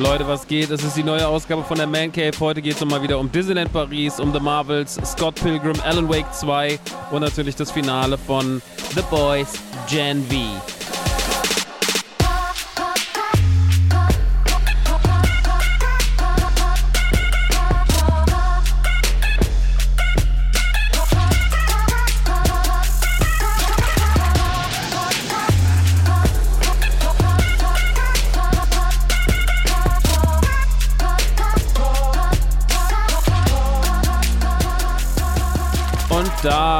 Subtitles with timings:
[0.00, 0.70] Leute, was geht?
[0.70, 2.32] Es ist die neue Ausgabe von der Man Cave.
[2.40, 6.32] Heute geht es nochmal wieder um Disneyland Paris, um The Marvels, Scott Pilgrim, Alan Wake
[6.32, 6.78] 2
[7.10, 8.62] und natürlich das Finale von
[8.94, 9.52] The Boys
[9.90, 10.69] Gen V.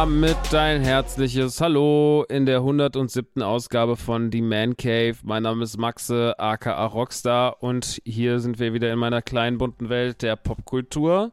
[0.00, 3.42] damit dein herzliches Hallo in der 107.
[3.42, 5.16] Ausgabe von Die Man Cave.
[5.24, 9.90] Mein Name ist Maxe, aka Rockstar und hier sind wir wieder in meiner kleinen bunten
[9.90, 11.32] Welt der Popkultur.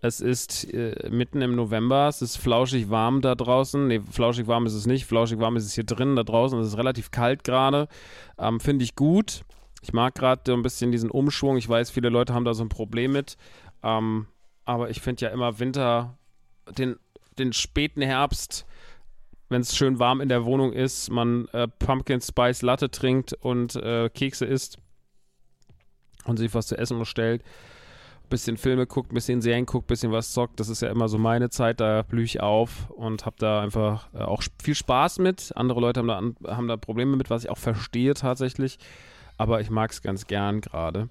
[0.00, 3.86] Es ist äh, mitten im November, es ist flauschig warm da draußen.
[3.86, 6.58] Ne, flauschig warm ist es nicht, flauschig warm ist es hier drin, da draußen.
[6.58, 7.86] Es ist relativ kalt gerade.
[8.38, 9.42] Ähm, Finde ich gut.
[9.82, 11.58] Ich mag gerade so ein bisschen diesen Umschwung.
[11.58, 13.36] Ich weiß, viele Leute haben da so ein Problem mit.
[13.82, 14.26] Ähm,
[14.64, 16.16] aber ich finde ja immer Winter,
[16.78, 16.96] den
[17.38, 18.66] den späten Herbst,
[19.48, 23.76] wenn es schön warm in der Wohnung ist, man äh, Pumpkin Spice Latte trinkt und
[23.76, 24.78] äh, Kekse isst
[26.24, 27.42] und sich was zu essen bestellt,
[28.28, 30.58] bisschen Filme guckt, bisschen Serien guckt, bisschen was zockt.
[30.58, 34.12] Das ist ja immer so meine Zeit, da blühe ich auf und habe da einfach
[34.14, 35.52] äh, auch viel Spaß mit.
[35.54, 38.78] Andere Leute haben da, haben da Probleme mit, was ich auch verstehe tatsächlich.
[39.38, 41.08] Aber ich mag es ganz gern gerade.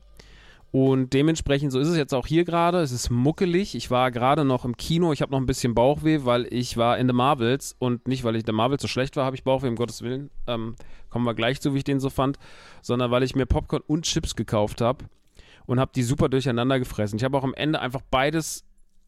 [0.76, 2.82] Und dementsprechend, so ist es jetzt auch hier gerade.
[2.82, 3.76] Es ist muckelig.
[3.76, 5.14] Ich war gerade noch im Kino.
[5.14, 7.78] Ich habe noch ein bisschen Bauchweh, weil ich war in The Marvels.
[7.80, 10.32] Und nicht, weil ich The Marvels so schlecht war, habe ich Bauchweh, um Gottes Willen.
[10.48, 10.76] Ähm,
[11.10, 12.40] kommen wir gleich zu, wie ich den so fand.
[12.82, 15.06] Sondern weil ich mir Popcorn und Chips gekauft habe.
[15.66, 17.16] Und habe die super durcheinander gefressen.
[17.16, 18.66] Ich habe auch am Ende einfach beides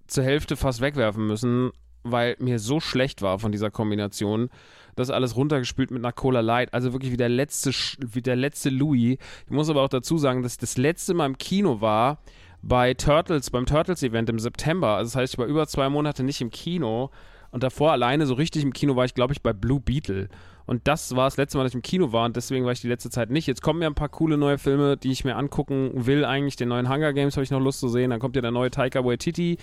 [0.08, 1.72] zur Hälfte fast wegwerfen müssen,
[2.04, 4.50] weil mir so schlecht war von dieser Kombination
[4.96, 6.74] das alles runtergespült mit einer Cola Light.
[6.74, 9.18] Also wirklich wie der letzte, wie der letzte Louis.
[9.46, 12.20] Ich muss aber auch dazu sagen, dass ich das letzte Mal im Kino war
[12.62, 14.96] bei Turtles, beim Turtles-Event im September.
[14.96, 17.12] Also das heißt, ich war über zwei Monate nicht im Kino.
[17.52, 20.30] Und davor alleine so richtig im Kino war ich, glaube ich, bei Blue Beetle.
[20.68, 22.82] Und das war das letzte Mal, dass ich im Kino war und deswegen war ich
[22.82, 23.48] die letzte Zeit nicht.
[23.48, 26.26] Jetzt kommen ja ein paar coole neue Filme, die ich mir angucken will.
[26.26, 28.10] Eigentlich den neuen Hunger Games habe ich noch Lust zu sehen.
[28.10, 29.58] Dann kommt ja der neue Taika Waititi,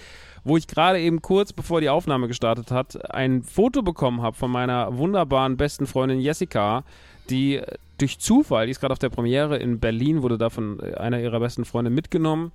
[0.45, 4.51] wo ich gerade eben kurz bevor die Aufnahme gestartet hat, ein Foto bekommen habe von
[4.51, 6.85] meiner wunderbaren besten Freundin Jessica,
[7.29, 7.61] die
[7.99, 11.39] durch Zufall, die ist gerade auf der Premiere in Berlin, wurde da von einer ihrer
[11.39, 12.51] besten Freunde mitgenommen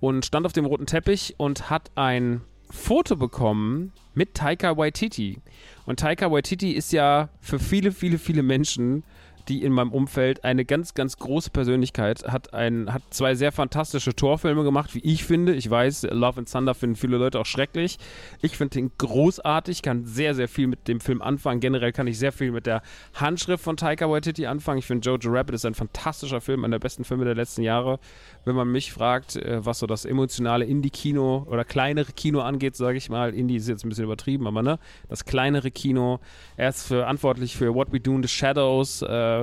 [0.00, 2.40] und stand auf dem roten Teppich und hat ein
[2.70, 5.38] Foto bekommen mit Taika Waititi.
[5.86, 9.04] Und Taika Waititi ist ja für viele, viele, viele Menschen,
[9.48, 14.14] die in meinem Umfeld eine ganz, ganz große Persönlichkeit, hat, ein, hat zwei sehr fantastische
[14.14, 15.54] Torfilme gemacht, wie ich finde.
[15.54, 17.98] Ich weiß, Love and Thunder finden viele Leute auch schrecklich.
[18.40, 21.60] Ich finde ihn großartig, kann sehr, sehr viel mit dem Film anfangen.
[21.60, 22.82] Generell kann ich sehr viel mit der
[23.14, 24.78] Handschrift von Taika Waititi anfangen.
[24.78, 27.98] Ich finde Jojo Rabbit ist ein fantastischer Film, einer der besten Filme der letzten Jahre.
[28.44, 32.98] Wenn man mich fragt, äh, was so das emotionale Indie-Kino oder kleinere Kino angeht, sage
[32.98, 34.78] ich mal, Indie ist jetzt ein bisschen übertrieben, aber ne,
[35.08, 36.20] das kleinere Kino.
[36.56, 39.33] Er ist verantwortlich für What We Do in the Shadows, äh,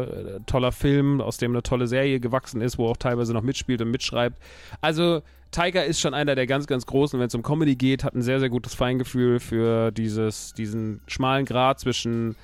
[0.45, 3.91] toller Film, aus dem eine tolle Serie gewachsen ist, wo auch teilweise noch mitspielt und
[3.91, 4.37] mitschreibt.
[4.81, 5.21] Also
[5.51, 8.21] Tiger ist schon einer der ganz, ganz großen, wenn es um Comedy geht, hat ein
[8.21, 12.35] sehr, sehr gutes Feingefühl für dieses, diesen schmalen Grad zwischen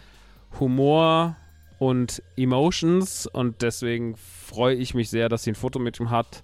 [0.59, 1.37] Humor
[1.79, 6.43] und Emotions und deswegen freue ich mich sehr, dass sie ein Foto mit ihm hat,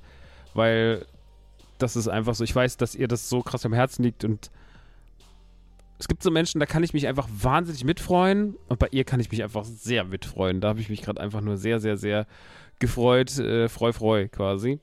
[0.53, 1.05] weil
[1.79, 4.51] das ist einfach so, ich weiß, dass ihr das so krass am Herzen liegt und
[6.03, 9.21] es gibt so Menschen, da kann ich mich einfach wahnsinnig mitfreuen und bei ihr kann
[9.21, 10.59] ich mich einfach sehr mitfreuen.
[10.59, 12.27] Da habe ich mich gerade einfach nur sehr, sehr, sehr
[12.77, 14.81] gefreut, äh, freu, freu quasi.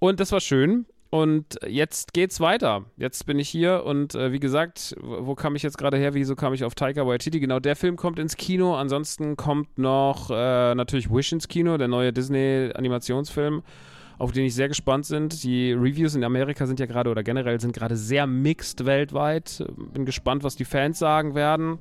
[0.00, 0.84] Und das war schön.
[1.08, 2.84] Und jetzt geht's weiter.
[2.98, 6.12] Jetzt bin ich hier und äh, wie gesagt, wo kam ich jetzt gerade her?
[6.12, 7.40] Wieso kam ich auf Taika Waititi?
[7.40, 8.76] Genau, der Film kommt ins Kino.
[8.76, 13.62] Ansonsten kommt noch äh, natürlich Wish ins Kino, der neue Disney-Animationsfilm,
[14.18, 15.28] auf den ich sehr gespannt bin.
[15.28, 19.64] Die Reviews in Amerika sind ja gerade oder generell sind gerade sehr mixed weltweit.
[19.92, 21.78] Bin gespannt, was die Fans sagen werden.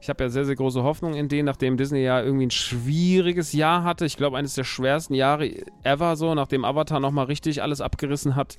[0.00, 3.52] Ich habe ja sehr, sehr große Hoffnung in den, nachdem Disney ja irgendwie ein schwieriges
[3.52, 4.04] Jahr hatte.
[4.04, 5.50] Ich glaube, eines der schwersten Jahre
[5.84, 8.56] ever so, nachdem Avatar nochmal richtig alles abgerissen hat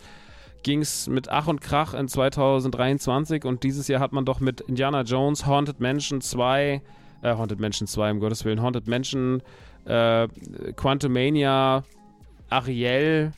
[0.64, 4.62] ging es mit Ach und Krach in 2023 und dieses Jahr hat man doch mit
[4.62, 6.82] Indiana Jones, Haunted Mansion 2,
[7.22, 9.42] äh, Haunted Mansion 2, um Gottes Willen, Haunted Mansion,
[9.86, 10.28] äh,
[10.76, 11.84] Quantumania,
[12.50, 13.34] Ariel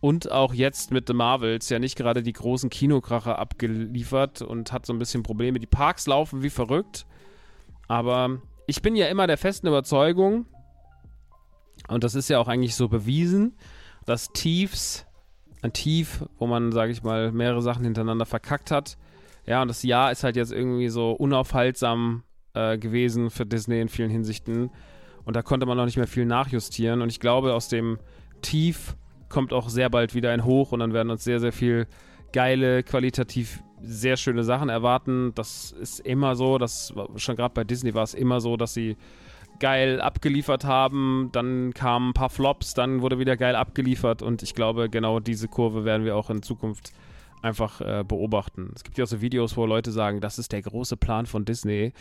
[0.00, 4.86] und auch jetzt mit The Marvels ja nicht gerade die großen Kinokracher abgeliefert und hat
[4.86, 5.58] so ein bisschen Probleme.
[5.58, 7.06] Die Parks laufen wie verrückt,
[7.88, 10.46] aber ich bin ja immer der festen Überzeugung,
[11.88, 13.54] und das ist ja auch eigentlich so bewiesen,
[14.06, 15.06] dass Tiefs
[15.62, 18.96] ein Tief, wo man, sage ich mal, mehrere Sachen hintereinander verkackt hat.
[19.46, 22.22] Ja, und das Jahr ist halt jetzt irgendwie so unaufhaltsam
[22.54, 24.70] äh, gewesen für Disney in vielen Hinsichten.
[25.24, 27.02] Und da konnte man noch nicht mehr viel nachjustieren.
[27.02, 27.98] Und ich glaube, aus dem
[28.42, 28.96] Tief
[29.28, 31.86] kommt auch sehr bald wieder ein Hoch und dann werden uns sehr, sehr viel
[32.32, 35.32] geile, qualitativ sehr schöne Sachen erwarten.
[35.34, 38.96] Das ist immer so, das schon gerade bei Disney war es immer so, dass sie
[39.58, 44.54] geil abgeliefert haben, dann kamen ein paar Flops, dann wurde wieder geil abgeliefert und ich
[44.54, 46.92] glaube, genau diese Kurve werden wir auch in Zukunft
[47.42, 48.72] einfach äh, beobachten.
[48.74, 51.44] Es gibt ja auch so Videos, wo Leute sagen, das ist der große Plan von
[51.44, 51.92] Disney,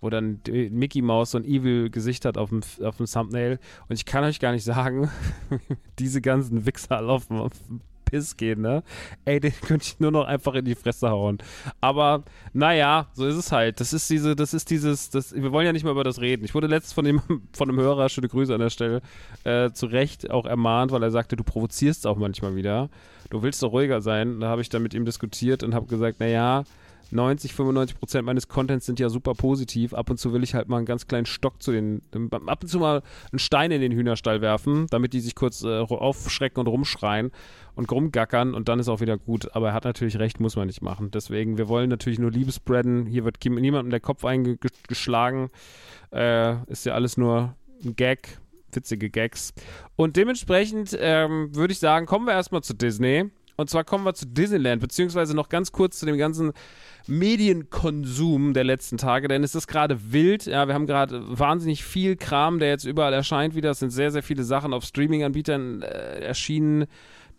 [0.00, 3.58] wo dann Mickey Mouse so ein Evil-Gesicht hat auf dem, auf dem Thumbnail
[3.88, 5.10] und ich kann euch gar nicht sagen,
[5.98, 7.80] diese ganzen Wichser laufen auf dem
[8.10, 8.82] Piss gehen, ne?
[9.24, 11.38] Ey, den könnte ich nur noch einfach in die Fresse hauen.
[11.80, 13.80] Aber naja, so ist es halt.
[13.80, 16.44] Das ist diese, das ist dieses, das, wir wollen ja nicht mehr über das reden.
[16.44, 17.20] Ich wurde letztens von, dem,
[17.52, 19.00] von einem Hörer, schöne Grüße an der Stelle,
[19.44, 22.90] äh, zu Recht auch ermahnt, weil er sagte, du provozierst auch manchmal wieder.
[23.30, 24.40] Du willst doch ruhiger sein.
[24.40, 26.64] Da habe ich dann mit ihm diskutiert und habe gesagt, naja,
[27.12, 29.94] 90, 95 Prozent meines Contents sind ja super positiv.
[29.94, 32.02] Ab und zu will ich halt mal einen ganz kleinen Stock zu den,
[32.46, 33.02] ab und zu mal
[33.32, 37.30] einen Stein in den Hühnerstall werfen, damit die sich kurz äh, aufschrecken und rumschreien
[37.74, 39.54] und rumgackern und dann ist auch wieder gut.
[39.54, 41.10] Aber er hat natürlich recht, muss man nicht machen.
[41.10, 43.06] Deswegen, wir wollen natürlich nur Liebe spreaden.
[43.06, 45.50] Hier wird niemandem der Kopf eingeschlagen.
[46.12, 47.54] Äh, ist ja alles nur
[47.84, 48.38] ein Gag,
[48.72, 49.52] witzige Gags.
[49.96, 53.30] Und dementsprechend ähm, würde ich sagen, kommen wir erstmal zu Disney.
[53.60, 56.52] Und zwar kommen wir zu Disneyland, beziehungsweise noch ganz kurz zu dem ganzen
[57.06, 60.46] Medienkonsum der letzten Tage, denn es ist gerade wild.
[60.46, 63.70] Ja, wir haben gerade wahnsinnig viel Kram, der jetzt überall erscheint wieder.
[63.70, 66.86] Es sind sehr, sehr viele Sachen auf Streaming-Anbietern äh, erschienen.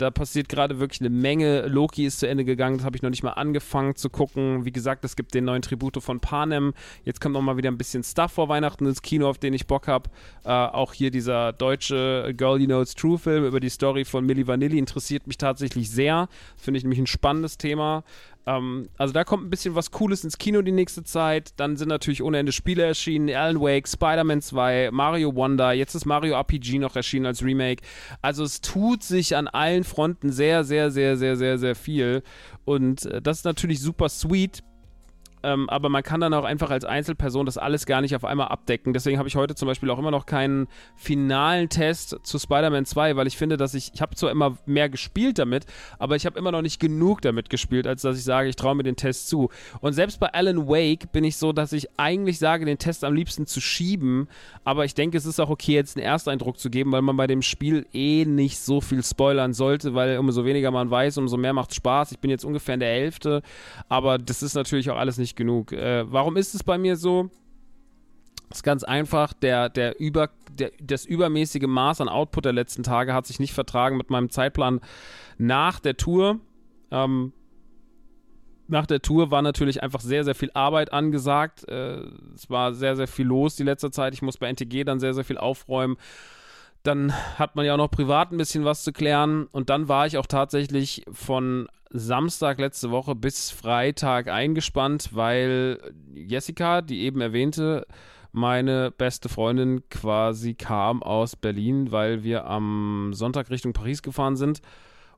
[0.02, 1.68] Da passiert gerade wirklich eine Menge.
[1.68, 4.66] Loki ist zu Ende gegangen, das habe ich noch nicht mal angefangen zu gucken.
[4.66, 6.74] Wie gesagt, es gibt den neuen Tribute von Panem.
[7.04, 9.68] Jetzt kommt noch mal wieder ein bisschen Stuff vor Weihnachten ins Kino, auf den ich
[9.68, 10.10] Bock habe.
[10.44, 14.26] Äh, auch hier dieser deutsche Girl You Know It's True Film über die Story von
[14.26, 16.30] Milli Vanilli interessiert mich tatsächlich sehr.
[16.58, 18.04] Finde ich nämlich ein spannendes Thema.
[18.46, 21.54] Ähm, also da kommt ein bisschen was Cooles ins Kino die nächste Zeit.
[21.58, 23.30] Dann sind natürlich ohne Ende Spiele erschienen.
[23.30, 25.74] Alan Wake, Spider-Man 2, Mario Wonder.
[25.74, 27.84] Jetzt ist Mario RPG noch erschienen als Remake.
[28.22, 32.24] Also es tut sich an allen Fronten sehr, sehr, sehr, sehr, sehr, sehr viel.
[32.66, 34.64] Und äh, das ist natürlich super sweet.
[35.44, 38.48] Ähm, aber man kann dann auch einfach als Einzelperson das alles gar nicht auf einmal
[38.48, 38.94] abdecken.
[38.94, 43.16] Deswegen habe ich heute zum Beispiel auch immer noch keinen finalen Test zu Spider-Man 2,
[43.16, 45.66] weil ich finde, dass ich, ich habe zwar immer mehr gespielt damit,
[46.00, 48.76] aber ich habe immer noch nicht genug damit gespielt, als dass ich sage, ich traue
[48.76, 49.50] mir den Test zu.
[49.80, 53.14] Und selbst bei Alan Wake bin ich so, dass ich eigentlich sage, den Test am
[53.14, 54.28] liebsten zu schieben,
[54.64, 57.28] aber ich denke, es ist auch okay, jetzt einen Ersteindruck zu geben, weil man bei
[57.28, 61.54] dem Spiel eh nicht so viel spoilern sollte, weil umso weniger man weiß, umso mehr
[61.54, 62.12] macht Spaß.
[62.12, 63.42] Ich bin jetzt ungefähr in der Hälfte,
[63.90, 65.72] aber das ist natürlich auch alles nicht nicht genug.
[65.72, 67.30] Äh, warum ist es bei mir so?
[68.50, 72.84] Das ist ganz einfach, der, der über, der, das übermäßige Maß an Output der letzten
[72.84, 74.82] Tage hat sich nicht vertragen mit meinem Zeitplan
[75.38, 76.42] nach der Tour.
[76.92, 77.32] Ähm,
[78.68, 81.68] nach der Tour war natürlich einfach sehr, sehr viel Arbeit angesagt.
[81.70, 82.02] Äh,
[82.36, 84.14] es war sehr, sehr viel los die letzte Zeit.
[84.14, 85.96] Ich muss bei NTG dann sehr, sehr viel aufräumen.
[86.84, 89.48] Dann hat man ja auch noch privat ein bisschen was zu klären.
[89.52, 95.80] Und dann war ich auch tatsächlich von Samstag letzte Woche bis Freitag eingespannt, weil
[96.14, 97.86] Jessica, die eben erwähnte,
[98.32, 104.62] meine beste Freundin quasi kam aus Berlin, weil wir am Sonntag Richtung Paris gefahren sind,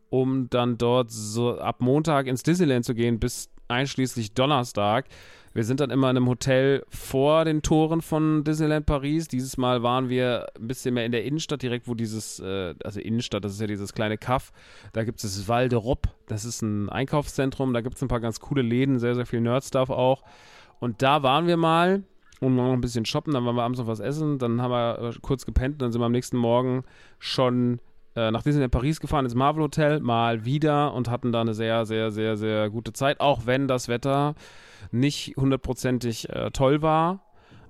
[0.09, 5.05] um dann dort so ab Montag ins Disneyland zu gehen bis einschließlich Donnerstag.
[5.53, 9.27] Wir sind dann immer in einem Hotel vor den Toren von Disneyland Paris.
[9.27, 12.99] Dieses Mal waren wir ein bisschen mehr in der Innenstadt, direkt wo dieses, äh, also
[12.99, 14.51] Innenstadt, das ist ja dieses kleine Kaff.
[14.93, 17.73] Da gibt es das Val de Rob, das ist ein Einkaufszentrum.
[17.73, 20.23] Da gibt es ein paar ganz coole Läden, sehr, sehr viel Nerd-Stuff auch.
[20.79, 22.03] Und da waren wir mal
[22.39, 23.33] und noch ein bisschen shoppen.
[23.33, 24.39] Dann waren wir abends noch was essen.
[24.39, 25.81] Dann haben wir äh, kurz gepennt.
[25.81, 26.83] Dann sind wir am nächsten Morgen
[27.19, 27.79] schon
[28.15, 31.85] äh, nach Disneyland Paris gefahren, ins Marvel Hotel, mal wieder und hatten da eine sehr,
[31.85, 33.19] sehr, sehr, sehr gute Zeit.
[33.19, 34.35] Auch wenn das Wetter
[34.91, 37.21] nicht hundertprozentig äh, toll war.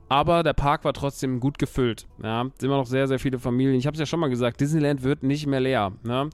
[0.10, 2.06] Aber der Park war trotzdem gut gefüllt.
[2.22, 3.76] Ja, immer noch sehr, sehr viele Familien.
[3.76, 5.94] Ich habe es ja schon mal gesagt, Disneyland wird nicht mehr leer.
[6.04, 6.30] Ne?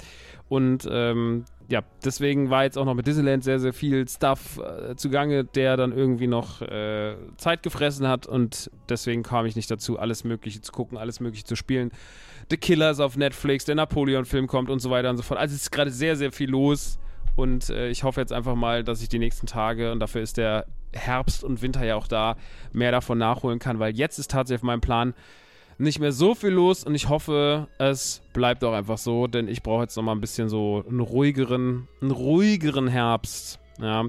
[0.50, 4.96] Und ähm, ja, deswegen war jetzt auch noch mit Disneyland sehr, sehr viel Stuff äh,
[4.96, 10.00] zugange, der dann irgendwie noch äh, Zeit gefressen hat und deswegen kam ich nicht dazu,
[10.00, 11.92] alles Mögliche zu gucken, alles Mögliche zu spielen.
[12.50, 15.40] The Killers auf Netflix, der Napoleon-Film kommt und so weiter und so fort.
[15.40, 16.98] Also es ist gerade sehr, sehr viel los
[17.36, 20.38] und äh, ich hoffe jetzt einfach mal, dass ich die nächsten Tage, und dafür ist
[20.38, 22.36] der Herbst und Winter ja auch da,
[22.72, 25.14] mehr davon nachholen kann, weil jetzt ist tatsächlich mein Plan,
[25.80, 29.64] nicht mehr so viel los und ich hoffe, es bleibt auch einfach so, denn ich
[29.64, 33.60] brauche jetzt nochmal ein bisschen so einen ruhigeren, einen ruhigeren Herbst.
[33.82, 34.02] Ja.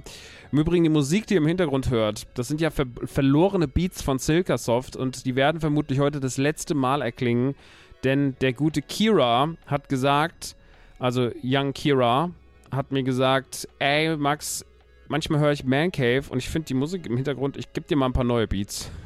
[0.50, 4.02] Im Übrigen, die Musik, die ihr im Hintergrund hört, das sind ja ver verlorene Beats
[4.02, 7.54] von Silkasoft und die werden vermutlich heute das letzte Mal erklingen,
[8.02, 10.56] denn der gute Kira hat gesagt,
[10.98, 12.32] also Young Kira,
[12.72, 14.64] hat mir gesagt, ey Max,
[15.08, 17.96] manchmal höre ich Man Cave und ich finde die Musik im Hintergrund, ich gebe dir
[17.96, 18.90] mal ein paar neue Beats.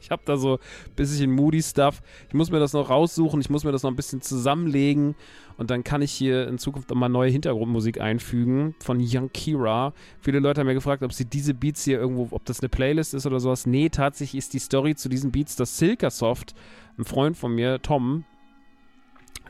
[0.00, 2.02] Ich habe da so ein bisschen moody Stuff.
[2.28, 5.16] Ich muss mir das noch raussuchen, ich muss mir das noch ein bisschen zusammenlegen
[5.56, 9.92] und dann kann ich hier in Zukunft mal neue Hintergrundmusik einfügen von Young Kira.
[10.20, 13.12] Viele Leute haben mir gefragt, ob sie diese Beats hier irgendwo, ob das eine Playlist
[13.12, 13.66] ist oder sowas.
[13.66, 16.54] Nee, tatsächlich ist die Story zu diesen Beats, dass Silkasoft,
[16.96, 18.24] ein Freund von mir, Tom,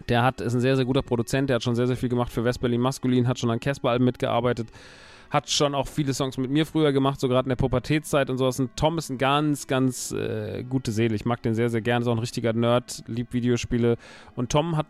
[0.09, 2.33] der hat, ist ein sehr, sehr guter Produzent, der hat schon sehr, sehr viel gemacht
[2.33, 4.69] für West-Berlin Maskulin, hat schon an Casper-Alben mitgearbeitet
[5.31, 8.39] hat schon auch viele Songs mit mir früher gemacht, so gerade in der Pubertätszeit und
[8.39, 8.59] sowas.
[8.61, 11.15] Und Tom ist ein ganz, ganz äh, gute Seele.
[11.15, 12.03] Ich mag den sehr, sehr gerne.
[12.03, 13.97] Ist auch ein richtiger Nerd, liebt Videospiele.
[14.37, 14.87] Und Tom hat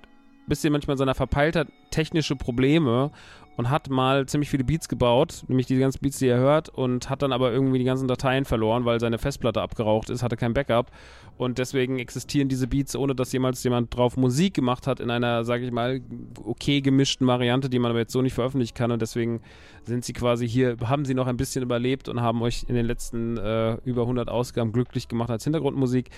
[0.49, 3.11] bisschen manchmal in seiner Verpeiltheit technische Probleme
[3.59, 7.11] und hat mal ziemlich viele Beats gebaut, nämlich die ganzen Beats, die er hört, und
[7.11, 10.55] hat dann aber irgendwie die ganzen Dateien verloren, weil seine Festplatte abgeraucht ist, hatte kein
[10.55, 10.93] Backup.
[11.37, 15.45] Und deswegen existieren diese Beats, ohne dass jemals jemand drauf Musik gemacht hat, in einer,
[15.45, 16.00] sage ich mal,
[16.45, 18.93] okay gemischten Variante, die man aber jetzt so nicht veröffentlichen kann.
[18.93, 19.40] Und deswegen
[19.83, 22.87] sind sie quasi hier, haben sie noch ein bisschen überlebt und haben euch in den
[22.87, 26.11] letzten äh, über 100 Ausgaben glücklich gemacht als Hintergrundmusik.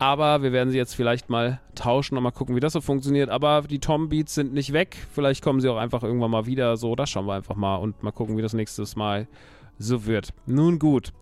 [0.00, 3.28] Aber wir werden sie jetzt vielleicht mal tauschen und mal gucken, wie das so funktioniert.
[3.28, 4.96] Aber die Tom-Beats sind nicht weg.
[5.12, 6.78] Vielleicht kommen sie auch einfach irgendwann mal wieder.
[6.78, 9.28] So, das schauen wir einfach mal und mal gucken, wie das nächstes Mal
[9.78, 10.30] so wird.
[10.46, 11.12] Nun gut.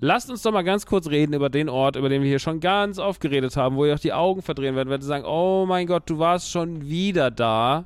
[0.00, 2.58] Lasst uns doch mal ganz kurz reden über den Ort, über den wir hier schon
[2.58, 5.86] ganz oft geredet haben, wo ihr auch die Augen verdrehen werdet, werdet sagen, oh mein
[5.86, 7.84] Gott, du warst schon wieder da.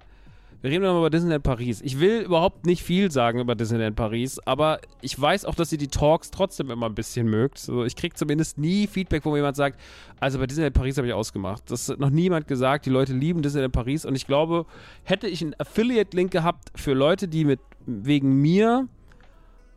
[0.61, 1.81] Wir reden nochmal über Disneyland Paris.
[1.83, 5.79] Ich will überhaupt nicht viel sagen über Disneyland Paris, aber ich weiß auch, dass ihr
[5.79, 7.59] die Talks trotzdem immer ein bisschen mögt.
[7.59, 9.79] Also ich kriege zumindest nie Feedback, wo jemand sagt,
[10.19, 11.71] also bei Disneyland Paris habe ich ausgemacht.
[11.71, 12.87] Das hat noch niemand gesagt.
[12.87, 14.67] Die Leute lieben Disneyland Paris und ich glaube,
[15.05, 18.89] hätte ich einen Affiliate-Link gehabt für Leute, die mit wegen mir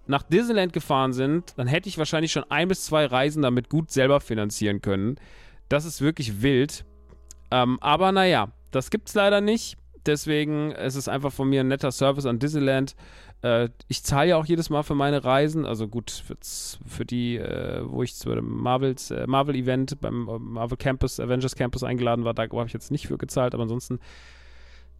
[0.07, 3.91] nach Disneyland gefahren sind, dann hätte ich wahrscheinlich schon ein bis zwei Reisen damit gut
[3.91, 5.17] selber finanzieren können.
[5.69, 6.85] Das ist wirklich wild.
[7.51, 9.77] Ähm, aber naja, das gibt es leider nicht.
[10.05, 12.95] Deswegen ist es einfach von mir ein netter Service an Disneyland.
[13.41, 15.65] Äh, ich zahle ja auch jedes Mal für meine Reisen.
[15.65, 16.23] Also gut,
[16.85, 21.55] für, die, äh, wo ich zu einem Marvels, äh, Marvel-Event beim äh, Marvel Campus, Avengers
[21.55, 23.99] Campus eingeladen war, da habe ich jetzt nicht für gezahlt, aber ansonsten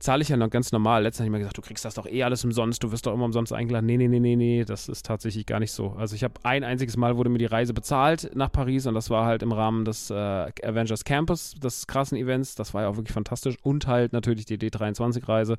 [0.02, 1.04] zahle ich ja noch ganz normal.
[1.04, 3.14] Letztens habe ich mir gesagt, du kriegst das doch eh alles umsonst, du wirst doch
[3.14, 3.86] immer umsonst eingeladen.
[3.86, 5.92] Nee, nee, nee, nee, nee, das ist tatsächlich gar nicht so.
[5.92, 9.10] Also ich habe ein einziges Mal wurde mir die Reise bezahlt nach Paris und das
[9.12, 12.56] war halt im Rahmen des äh, Avengers Campus, des krassen Events.
[12.56, 13.58] Das war ja auch wirklich fantastisch.
[13.62, 15.58] Und halt natürlich die D23-Reise.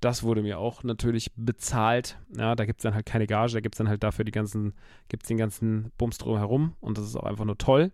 [0.00, 2.18] Das wurde mir auch natürlich bezahlt.
[2.36, 4.32] Ja, da gibt es dann halt keine Gage, da gibt es dann halt dafür die
[4.32, 4.74] ganzen,
[5.08, 7.90] gibt den ganzen Bums drumherum und das ist auch einfach nur toll.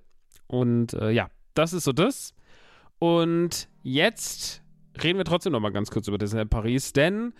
[0.48, 2.34] Und äh, ja, das ist so das.
[2.98, 4.61] Und jetzt
[5.02, 7.32] reden wir trotzdem noch mal ganz kurz über Disneyland Paris, denn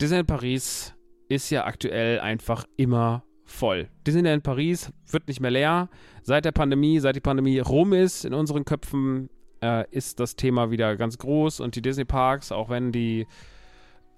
[0.00, 0.94] Disneyland Paris
[1.28, 3.88] ist ja aktuell einfach immer voll.
[4.06, 5.88] Disneyland Paris wird nicht mehr leer.
[6.22, 9.30] Seit der Pandemie, seit die Pandemie rum ist in unseren Köpfen,
[9.62, 13.26] äh, ist das Thema wieder ganz groß und die Disney Parks, auch wenn die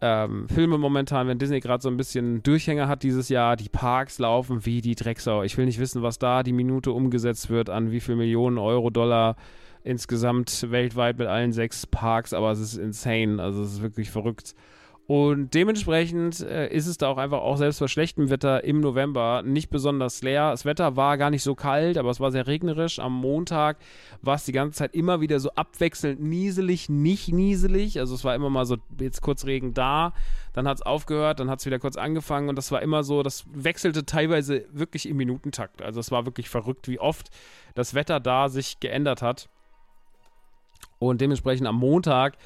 [0.00, 4.18] ähm, Filme momentan, wenn Disney gerade so ein bisschen Durchhänger hat dieses Jahr, die Parks
[4.18, 5.42] laufen wie die Drecksau.
[5.42, 8.90] Ich will nicht wissen, was da die Minute umgesetzt wird, an wie viel Millionen Euro,
[8.90, 9.36] Dollar
[9.88, 13.42] insgesamt weltweit mit allen sechs Parks, aber es ist insane.
[13.42, 14.54] Also es ist wirklich verrückt.
[15.08, 19.42] Und dementsprechend äh, ist es da auch einfach auch selbst bei schlechtem Wetter im November
[19.42, 20.50] nicht besonders leer.
[20.50, 22.98] Das Wetter war gar nicht so kalt, aber es war sehr regnerisch.
[22.98, 23.78] Am Montag
[24.20, 27.98] war es die ganze Zeit immer wieder so abwechselnd nieselig, nicht nieselig.
[27.98, 30.12] Also es war immer mal so jetzt kurz Regen da,
[30.52, 33.22] dann hat es aufgehört, dann hat es wieder kurz angefangen und das war immer so,
[33.22, 35.80] das wechselte teilweise wirklich im Minutentakt.
[35.80, 37.30] Also es war wirklich verrückt, wie oft
[37.74, 39.48] das Wetter da sich geändert hat.
[40.98, 42.36] Und dementsprechend am Montag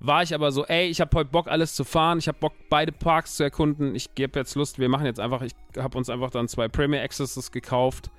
[0.00, 2.18] war ich aber so, ey, ich habe heute Bock, alles zu fahren.
[2.18, 3.94] Ich habe Bock, beide Parks zu erkunden.
[3.94, 7.02] Ich gebe jetzt Lust, wir machen jetzt einfach, ich habe uns einfach dann zwei Premier
[7.02, 8.10] Accesses gekauft.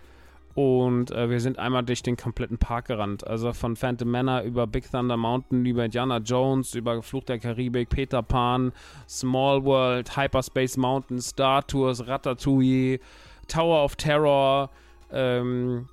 [0.56, 3.28] Und äh, wir sind einmal durch den kompletten Park gerannt.
[3.28, 7.90] Also von Phantom Manor über Big Thunder Mountain, über Indiana Jones, über Fluch der Karibik,
[7.90, 8.72] Peter Pan,
[9.08, 13.00] Small World, Hyperspace Mountain, Star Tours, Ratatouille,
[13.50, 14.70] Tower of Terror,
[15.12, 15.90] ähm,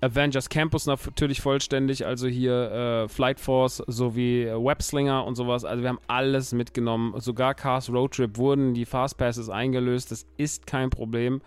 [0.00, 5.64] Avengers Campus natürlich vollständig, also hier äh, Flight Force sowie Webslinger und sowas.
[5.64, 7.18] Also wir haben alles mitgenommen.
[7.20, 10.10] Sogar Cars Road Trip wurden die Fastpasses eingelöst.
[10.10, 11.40] Das ist kein Problem.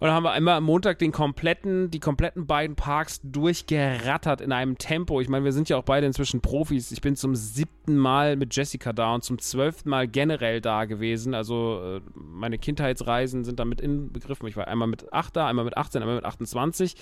[0.00, 4.52] Und dann haben wir einmal am Montag den kompletten, die kompletten beiden Parks durchgerattert in
[4.52, 5.20] einem Tempo.
[5.20, 6.90] Ich meine, wir sind ja auch beide inzwischen Profis.
[6.90, 11.32] Ich bin zum siebten Mal mit Jessica da und zum zwölften Mal generell da gewesen.
[11.32, 14.48] Also äh, meine Kindheitsreisen sind damit inbegriffen.
[14.48, 16.96] Ich war einmal mit 8 da, einmal mit 18, einmal mit 28.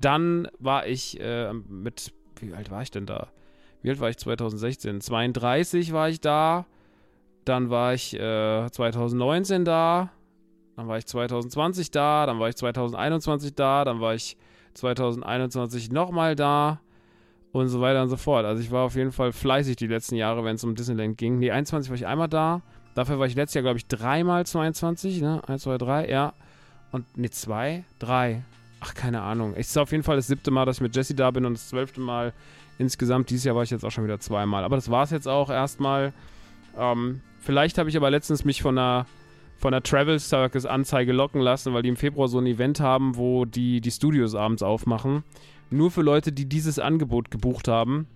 [0.00, 3.28] Dann war ich äh, mit, wie alt war ich denn da?
[3.82, 5.00] Wie alt war ich 2016?
[5.00, 6.66] 32 war ich da.
[7.44, 10.10] Dann war ich äh, 2019 da.
[10.76, 14.36] Dann war ich 2020 da, dann war ich 2021 da, dann war ich
[14.74, 16.80] 2021 nochmal da
[17.52, 18.44] und so weiter und so fort.
[18.44, 21.38] Also ich war auf jeden Fall fleißig die letzten Jahre, wenn es um Disneyland ging.
[21.38, 22.62] Nee, 21 war ich einmal da.
[22.94, 25.40] Dafür war ich letztes Jahr, glaube ich, dreimal 22, ne?
[25.46, 26.32] 1, 2, 3, ja.
[26.92, 28.42] Und, ne, zwei, drei.
[28.78, 29.54] Ach, keine Ahnung.
[29.56, 31.54] Es ist auf jeden Fall das siebte Mal, dass ich mit Jesse da bin und
[31.54, 32.32] das zwölfte Mal
[32.78, 33.30] insgesamt.
[33.30, 34.62] Dieses Jahr war ich jetzt auch schon wieder zweimal.
[34.62, 36.12] Aber das war es jetzt auch erstmal.
[36.78, 39.06] Ähm, vielleicht habe ich aber letztens mich von einer
[39.64, 43.16] von der Travel Circus Anzeige locken lassen, weil die im Februar so ein Event haben,
[43.16, 45.24] wo die die Studios abends aufmachen.
[45.70, 48.06] Nur für Leute, die dieses Angebot gebucht haben.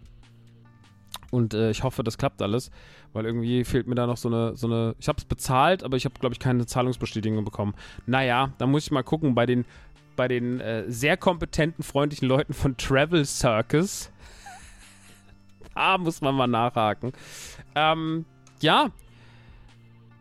[1.31, 2.71] Und äh, ich hoffe, das klappt alles,
[3.15, 4.95] weil irgendwie fehlt mir da noch so eine, so eine.
[4.99, 7.73] Ich habe es bezahlt, aber ich habe, glaube ich, keine Zahlungsbestätigung bekommen.
[8.05, 9.65] Naja, da muss ich mal gucken bei den,
[10.17, 14.13] bei den äh, sehr kompetenten, freundlichen Leuten von Travel Circus.
[15.75, 17.15] da muss man mal nachhaken.
[17.75, 18.27] Ähm,
[18.61, 18.91] ja,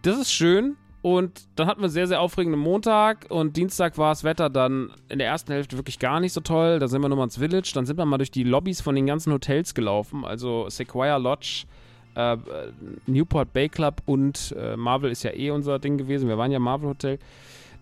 [0.04, 0.78] das ist schön.
[1.08, 4.92] Und dann hatten wir einen sehr, sehr aufregenden Montag und Dienstag war das Wetter dann
[5.08, 6.80] in der ersten Hälfte wirklich gar nicht so toll.
[6.80, 9.06] Da sind wir nochmal ins Village, dann sind wir mal durch die Lobbys von den
[9.06, 11.64] ganzen Hotels gelaufen, also Sequoia Lodge,
[12.16, 12.36] äh,
[13.06, 16.28] Newport Bay Club und äh, Marvel ist ja eh unser Ding gewesen.
[16.28, 17.20] Wir waren ja Marvel Hotel.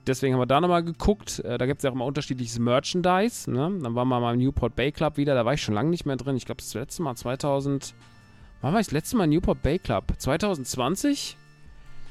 [0.06, 1.40] Deswegen haben wir da nochmal geguckt.
[1.40, 3.50] Äh, da gibt es ja auch immer unterschiedliches Merchandise.
[3.50, 3.80] Ne?
[3.82, 5.34] Dann waren wir mal im Newport Bay Club wieder.
[5.34, 6.38] Da war ich schon lange nicht mehr drin.
[6.38, 7.96] Ich glaube, das letzte Mal 2000.
[8.62, 10.14] Wann war ich das letzte Mal im Newport Bay Club?
[10.16, 11.38] 2020?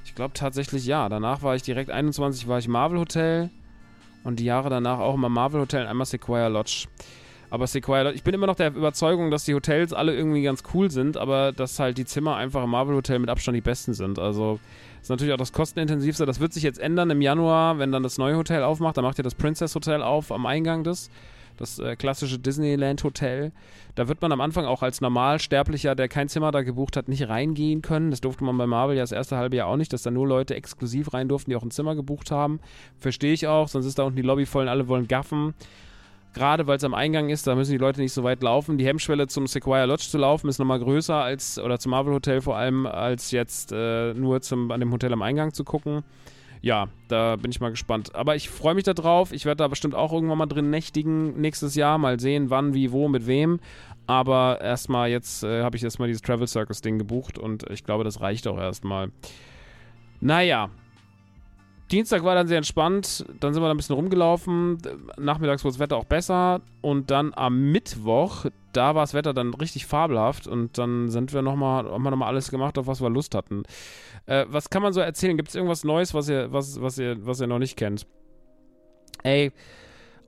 [0.05, 1.09] Ich glaube tatsächlich ja.
[1.09, 3.51] Danach war ich direkt 21, war ich Marvel Hotel.
[4.23, 6.87] Und die Jahre danach auch immer Marvel Hotel und einmal Sequoia Lodge.
[7.51, 10.63] Aber Sequoia Lodge, ich bin immer noch der Überzeugung, dass die Hotels alle irgendwie ganz
[10.73, 13.93] cool sind, aber dass halt die Zimmer einfach im Marvel Hotel mit Abstand die besten
[13.93, 14.19] sind.
[14.19, 14.59] Also
[15.03, 16.25] ist natürlich auch das kostenintensivste.
[16.25, 18.97] Das wird sich jetzt ändern im Januar, wenn dann das neue Hotel aufmacht.
[18.97, 21.11] Da macht ja das Princess Hotel auf am Eingang des
[21.57, 23.53] das äh, klassische Disneyland Hotel.
[23.95, 27.29] Da wird man am Anfang auch als Normalsterblicher, der kein Zimmer da gebucht hat, nicht
[27.29, 28.11] reingehen können.
[28.11, 30.27] Das durfte man bei Marvel ja das erste halbe Jahr auch nicht, dass da nur
[30.27, 32.61] Leute exklusiv rein durften, die auch ein Zimmer gebucht haben.
[32.99, 35.55] Verstehe ich auch, sonst ist da unten die Lobby voll und alle wollen gaffen.
[36.35, 38.77] Gerade weil es am Eingang ist, da müssen die Leute nicht so weit laufen.
[38.77, 42.41] Die Hemmschwelle zum Sequoia Lodge zu laufen ist nochmal größer als, oder zum Marvel Hotel
[42.41, 46.03] vor allem, als jetzt äh, nur zum, an dem Hotel am Eingang zu gucken
[46.65, 48.15] ja, da bin ich mal gespannt.
[48.15, 49.33] Aber ich freue mich darauf.
[49.33, 51.99] Ich werde da bestimmt auch irgendwann mal drin nächtigen nächstes Jahr.
[51.99, 53.61] Mal sehen, wann, wie, wo, mit wem.
[54.07, 58.03] Aber erstmal jetzt äh, habe ich erstmal dieses Travel Circus Ding gebucht und ich glaube,
[58.03, 59.11] das reicht auch erstmal.
[60.21, 60.71] Naja.
[61.91, 63.25] Dienstag war dann sehr entspannt.
[63.41, 64.79] Dann sind wir da ein bisschen rumgelaufen.
[65.19, 66.63] Nachmittags wurde das Wetter auch besser.
[66.81, 70.47] Und dann am Mittwoch, da war das Wetter dann richtig fabelhaft.
[70.47, 73.65] Und dann sind wir nochmal, haben wir nochmal alles gemacht, auf was wir Lust hatten.
[74.27, 75.37] Äh, was kann man so erzählen?
[75.37, 78.07] Gibt es irgendwas Neues, was ihr, was, was, ihr, was ihr noch nicht kennt?
[79.23, 79.53] Ey,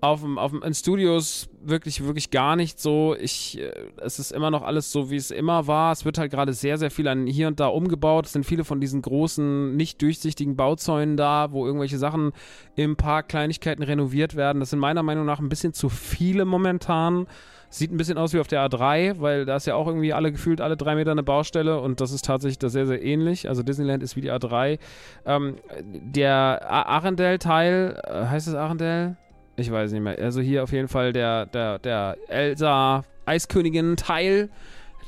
[0.00, 3.16] auf auf in Studios wirklich, wirklich gar nicht so.
[3.18, 5.92] Ich, äh, es ist immer noch alles so, wie es immer war.
[5.92, 8.26] Es wird halt gerade sehr, sehr viel an hier und da umgebaut.
[8.26, 12.32] Es sind viele von diesen großen, nicht durchsichtigen Bauzäunen da, wo irgendwelche Sachen
[12.76, 14.61] im Park, Kleinigkeiten renoviert werden.
[14.61, 17.26] Das sind meiner Meinung nach ein bisschen zu viele momentan.
[17.68, 20.30] Sieht ein bisschen aus wie auf der A3, weil da ist ja auch irgendwie alle
[20.30, 23.48] gefühlt alle drei Meter eine Baustelle und das ist tatsächlich da sehr, sehr ähnlich.
[23.48, 24.78] Also Disneyland ist wie die A3.
[25.24, 29.16] Ähm, der Arendelle-Teil, äh, heißt es Arendelle?
[29.57, 30.19] Ich weiß nicht mehr.
[30.19, 34.51] Also hier auf jeden Fall der, der, der Elsa Eiskönigin-Teil,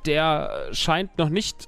[0.07, 1.67] der scheint noch nicht.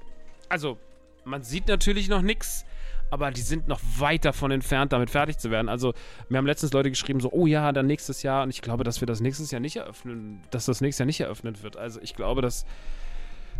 [0.49, 0.77] Also,
[1.23, 2.65] man sieht natürlich noch nichts
[3.11, 5.67] aber die sind noch weit davon entfernt, damit fertig zu werden.
[5.67, 5.93] Also,
[6.29, 8.43] mir haben letztens Leute geschrieben, so, oh ja, dann nächstes Jahr.
[8.43, 11.19] Und ich glaube, dass wir das nächstes Jahr nicht eröffnen, dass das nächstes Jahr nicht
[11.19, 11.75] eröffnet wird.
[11.75, 12.65] Also, ich glaube, dass,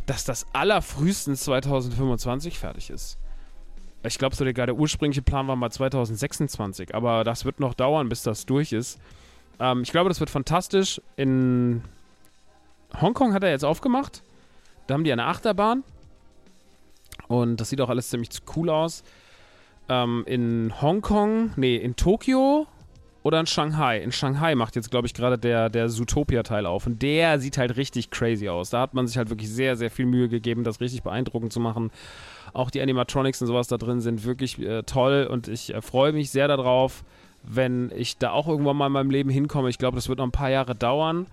[0.05, 3.17] dass das allerfrühestens 2025 fertig ist.
[4.03, 8.23] Ich glaube sogar, der ursprüngliche Plan war mal 2026, aber das wird noch dauern, bis
[8.23, 8.99] das durch ist.
[9.59, 11.01] Ähm, ich glaube, das wird fantastisch.
[11.17, 11.83] In
[12.99, 14.23] Hongkong hat er jetzt aufgemacht.
[14.87, 15.83] Da haben die eine Achterbahn.
[17.27, 19.03] Und das sieht auch alles ziemlich cool aus
[19.91, 22.65] ähm, in Hongkong, nee, in Tokio
[23.23, 23.99] oder in Shanghai.
[23.99, 26.87] In Shanghai macht jetzt, glaube ich, gerade der, der Zootopia-Teil auf.
[26.87, 28.71] Und der sieht halt richtig crazy aus.
[28.71, 31.59] Da hat man sich halt wirklich sehr, sehr viel Mühe gegeben, das richtig beeindruckend zu
[31.59, 31.91] machen.
[32.53, 36.13] Auch die Animatronics und sowas da drin sind wirklich äh, toll und ich äh, freue
[36.13, 37.03] mich sehr darauf,
[37.43, 39.69] wenn ich da auch irgendwann mal in meinem Leben hinkomme.
[39.69, 41.27] Ich glaube, das wird noch ein paar Jahre dauern.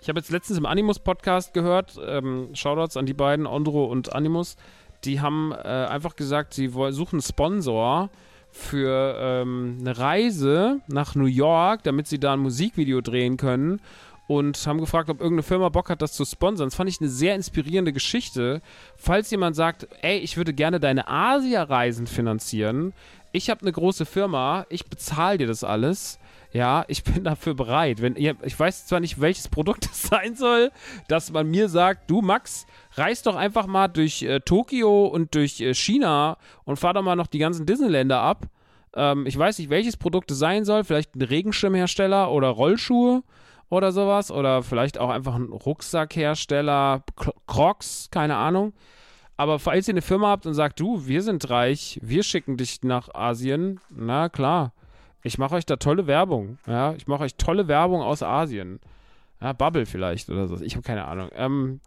[0.00, 4.56] Ich habe jetzt letztens im Animus-Podcast gehört, ähm, Shoutouts an die beiden, Ondro und Animus,
[5.04, 8.10] die haben äh, einfach gesagt, sie suchen einen Sponsor
[8.52, 13.80] für ähm, eine Reise nach New York, damit sie da ein Musikvideo drehen können
[14.28, 16.68] und haben gefragt, ob irgendeine Firma Bock hat, das zu sponsern.
[16.68, 18.60] Das fand ich eine sehr inspirierende Geschichte.
[18.96, 22.92] Falls jemand sagt, ey, ich würde gerne deine Asia-Reisen finanzieren,
[23.32, 26.18] ich habe eine große Firma, ich bezahle dir das alles.
[26.52, 28.02] Ja, ich bin dafür bereit.
[28.02, 30.70] Wenn ich weiß zwar nicht, welches Produkt es sein soll,
[31.08, 35.60] dass man mir sagt, du Max, reis doch einfach mal durch äh, Tokio und durch
[35.60, 38.46] äh, China und fahr doch mal noch die ganzen Disneyländer ab.
[38.94, 40.84] Ähm, ich weiß nicht, welches Produkt es sein soll.
[40.84, 43.22] Vielleicht ein Regenschirmhersteller oder Rollschuhe
[43.70, 44.30] oder sowas.
[44.30, 47.02] Oder vielleicht auch einfach ein Rucksackhersteller,
[47.46, 48.74] Crocs, keine Ahnung.
[49.38, 52.82] Aber falls ihr eine Firma habt und sagt, du, wir sind reich, wir schicken dich
[52.82, 54.72] nach Asien, na klar.
[55.22, 56.58] Ich mache euch da tolle Werbung.
[56.66, 58.80] Ja, ich mache euch tolle Werbung aus Asien.
[59.40, 60.60] Ja, Bubble vielleicht oder so.
[60.60, 61.30] Ich habe keine Ahnung.
[61.34, 61.80] Ähm,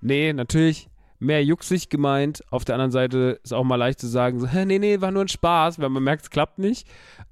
[0.00, 2.42] nee, natürlich mehr jucksig gemeint.
[2.50, 5.24] Auf der anderen Seite ist auch mal leicht zu sagen, so, nee, nee, war nur
[5.24, 6.86] ein Spaß, wenn man merkt, es klappt nicht.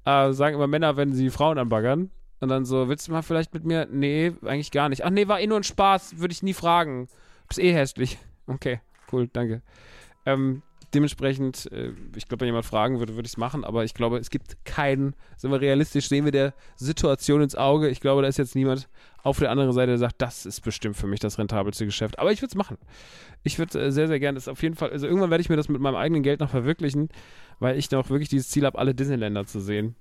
[0.05, 2.09] Äh, sagen immer Männer, wenn sie Frauen anbaggern.
[2.39, 3.87] Und dann so, willst du mal vielleicht mit mir?
[3.89, 5.05] Nee, eigentlich gar nicht.
[5.05, 7.07] Ach nee, war eh nur ein Spaß, würde ich nie fragen.
[7.07, 8.17] Du bist eh hässlich.
[8.45, 8.81] Okay
[9.13, 9.61] cool, danke.
[10.25, 10.63] Ähm,
[10.93, 14.17] dementsprechend, äh, ich glaube, wenn jemand fragen würde, würde ich es machen, aber ich glaube,
[14.17, 17.89] es gibt keinen, sind wir realistisch, sehen wir der Situation ins Auge.
[17.89, 18.87] Ich glaube, da ist jetzt niemand
[19.23, 22.19] auf der anderen Seite, der sagt, das ist bestimmt für mich das rentabelste Geschäft.
[22.19, 22.77] Aber ich würde es machen.
[23.43, 25.57] Ich würde äh, sehr, sehr gerne, das auf jeden Fall, also irgendwann werde ich mir
[25.57, 27.09] das mit meinem eigenen Geld noch verwirklichen,
[27.59, 29.95] weil ich noch wirklich dieses Ziel habe, alle Disneyländer zu sehen.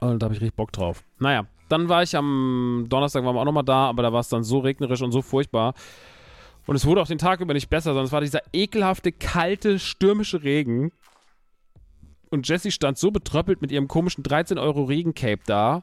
[0.00, 1.02] Und da habe ich richtig Bock drauf.
[1.18, 4.28] Naja, dann war ich am Donnerstag, waren wir auch nochmal da, aber da war es
[4.28, 5.74] dann so regnerisch und so furchtbar,
[6.68, 9.78] und es wurde auch den Tag über nicht besser, sondern es war dieser ekelhafte, kalte,
[9.78, 10.92] stürmische Regen.
[12.28, 15.82] Und Jessie stand so betröppelt mit ihrem komischen 13 Euro Regencape da.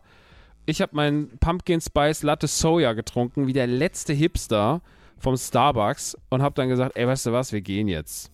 [0.67, 4.83] Ich habe meinen Pumpkin Spice Latte Soja getrunken, wie der letzte Hipster
[5.17, 8.31] vom Starbucks und habe dann gesagt, ey, weißt du was, wir gehen jetzt.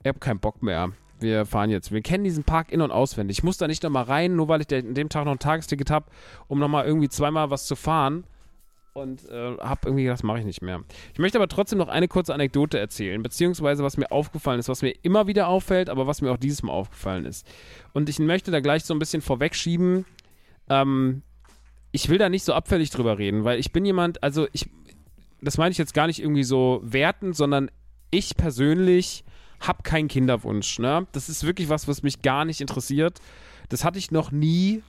[0.00, 0.90] Ich habe keinen Bock mehr.
[1.20, 1.92] Wir fahren jetzt.
[1.92, 3.38] Wir kennen diesen Park in- und auswendig.
[3.38, 5.92] Ich muss da nicht nochmal rein, nur weil ich an dem Tag noch ein Tagesticket
[5.92, 6.06] habe,
[6.48, 8.24] um nochmal irgendwie zweimal was zu fahren
[8.94, 10.82] und äh, habe irgendwie gedacht, das mache ich nicht mehr.
[11.12, 14.82] Ich möchte aber trotzdem noch eine kurze Anekdote erzählen, beziehungsweise was mir aufgefallen ist, was
[14.82, 17.44] mir immer wieder auffällt, aber was mir auch dieses Mal aufgefallen ist.
[17.92, 20.06] Und ich möchte da gleich so ein bisschen vorwegschieben.
[20.68, 21.22] Ähm,
[21.90, 24.70] ich will da nicht so abfällig drüber reden, weil ich bin jemand, also ich,
[25.40, 27.72] das meine ich jetzt gar nicht irgendwie so wertend, sondern
[28.12, 29.24] ich persönlich
[29.58, 30.78] habe keinen Kinderwunsch.
[30.78, 31.08] Ne?
[31.10, 33.20] Das ist wirklich was, was mich gar nicht interessiert.
[33.70, 34.82] Das hatte ich noch nie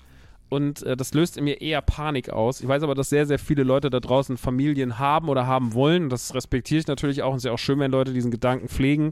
[0.49, 2.61] und äh, das löst in mir eher Panik aus.
[2.61, 6.09] Ich weiß aber, dass sehr, sehr viele Leute da draußen Familien haben oder haben wollen.
[6.09, 8.67] Das respektiere ich natürlich auch und es ist ja auch schön, wenn Leute diesen Gedanken
[8.67, 9.11] pflegen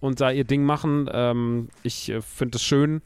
[0.00, 1.08] und da ihr Ding machen.
[1.12, 3.02] Ähm, ich äh, finde es schön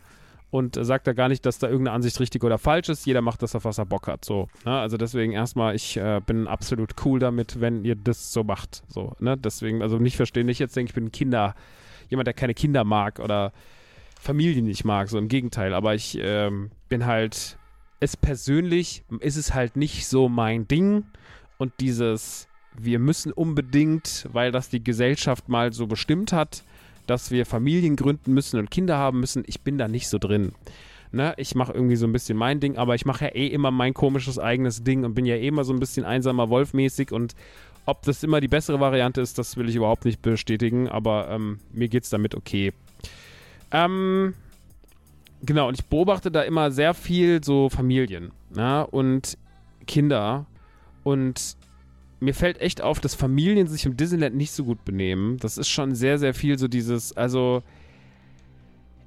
[0.51, 3.05] und äh, sage da gar nicht, dass da irgendeine Ansicht richtig oder falsch ist.
[3.05, 4.25] Jeder macht das, auf was er Bock hat.
[4.25, 4.79] So, ne?
[4.79, 8.83] Also deswegen erstmal, ich äh, bin absolut cool damit, wenn ihr das so macht.
[8.89, 9.37] So, ne?
[9.37, 11.55] Deswegen, also nicht verstehen, nicht jetzt denke ich bin ein Kinder,
[12.09, 13.53] jemand, der keine Kinder mag oder
[14.27, 15.73] Familie nicht mag, so im Gegenteil.
[15.73, 17.59] Aber ich ähm, bin halt,
[18.01, 21.05] es persönlich ist es halt nicht so mein Ding.
[21.59, 26.65] Und dieses, wir müssen unbedingt, weil das die Gesellschaft mal so bestimmt hat,
[27.07, 30.53] dass wir Familien gründen müssen und Kinder haben müssen, ich bin da nicht so drin.
[31.13, 33.71] Ne, ich mache irgendwie so ein bisschen mein Ding, aber ich mache ja eh immer
[33.71, 37.37] mein komisches eigenes Ding und bin ja eh immer so ein bisschen einsamer Wolf-mäßig und
[37.87, 41.61] ob das immer die bessere Variante ist, das will ich überhaupt nicht bestätigen, aber ähm,
[41.73, 42.73] mir es damit okay.
[43.71, 44.35] Ähm,
[45.43, 49.39] genau, und ich beobachte da immer sehr viel so Familien ja, und
[49.87, 50.47] Kinder.
[51.05, 51.57] Und
[52.21, 55.37] mir fällt echt auf, dass Familien sich im Disneyland nicht so gut benehmen.
[55.39, 57.63] Das ist schon sehr, sehr viel so dieses, also,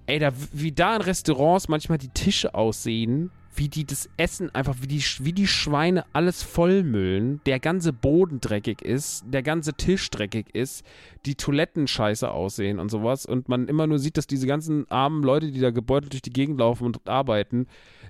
[0.05, 4.77] ey, da, wie da in Restaurants manchmal die Tische aussehen, wie die das Essen einfach,
[4.79, 10.09] wie die, wie die Schweine alles vollmüllen, der ganze Boden dreckig ist, der ganze Tisch
[10.09, 10.85] dreckig ist,
[11.25, 15.23] die Toiletten scheiße aussehen und sowas und man immer nur sieht, dass diese ganzen armen
[15.23, 17.67] Leute, die da gebeutelt durch die Gegend laufen und arbeiten,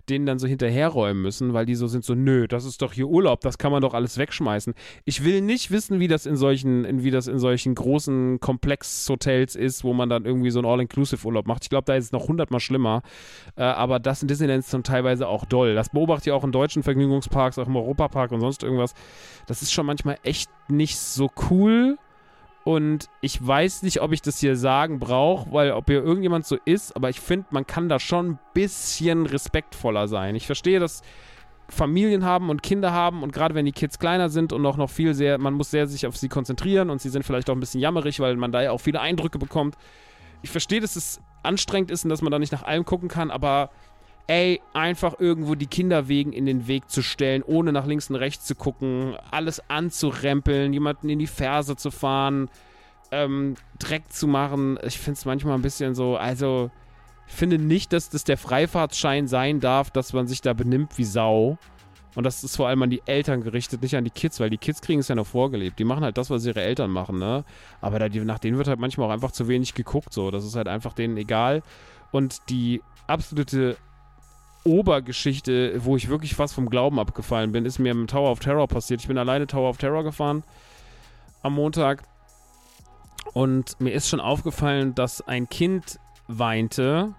[0.08, 3.08] denen dann so hinterherräumen müssen, weil die so sind so, nö, das ist doch hier
[3.08, 4.74] Urlaub, das kann man doch alles wegschmeißen.
[5.06, 9.84] Ich will nicht wissen, wie das in solchen, wie das in solchen großen Komplex-Hotels ist,
[9.84, 11.64] wo man dann irgendwie so einen All-Inclusive-Urlaub macht.
[11.64, 13.02] Ich glaube, da ist es noch hundertmal schlimmer.
[13.56, 15.76] Äh, aber das in Disneyland ist dann teilweise auch doll.
[15.76, 18.94] Das beobachte ich auch in deutschen Vergnügungsparks, auch im Europapark und sonst irgendwas.
[19.48, 21.98] Das ist schon manchmal echt nicht so cool.
[22.70, 26.56] Und ich weiß nicht, ob ich das hier sagen brauche, weil ob hier irgendjemand so
[26.66, 30.36] ist, aber ich finde, man kann da schon ein bisschen respektvoller sein.
[30.36, 31.02] Ich verstehe, dass
[31.68, 34.92] Familien haben und Kinder haben und gerade wenn die Kids kleiner sind und auch noch
[34.92, 37.60] viel sehr, man muss sehr sich auf sie konzentrieren und sie sind vielleicht auch ein
[37.60, 39.76] bisschen jammerig, weil man da ja auch viele Eindrücke bekommt.
[40.44, 43.32] Ich verstehe, dass es anstrengend ist und dass man da nicht nach allem gucken kann,
[43.32, 43.72] aber
[44.30, 48.46] ey, einfach irgendwo die Kinderwegen in den Weg zu stellen, ohne nach links und rechts
[48.46, 52.48] zu gucken, alles anzurempeln, jemanden in die Ferse zu fahren,
[53.12, 54.78] ähm, Dreck zu machen.
[54.84, 56.70] Ich finde es manchmal ein bisschen so, also
[57.28, 61.06] ich finde nicht, dass das der Freifahrtschein sein darf, dass man sich da benimmt wie
[61.06, 61.58] Sau.
[62.14, 64.58] Und das ist vor allem an die Eltern gerichtet, nicht an die Kids, weil die
[64.60, 65.80] Kids kriegen es ja noch vorgelebt.
[65.80, 67.46] Die machen halt das, was ihre Eltern machen, ne?
[67.82, 70.30] Aber da, die, nach denen wird halt manchmal auch einfach zu wenig geguckt, so.
[70.30, 71.64] Das ist halt einfach denen egal.
[72.12, 73.78] Und die absolute
[74.64, 78.68] Obergeschichte, wo ich wirklich fast vom Glauben abgefallen bin, ist mir im Tower of Terror
[78.68, 79.02] passiert.
[79.02, 80.44] Ich bin alleine Tower of Terror gefahren
[81.42, 82.04] am Montag.
[83.34, 87.14] Und mir ist schon aufgefallen, dass ein Kind weinte,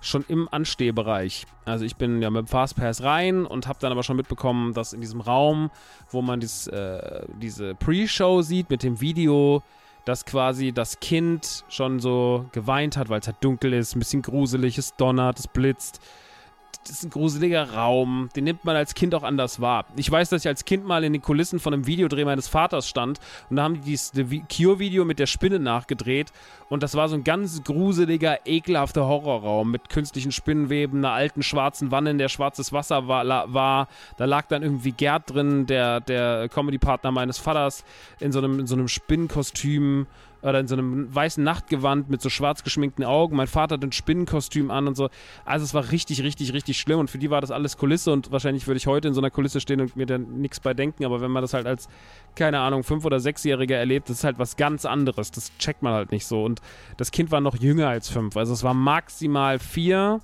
[0.00, 1.46] schon im Anstehbereich.
[1.64, 4.92] Also ich bin ja mit dem Fastpass rein und habe dann aber schon mitbekommen, dass
[4.92, 5.70] in diesem Raum,
[6.10, 9.62] wo man dies, äh, diese Pre-Show sieht mit dem Video,
[10.04, 14.22] dass quasi das Kind schon so geweint hat, weil es halt dunkel ist, ein bisschen
[14.22, 16.00] gruselig, es donnert, es blitzt
[16.88, 19.86] das ist ein gruseliger Raum, den nimmt man als Kind auch anders wahr.
[19.96, 22.88] Ich weiß, dass ich als Kind mal in den Kulissen von einem Videodreh meines Vaters
[22.88, 23.20] stand
[23.50, 24.12] und da haben die dieses
[24.54, 26.32] Cure-Video mit der Spinne nachgedreht
[26.68, 31.90] und das war so ein ganz gruseliger, ekelhafter Horrorraum mit künstlichen Spinnenweben, einer alten schwarzen
[31.90, 33.52] Wanne, in der schwarzes Wasser war.
[33.52, 33.88] war.
[34.16, 37.84] Da lag dann irgendwie Gerd drin, der, der Comedy-Partner meines Vaters,
[38.18, 40.06] in so einem, in so einem Spinnenkostüm
[40.42, 43.36] oder in so einem weißen Nachtgewand mit so schwarz geschminkten Augen.
[43.36, 45.08] Mein Vater hat ein Spinnenkostüm an und so.
[45.44, 48.30] Also es war richtig, richtig, richtig schlimm und für die war das alles Kulisse und
[48.30, 51.04] wahrscheinlich würde ich heute in so einer Kulisse stehen und mir dann nichts bei denken,
[51.04, 51.88] aber wenn man das halt als,
[52.34, 55.30] keine Ahnung, fünf- oder sechsjähriger erlebt, das ist halt was ganz anderes.
[55.30, 56.60] Das checkt man halt nicht so und
[56.96, 60.20] das Kind war noch jünger als fünf, also es war maximal vier.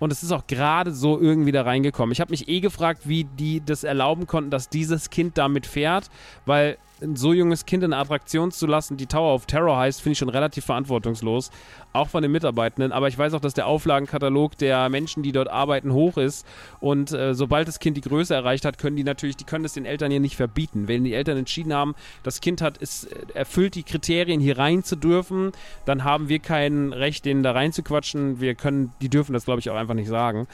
[0.00, 2.12] Und es ist auch gerade so irgendwie da reingekommen.
[2.12, 6.08] Ich habe mich eh gefragt, wie die das erlauben konnten, dass dieses Kind damit fährt,
[6.46, 10.00] weil ein so junges Kind in eine Attraktion zu lassen, die Tower of Terror heißt,
[10.00, 11.50] finde ich schon relativ verantwortungslos.
[11.92, 12.92] Auch von den Mitarbeitenden.
[12.92, 16.46] Aber ich weiß auch, dass der Auflagenkatalog der Menschen, die dort arbeiten, hoch ist.
[16.80, 19.72] Und äh, sobald das Kind die Größe erreicht hat, können die natürlich, die können es
[19.72, 20.88] den Eltern hier nicht verbieten.
[20.88, 24.96] Wenn die Eltern entschieden haben, das Kind hat, es erfüllt die Kriterien, hier rein zu
[24.96, 25.52] dürfen,
[25.84, 28.40] dann haben wir kein Recht, denen da reinzuquatschen.
[28.40, 30.46] Wir können, die dürfen das, glaube ich, auch einfach nicht sagen.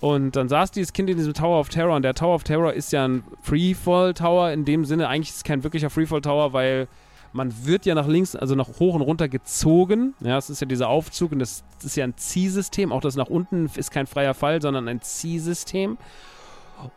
[0.00, 2.72] Und dann saß dieses Kind in diesem Tower of Terror und der Tower of Terror
[2.72, 5.08] ist ja ein Freefall Tower in dem Sinne.
[5.08, 6.88] Eigentlich ist es kein wirklicher Freefall Tower, weil
[7.32, 10.14] man wird ja nach links, also nach hoch und runter gezogen.
[10.20, 12.92] Ja, es ist ja dieser Aufzug und das, ist ja ein Ziehsystem.
[12.92, 15.98] Auch das nach unten ist kein freier Fall, sondern ein Ziehsystem.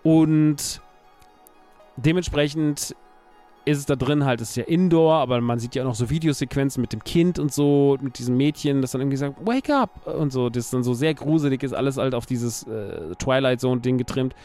[0.02, 0.82] Und
[1.98, 2.96] dementsprechend
[3.66, 5.96] ist es da drin halt, es ist ja Indoor, aber man sieht ja auch noch
[5.96, 9.70] so Videosequenzen mit dem Kind und so, mit diesem Mädchen, das dann irgendwie sagt, wake
[9.70, 13.62] up und so, das dann so sehr gruselig ist, alles halt auf dieses äh, Twilight
[13.62, 14.36] Zone Ding getrimmt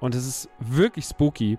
[0.00, 1.58] und es ist wirklich spooky.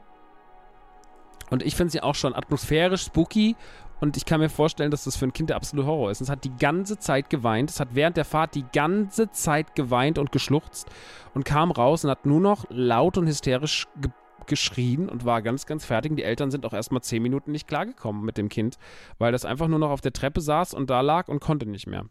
[1.49, 3.55] Und ich finde es ja auch schon atmosphärisch spooky
[3.99, 6.21] und ich kann mir vorstellen, dass das für ein Kind der absolute Horror ist.
[6.21, 10.17] Es hat die ganze Zeit geweint, es hat während der Fahrt die ganze Zeit geweint
[10.17, 10.87] und geschluchzt
[11.33, 14.11] und kam raus und hat nur noch laut und hysterisch ge
[14.49, 16.11] geschrien und war ganz, ganz fertig.
[16.11, 18.77] Und die Eltern sind auch erstmal zehn Minuten nicht klargekommen mit dem Kind,
[19.17, 21.87] weil das einfach nur noch auf der Treppe saß und da lag und konnte nicht
[21.87, 22.05] mehr.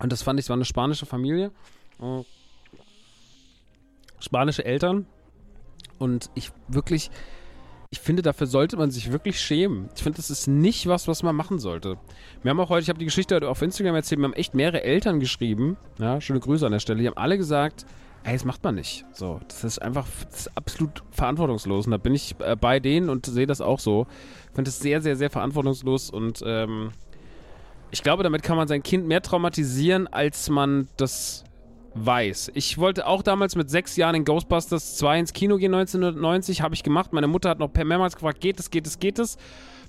[0.00, 1.52] Und das fand ich, es war eine spanische Familie.
[2.00, 2.22] Äh,
[4.20, 5.06] spanische Eltern.
[5.98, 7.10] Und ich wirklich,
[7.90, 9.88] ich finde, dafür sollte man sich wirklich schämen.
[9.96, 11.98] Ich finde, das ist nicht was, was man machen sollte.
[12.42, 14.82] Wir haben auch heute, ich habe die Geschichte auf Instagram erzählt, wir haben echt mehrere
[14.82, 15.76] Eltern geschrieben.
[15.98, 17.00] Ja, schöne Grüße an der Stelle.
[17.00, 17.86] Die haben alle gesagt,
[18.28, 19.04] ey, das macht man nicht.
[19.12, 21.86] So, das ist einfach das ist absolut verantwortungslos.
[21.86, 24.06] Und da bin ich äh, bei denen und sehe das auch so.
[24.48, 26.90] Ich finde es sehr, sehr, sehr verantwortungslos und ähm,
[27.90, 31.44] ich glaube, damit kann man sein Kind mehr traumatisieren, als man das
[31.94, 32.52] weiß.
[32.54, 36.74] Ich wollte auch damals mit sechs Jahren in Ghostbusters 2 ins Kino gehen, 1990, habe
[36.74, 37.12] ich gemacht.
[37.12, 39.38] Meine Mutter hat noch mehrmals gefragt, geht es, geht es, geht es?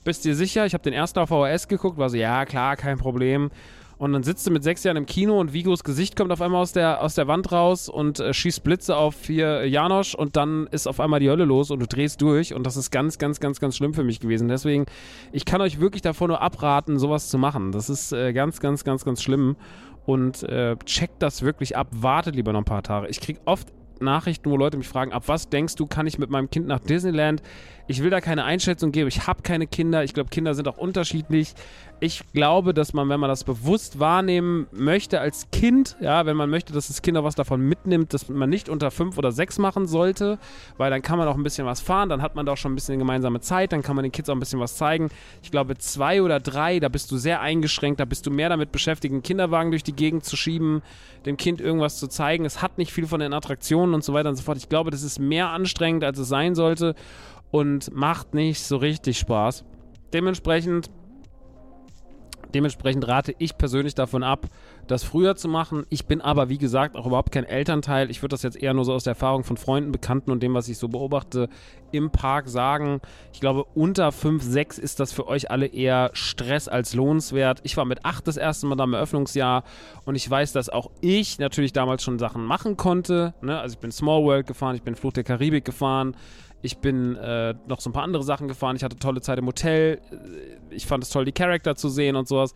[0.05, 0.65] Bist dir sicher?
[0.65, 3.51] Ich habe den ersten auf VHS geguckt, war so, ja, klar, kein Problem.
[3.99, 6.61] Und dann sitzt du mit sechs Jahren im Kino und Vigos Gesicht kommt auf einmal
[6.61, 10.67] aus der, aus der Wand raus und äh, schießt Blitze auf hier Janosch und dann
[10.67, 13.41] ist auf einmal die Hölle los und du drehst durch und das ist ganz, ganz,
[13.41, 14.47] ganz, ganz schlimm für mich gewesen.
[14.47, 14.85] Deswegen,
[15.33, 17.73] ich kann euch wirklich davor nur abraten, sowas zu machen.
[17.73, 19.57] Das ist äh, ganz, ganz, ganz, ganz schlimm
[20.05, 21.89] und äh, checkt das wirklich ab.
[21.91, 23.09] Wartet lieber noch ein paar Tage.
[23.09, 23.67] Ich kriege oft
[24.01, 26.79] Nachrichten, wo Leute mich fragen, ab was denkst du, kann ich mit meinem Kind nach
[26.79, 27.41] Disneyland?
[27.89, 29.07] Ich will da keine Einschätzung geben.
[29.07, 30.03] Ich habe keine Kinder.
[30.03, 31.55] Ich glaube, Kinder sind auch unterschiedlich.
[31.99, 36.51] Ich glaube, dass man, wenn man das bewusst wahrnehmen möchte als Kind, ja, wenn man
[36.51, 39.57] möchte, dass das Kind auch was davon mitnimmt, dass man nicht unter fünf oder sechs
[39.57, 40.37] machen sollte,
[40.77, 42.73] weil dann kann man auch ein bisschen was fahren, dann hat man da auch schon
[42.73, 45.09] ein bisschen gemeinsame Zeit, dann kann man den Kids auch ein bisschen was zeigen.
[45.41, 48.71] Ich glaube, zwei oder drei, da bist du sehr eingeschränkt, da bist du mehr damit
[48.71, 50.83] beschäftigt, einen Kinderwagen durch die Gegend zu schieben,
[51.25, 52.45] dem Kind irgendwas zu zeigen.
[52.45, 54.59] Es hat nicht viel von den Attraktionen und so weiter und so fort.
[54.59, 56.93] Ich glaube, das ist mehr anstrengend, als es sein sollte
[57.51, 59.65] und macht nicht so richtig Spaß.
[60.13, 60.89] Dementsprechend
[62.53, 64.47] Dementsprechend rate ich persönlich davon ab,
[64.87, 65.85] das früher zu machen.
[65.89, 68.09] Ich bin aber, wie gesagt, auch überhaupt kein Elternteil.
[68.09, 70.55] Ich würde das jetzt eher nur so aus der Erfahrung von Freunden, Bekannten und dem,
[70.55, 71.47] was ich so beobachte,
[71.91, 73.01] im Park sagen.
[73.33, 77.59] Ich glaube, unter 5, 6 ist das für euch alle eher Stress als lohnenswert.
[77.63, 79.63] Ich war mit 8 das erste Mal da im Eröffnungsjahr
[80.05, 83.35] und ich weiß, dass auch ich natürlich damals schon Sachen machen konnte.
[83.41, 83.59] Ne?
[83.59, 86.15] Also ich bin Small World gefahren, ich bin Fluch der Karibik gefahren.
[86.61, 88.75] Ich bin äh, noch so ein paar andere Sachen gefahren.
[88.75, 90.01] Ich hatte tolle Zeit im Hotel.
[90.69, 92.53] Ich fand es toll, die Charakter zu sehen und sowas.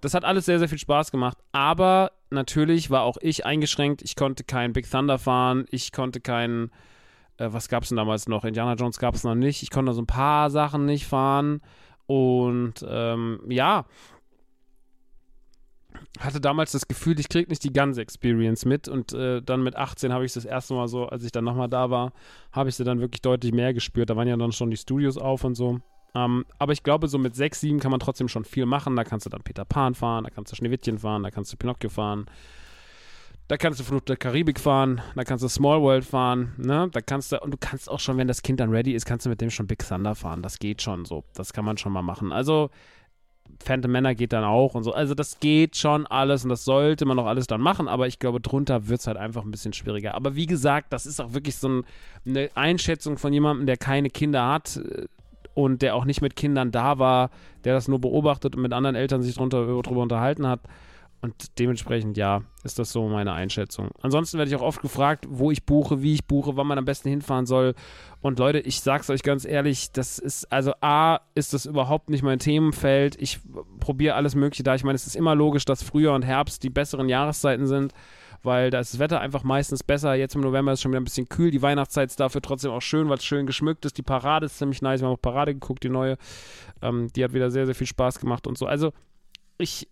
[0.00, 1.38] Das hat alles sehr, sehr viel Spaß gemacht.
[1.52, 4.02] Aber natürlich war auch ich eingeschränkt.
[4.02, 5.66] Ich konnte kein Big Thunder fahren.
[5.70, 6.70] Ich konnte kein,
[7.38, 8.44] äh, was gab es denn damals noch?
[8.44, 9.62] Indiana Jones gab es noch nicht.
[9.62, 11.62] Ich konnte so ein paar Sachen nicht fahren.
[12.06, 13.86] Und ähm, ja,
[16.18, 19.76] hatte damals das Gefühl, ich kriege nicht die Guns Experience mit und äh, dann mit
[19.76, 22.12] 18 habe ich das erste Mal so, als ich dann nochmal da war,
[22.52, 24.10] habe ich sie dann wirklich deutlich mehr gespürt.
[24.10, 25.80] Da waren ja dann schon die Studios auf und so.
[26.14, 28.96] Ähm, aber ich glaube, so mit 6, 7 kann man trotzdem schon viel machen.
[28.96, 31.56] Da kannst du dann Peter Pan fahren, da kannst du Schneewittchen fahren, da kannst du
[31.56, 32.26] Pinocchio fahren.
[33.46, 36.88] Da kannst du Flucht der Karibik fahren, da kannst du Small World fahren, ne?
[36.90, 39.26] Da kannst du, und du kannst auch schon, wenn das Kind dann ready ist, kannst
[39.26, 40.40] du mit dem schon Big Thunder fahren.
[40.40, 41.24] Das geht schon so.
[41.34, 42.32] Das kann man schon mal machen.
[42.32, 42.70] Also,
[43.62, 44.92] Phantom Männer geht dann auch und so.
[44.92, 48.18] Also das geht schon alles und das sollte man auch alles dann machen, aber ich
[48.18, 50.14] glaube, drunter wird es halt einfach ein bisschen schwieriger.
[50.14, 51.84] Aber wie gesagt, das ist auch wirklich so ein,
[52.26, 55.06] eine Einschätzung von jemandem, der keine Kinder hat äh,
[55.54, 57.30] und der auch nicht mit Kindern da war,
[57.64, 60.60] der das nur beobachtet und mit anderen Eltern sich drunter, drüber unterhalten hat.
[61.24, 63.88] Und dementsprechend, ja, ist das so meine Einschätzung.
[64.02, 66.84] Ansonsten werde ich auch oft gefragt, wo ich buche, wie ich buche, wann man am
[66.84, 67.74] besten hinfahren soll.
[68.20, 72.22] Und Leute, ich sag's euch ganz ehrlich, das ist, also A, ist das überhaupt nicht
[72.22, 73.16] mein Themenfeld.
[73.18, 73.40] Ich
[73.80, 74.74] probiere alles Mögliche da.
[74.74, 77.94] Ich meine, es ist immer logisch, dass Frühjahr und Herbst die besseren Jahreszeiten sind,
[78.42, 80.14] weil da ist das Wetter einfach meistens besser.
[80.14, 81.50] Jetzt im November ist es schon wieder ein bisschen kühl.
[81.50, 83.96] Die Weihnachtszeit ist dafür trotzdem auch schön, weil es schön geschmückt ist.
[83.96, 85.00] Die Parade ist ziemlich nice.
[85.00, 86.18] Wir haben auch Parade geguckt, die neue.
[86.82, 88.66] Ähm, die hat wieder sehr, sehr viel Spaß gemacht und so.
[88.66, 88.92] Also,
[89.56, 89.88] ich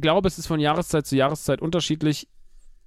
[0.00, 2.28] glaube, es ist von Jahreszeit zu Jahreszeit unterschiedlich.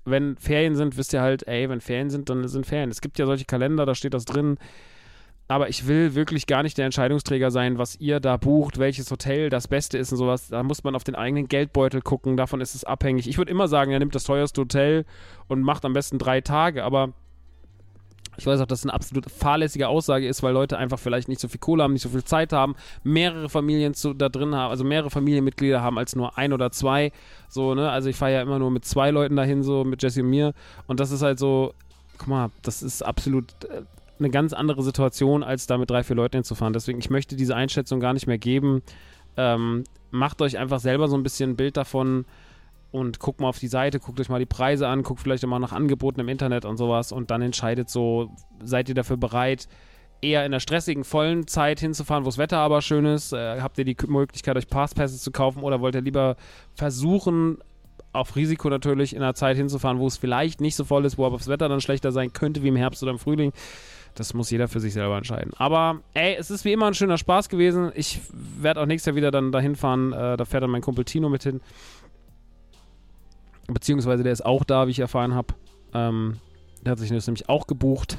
[0.04, 2.90] Wenn Ferien sind, wisst ihr halt, ey, wenn Ferien sind, dann sind Ferien.
[2.90, 4.58] Es gibt ja solche Kalender, da steht das drin.
[5.48, 9.50] Aber ich will wirklich gar nicht der Entscheidungsträger sein, was ihr da bucht, welches Hotel
[9.50, 10.48] das Beste ist und sowas.
[10.48, 13.28] Da muss man auf den eigenen Geldbeutel gucken, davon ist es abhängig.
[13.28, 15.06] Ich würde immer sagen, er nimmt das teuerste Hotel
[15.50, 17.14] und macht am besten drei Tage, aber
[18.38, 21.42] ich weiß auch, dass es eine absolut fahrlässige Aussage ist, weil Leute einfach vielleicht nicht
[21.42, 24.72] so viel Kohle haben, nicht so viel Zeit haben, mehrere Familien zu, da drin haben,
[24.72, 27.12] also mehrere Familienmitglieder haben als nur ein oder zwei.
[27.50, 27.90] So, ne?
[27.90, 30.54] Also ich fahre ja immer nur mit zwei Leuten dahin, so mit Jesse und mir.
[30.88, 31.74] Und das ist halt so,
[32.18, 33.82] guck mal, das ist absolut äh,
[34.20, 36.74] eine ganz andere Situation, als da mit drei, vier Leuten hinzufahren.
[36.74, 38.82] Deswegen, ich möchte diese Einschätzung gar nicht mehr geben.
[39.36, 42.26] Ähm, macht euch einfach selber so ein bisschen ein Bild davon,
[42.92, 45.50] und guckt mal auf die Seite, guckt euch mal die Preise an, guckt vielleicht auch
[45.50, 48.32] mal nach Angeboten im Internet und sowas und dann entscheidet so,
[48.64, 49.68] seid ihr dafür bereit,
[50.22, 53.34] eher in der stressigen, vollen Zeit hinzufahren, wo das Wetter aber schön ist?
[53.34, 56.36] Äh, habt ihr die Möglichkeit, euch Passpasses zu kaufen oder wollt ihr lieber
[56.76, 57.58] versuchen,
[58.14, 61.26] auf Risiko natürlich in einer Zeit hinzufahren, wo es vielleicht nicht so voll ist, wo
[61.26, 63.54] aber das Wetter dann schlechter sein könnte wie im Herbst oder im Frühling?
[64.16, 65.54] Das muss jeder für sich selber entscheiden.
[65.56, 67.94] Aber ey, es ist wie immer ein schöner Spaß gewesen.
[67.96, 70.12] Ich werde auch nächstes Jahr wieder dann dahin fahren.
[70.12, 71.62] Äh, da fährt dann mein Kumpel Tino mit hin.
[73.74, 75.54] Beziehungsweise der ist auch da, wie ich erfahren habe.
[75.94, 76.38] Ähm,
[76.84, 78.18] der hat sich das nämlich auch gebucht.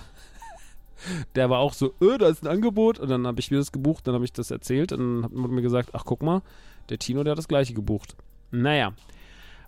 [1.35, 2.99] der war auch so, äh, da ist ein Angebot.
[2.99, 4.93] Und dann habe ich mir das gebucht, dann habe ich das erzählt.
[4.93, 6.43] Und dann hat mir gesagt, ach guck mal,
[6.89, 8.17] der Tino, der hat das gleiche gebucht.
[8.51, 8.93] Naja.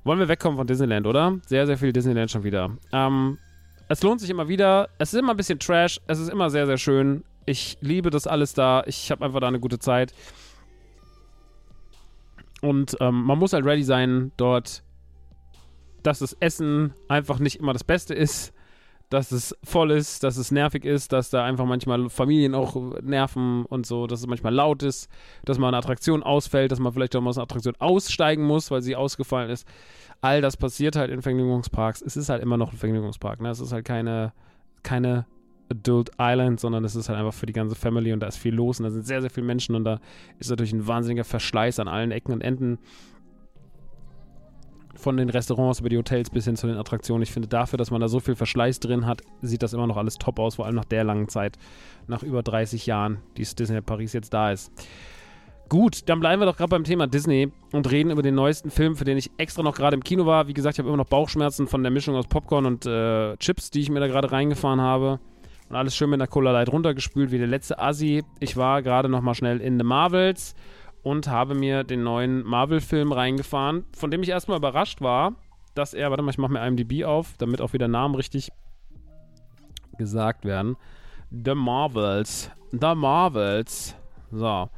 [0.05, 1.38] Wollen wir wegkommen von Disneyland, oder?
[1.47, 2.77] Sehr, sehr viel Disneyland schon wieder.
[2.92, 3.38] Ähm,
[3.88, 4.90] es lohnt sich immer wieder.
[4.99, 6.01] Es ist immer ein bisschen Trash.
[6.07, 7.25] Es ist immer sehr, sehr schön.
[7.47, 8.83] Ich liebe das alles da.
[8.87, 10.14] Ich habe einfach da eine gute Zeit.
[12.61, 14.83] Und ähm, man muss halt ready sein, dort
[16.05, 18.53] dass das Essen einfach nicht immer das Beste ist,
[19.11, 23.64] dass es voll ist, dass es nervig ist, dass da einfach manchmal Familien auch nerven
[23.67, 25.09] und so, dass es manchmal laut ist,
[25.45, 28.71] dass mal eine Attraktion ausfällt, dass man vielleicht auch mal aus einer Attraktion aussteigen muss,
[28.71, 29.67] weil sie ausgefallen ist.
[30.21, 32.03] All das passiert halt in Vergnügungsparks.
[32.03, 33.40] Es ist halt immer noch ein Vergnügungspark.
[33.40, 33.51] Ne?
[33.51, 34.33] Es ist halt keine,
[34.83, 35.27] keine
[35.71, 38.55] Adult Island, sondern es ist halt einfach für die ganze Family und da ist viel
[38.55, 40.01] los und da sind sehr, sehr viele Menschen und da
[40.38, 42.79] ist natürlich ein wahnsinniger Verschleiß an allen Ecken und Enden
[44.97, 47.23] von den Restaurants über die Hotels bis hin zu den Attraktionen.
[47.23, 49.97] Ich finde, dafür, dass man da so viel Verschleiß drin hat, sieht das immer noch
[49.97, 51.57] alles top aus, vor allem nach der langen Zeit,
[52.07, 54.73] nach über 30 Jahren, die Disney Paris jetzt da ist.
[55.69, 58.97] Gut, dann bleiben wir doch gerade beim Thema Disney und reden über den neuesten Film,
[58.97, 60.47] für den ich extra noch gerade im Kino war.
[60.47, 63.71] Wie gesagt, ich habe immer noch Bauchschmerzen von der Mischung aus Popcorn und äh, Chips,
[63.71, 65.21] die ich mir da gerade reingefahren habe.
[65.71, 68.23] Und alles schön mit einer Cola Light runtergespült, wie der letzte Assi.
[68.40, 70.55] Ich war gerade noch mal schnell in The Marvels
[71.05, 75.35] und habe mir den neuen Marvel-Film reingefahren, von dem ich erstmal überrascht war,
[75.75, 78.50] dass er, warte mal, ich mache mir IMDb auf, damit auch wieder Namen richtig
[79.98, 80.77] gesagt werden.
[81.31, 82.50] The Marvels.
[82.71, 83.94] The Marvels.
[84.33, 84.71] So.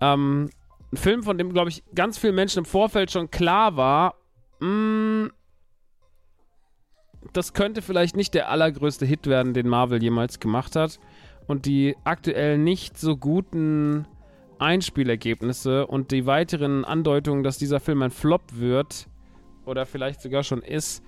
[0.00, 0.50] Ähm,
[0.92, 4.14] ein Film, von dem, glaube ich, ganz vielen Menschen im Vorfeld schon klar war,
[4.60, 5.30] mh,
[7.32, 10.98] das könnte vielleicht nicht der allergrößte Hit werden, den Marvel jemals gemacht hat.
[11.46, 14.06] Und die aktuell nicht so guten
[14.58, 19.08] Einspielergebnisse und die weiteren Andeutungen, dass dieser Film ein Flop wird
[19.64, 21.02] oder vielleicht sogar schon ist,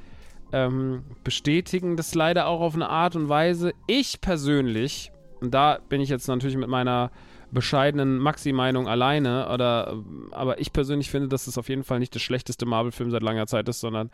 [0.52, 3.72] ähm, bestätigen das leider auch auf eine Art und Weise.
[3.86, 7.10] Ich persönlich, und da bin ich jetzt natürlich mit meiner
[7.50, 12.20] bescheidenen Maxi-Meinung alleine, oder, aber ich persönlich finde, dass es auf jeden Fall nicht der
[12.20, 14.10] schlechteste Marvel-Film seit langer Zeit ist, sondern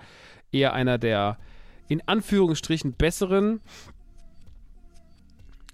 [0.53, 1.39] eher einer der
[1.89, 3.61] in Anführungsstrichen besseren.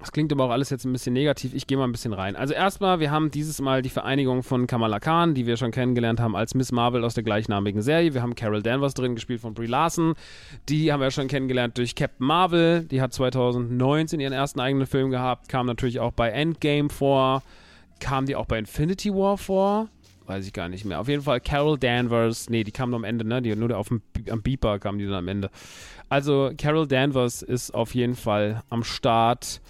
[0.01, 1.53] Das klingt aber auch alles jetzt ein bisschen negativ.
[1.53, 2.35] Ich gehe mal ein bisschen rein.
[2.35, 6.21] Also erstmal, wir haben dieses Mal die Vereinigung von Kamala Khan, die wir schon kennengelernt
[6.21, 8.15] haben als Miss Marvel aus der gleichnamigen Serie.
[8.15, 10.15] Wir haben Carol Danvers drin, gespielt von Brie Larson.
[10.71, 12.85] Die haben wir schon kennengelernt durch Captain Marvel.
[12.85, 15.51] Die hat 2019 ihren ersten eigenen Film gehabt.
[15.51, 17.43] Kam natürlich auch bei Endgame vor.
[18.01, 19.89] Kam die auch bei Infinity War vor?
[20.25, 20.99] Weiß ich gar nicht mehr.
[21.01, 22.49] Auf jeden Fall Carol Danvers.
[22.49, 23.43] Nee, die kam nur am Ende, ne?
[23.43, 25.51] Die, nur auf dem, am Beeper kam die dann am Ende.
[26.09, 29.61] Also Carol Danvers ist auf jeden Fall am Start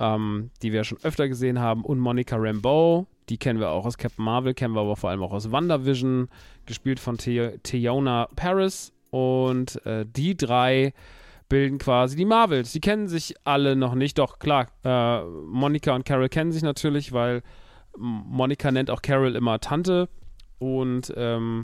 [0.00, 3.06] ähm, die wir schon öfter gesehen haben, und Monica Rambeau.
[3.28, 6.28] Die kennen wir auch aus Captain Marvel, kennen wir aber vor allem auch aus WandaVision,
[6.66, 8.92] gespielt von Theona Paris.
[9.10, 10.92] Und äh, die drei
[11.48, 12.72] bilden quasi die Marvels.
[12.72, 17.12] Die kennen sich alle noch nicht, doch klar, äh, Monica und Carol kennen sich natürlich,
[17.12, 17.42] weil
[17.96, 20.08] Monica nennt auch Carol immer Tante.
[20.58, 21.62] Und ähm,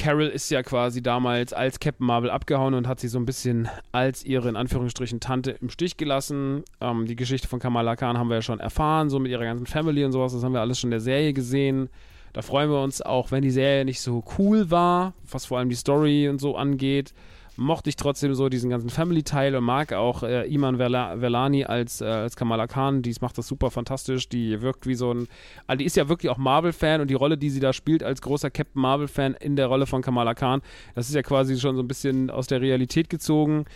[0.00, 3.68] Carol ist ja quasi damals als Captain Marvel abgehauen und hat sie so ein bisschen
[3.92, 6.64] als ihre in Anführungsstrichen Tante im Stich gelassen.
[6.80, 9.66] Ähm, die Geschichte von Kamala Khan haben wir ja schon erfahren, so mit ihrer ganzen
[9.66, 10.32] Family und sowas.
[10.32, 11.90] Das haben wir alles schon in der Serie gesehen.
[12.32, 15.68] Da freuen wir uns auch, wenn die Serie nicht so cool war, was vor allem
[15.68, 17.12] die Story und so angeht
[17.60, 22.06] mochte ich trotzdem so diesen ganzen Family-Teil und mag auch äh, Iman Verlani als, äh,
[22.06, 23.02] als Kamala Khan.
[23.02, 24.30] Die macht das super fantastisch.
[24.30, 25.28] Die wirkt wie so ein.
[25.66, 28.22] Also die ist ja wirklich auch Marvel-Fan und die Rolle, die sie da spielt als
[28.22, 30.62] großer Captain Marvel-Fan in der Rolle von Kamala Khan,
[30.94, 33.66] das ist ja quasi schon so ein bisschen aus der Realität gezogen.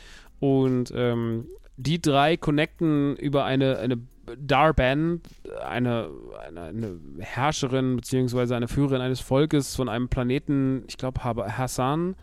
[0.40, 3.98] Und ähm, die drei connecten über eine, eine
[4.38, 5.20] Darban,
[5.62, 6.08] eine,
[6.46, 8.54] eine, eine, Herrscherin bzw.
[8.54, 12.16] eine Führerin eines Volkes von einem Planeten, ich glaube Hassan,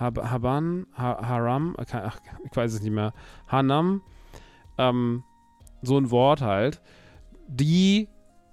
[0.00, 3.12] Haban, Haram, ach, ich weiß es nicht mehr,
[3.46, 4.02] Hanam,
[4.78, 5.22] ähm,
[5.82, 6.80] so ein Wort halt,
[7.46, 8.08] die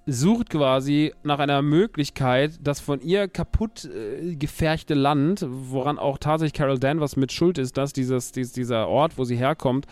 [0.09, 6.53] sucht quasi nach einer Möglichkeit, das von ihr kaputt äh, gefärchte Land, woran auch tatsächlich
[6.53, 9.85] Carol Danvers mit schuld ist, dass dieses, dieses, dieser Ort, wo sie herkommt,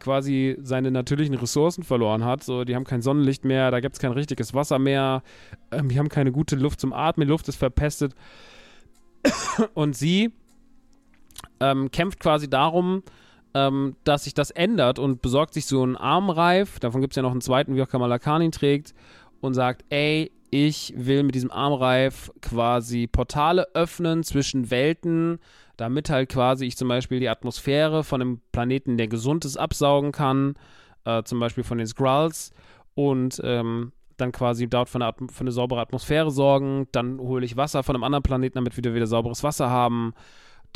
[0.00, 2.44] quasi seine natürlichen Ressourcen verloren hat.
[2.44, 5.22] So, die haben kein Sonnenlicht mehr, da gibt es kein richtiges Wasser mehr,
[5.70, 8.14] ähm, die haben keine gute Luft zum Atmen, die Luft ist verpestet.
[9.74, 10.30] Und sie
[11.60, 13.02] ähm, kämpft quasi darum,
[13.54, 16.80] ähm, dass sich das ändert und besorgt sich so einen Armreif.
[16.80, 18.94] Davon gibt es ja noch einen zweiten, wie auch Kamala Khan ihn trägt.
[19.40, 25.38] Und sagt, ey, ich will mit diesem Armreif quasi Portale öffnen zwischen Welten,
[25.76, 30.12] damit halt quasi ich zum Beispiel die Atmosphäre von einem Planeten, der gesund ist, absaugen
[30.12, 30.54] kann.
[31.04, 32.52] Äh, zum Beispiel von den Skrulls.
[32.94, 36.88] Und ähm, dann quasi dort für eine, für eine saubere Atmosphäre sorgen.
[36.92, 40.14] Dann hole ich Wasser von einem anderen Planeten, damit wir wieder sauberes Wasser haben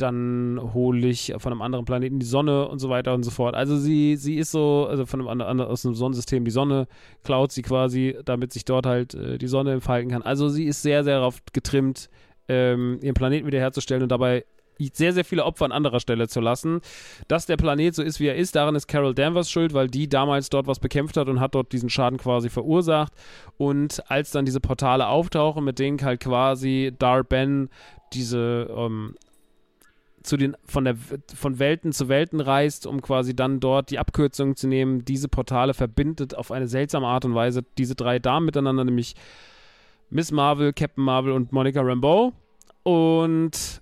[0.01, 3.55] dann hole ich von einem anderen Planeten die Sonne und so weiter und so fort.
[3.55, 6.87] Also sie, sie ist so, also von einem anderen, aus einem Sonnensystem die Sonne
[7.23, 10.21] klaut sie quasi, damit sich dort halt äh, die Sonne entfalten kann.
[10.21, 12.09] Also sie ist sehr, sehr darauf getrimmt,
[12.47, 14.45] ähm, ihren Planeten wiederherzustellen und dabei
[14.93, 16.79] sehr, sehr viele Opfer an anderer Stelle zu lassen.
[17.27, 20.07] Dass der Planet so ist, wie er ist, daran ist Carol Danvers schuld, weil die
[20.07, 23.13] damals dort was bekämpft hat und hat dort diesen Schaden quasi verursacht.
[23.57, 27.69] Und als dann diese Portale auftauchen, mit denen halt quasi Dar Ben
[28.13, 29.15] diese ähm,
[30.23, 30.95] zu den, von, der,
[31.33, 35.05] von Welten zu Welten reist, um quasi dann dort die Abkürzung zu nehmen.
[35.05, 39.15] Diese Portale verbindet auf eine seltsame Art und Weise diese drei Damen miteinander, nämlich
[40.09, 42.33] Miss Marvel, Captain Marvel und Monica Rambeau.
[42.83, 43.81] Und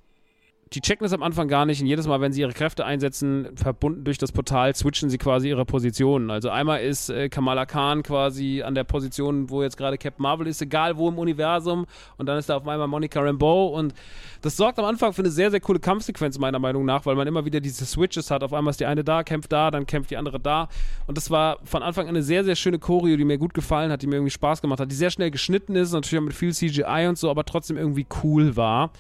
[0.74, 3.50] die checken das am Anfang gar nicht und jedes Mal, wenn sie ihre Kräfte einsetzen,
[3.56, 6.30] verbunden durch das Portal, switchen sie quasi ihre Positionen.
[6.30, 10.48] Also einmal ist äh, Kamala Khan quasi an der Position, wo jetzt gerade Captain Marvel
[10.48, 11.86] ist, egal wo im Universum
[12.18, 13.94] und dann ist da auf einmal Monica Rambeau und
[14.42, 17.28] das sorgt am Anfang für eine sehr, sehr coole Kampfsequenz meiner Meinung nach, weil man
[17.28, 18.44] immer wieder diese Switches hat.
[18.44, 20.68] Auf einmal ist die eine da, kämpft da, dann kämpft die andere da
[21.08, 23.92] und das war von Anfang an eine sehr, sehr schöne Choreo, die mir gut gefallen
[23.92, 26.36] hat, die mir irgendwie Spaß gemacht hat, die sehr schnell geschnitten ist, natürlich auch mit
[26.36, 28.92] viel CGI und so, aber trotzdem irgendwie cool war.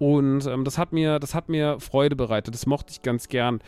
[0.00, 2.54] Und ähm, das hat mir, das hat mir Freude bereitet.
[2.54, 3.60] Das mochte ich ganz gern.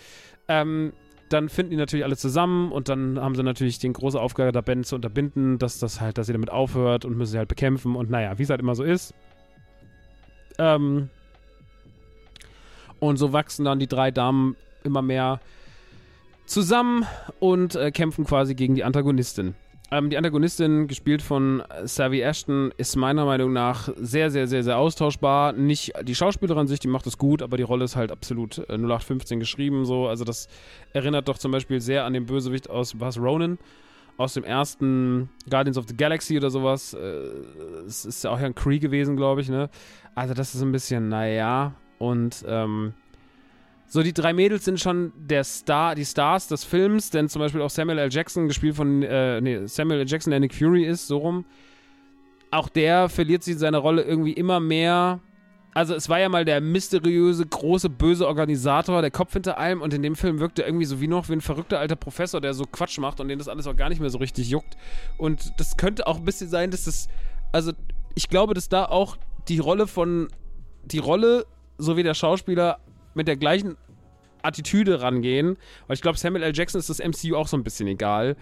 [0.49, 0.95] Ähm,
[1.28, 4.62] dann finden die natürlich alle zusammen und dann haben sie natürlich die große Aufgabe, da
[4.62, 7.97] Ben zu unterbinden, dass das halt, dass sie damit aufhört und müssen sie halt bekämpfen
[7.97, 9.14] und naja, wie es halt immer so ist.
[10.59, 11.11] Ähm,
[12.99, 15.41] und so wachsen dann die drei Damen immer mehr
[16.47, 17.07] zusammen
[17.41, 19.55] und äh, kämpfen quasi gegen die Antagonistin.
[19.93, 24.78] Ähm, die Antagonistin, gespielt von Savvy Ashton, ist meiner Meinung nach sehr, sehr, sehr, sehr
[24.78, 25.53] austauschbar.
[25.53, 28.72] Nicht die Schauspielerin sich, die macht es gut, aber die Rolle ist halt absolut äh,
[28.72, 29.84] 0815 geschrieben.
[29.84, 30.09] So.
[30.09, 30.49] Also das
[30.95, 33.59] erinnert doch zum Beispiel sehr an den Bösewicht aus was Ronan
[34.16, 36.95] aus dem ersten Guardians of the Galaxy oder sowas.
[36.95, 36.99] Äh,
[37.86, 39.68] es ist ja auch ja ein Cree gewesen, glaube ich, ne?
[40.14, 41.74] Also das ist ein bisschen, naja.
[41.99, 42.95] Und ähm,
[43.93, 47.61] so, die drei Mädels sind schon der Star, die Stars des Films, denn zum Beispiel
[47.61, 48.09] auch Samuel L.
[48.11, 50.09] Jackson, gespielt von, äh, nee, Samuel L.
[50.09, 51.45] Jackson, der Nick Fury ist, so rum.
[52.51, 55.20] Auch der verliert sich in seiner Rolle irgendwie immer mehr.
[55.74, 59.93] Also, es war ja mal der mysteriöse, große, böse Organisator, der Kopf hinter allem, und
[59.93, 62.55] in dem Film wirkt er irgendwie so wie noch wie ein verrückter alter Professor, der
[62.55, 64.74] so Quatsch macht und den das alles auch gar nicht mehr so richtig juckt.
[65.18, 67.09] Und das könnte auch ein bisschen sein, dass das,
[67.53, 67.72] also,
[68.14, 69.18] ich glaube, dass da auch
[69.49, 70.28] die Rolle von,
[70.82, 71.45] die Rolle
[71.76, 72.78] sowie der Schauspieler
[73.15, 73.77] mit der gleichen
[74.43, 75.57] Attitüde rangehen.
[75.87, 76.53] Weil ich glaube, Samuel L.
[76.55, 78.37] Jackson ist das MCU auch so ein bisschen egal.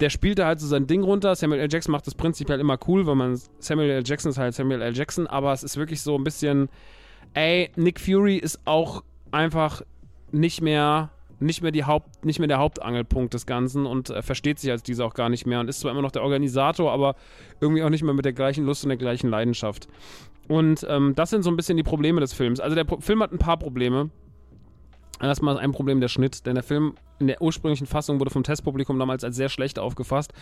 [0.00, 1.34] Der spielt da halt so sein Ding runter.
[1.34, 1.68] Samuel L.
[1.70, 4.02] Jackson macht das prinzipiell immer cool, weil man Samuel L.
[4.04, 4.96] Jackson ist halt Samuel L.
[4.96, 6.68] Jackson, aber es ist wirklich so ein bisschen,
[7.34, 9.82] ey, Nick Fury ist auch einfach
[10.32, 14.58] nicht mehr nicht mehr die Haupt, nicht mehr der Hauptangelpunkt des Ganzen und äh, versteht
[14.58, 17.14] sich als dieser auch gar nicht mehr und ist zwar immer noch der Organisator, aber
[17.60, 19.88] irgendwie auch nicht mehr mit der gleichen Lust und der gleichen Leidenschaft.
[20.48, 22.60] Und ähm, das sind so ein bisschen die Probleme des Films.
[22.60, 24.10] Also der Pro Film hat ein paar Probleme.
[25.20, 28.98] Erstmal ein Problem der Schnitt, denn der Film in der ursprünglichen Fassung wurde vom Testpublikum
[28.98, 30.34] damals als sehr schlecht aufgefasst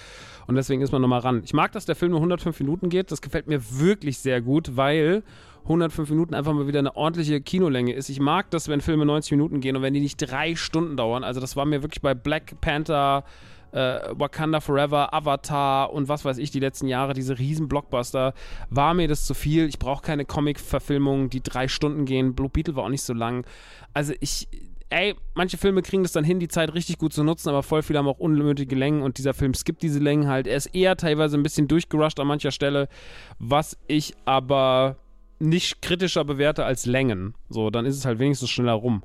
[0.49, 1.43] und deswegen ist man nochmal ran.
[1.45, 4.77] Ich mag, dass der Film nur 105 Minuten geht, das gefällt mir wirklich sehr gut,
[4.77, 5.23] weil
[5.63, 8.09] 105 Minuten einfach mal wieder eine ordentliche Kinolänge ist.
[8.09, 11.23] Ich mag das, wenn Filme 90 Minuten gehen und wenn die nicht drei Stunden dauern.
[11.23, 13.23] Also das war mir wirklich bei Black Panther,
[13.75, 18.33] äh, Wakanda Forever, Avatar und was weiß ich, die letzten Jahre, diese riesen Blockbuster,
[18.71, 19.69] war mir das zu viel.
[19.69, 22.35] Ich brauche keine Comic-Verfilmungen, die drei Stunden gehen.
[22.35, 23.45] Blue Beetle war auch nicht so lang.
[23.93, 24.49] Also ich,
[24.91, 27.83] ey, manche Filme kriegen das dann hin, die Zeit richtig gut zu nutzen, aber voll
[27.83, 30.47] viele haben auch unnötige Längen und dieser Film skippt diese Längen halt.
[30.47, 32.89] Er ist eher teilweise ein bisschen durchgerusht an mancher Stelle,
[33.41, 34.97] was ich aber
[35.41, 37.35] nicht kritischer bewerte als Längen.
[37.49, 39.03] So, dann ist es halt wenigstens schneller rum.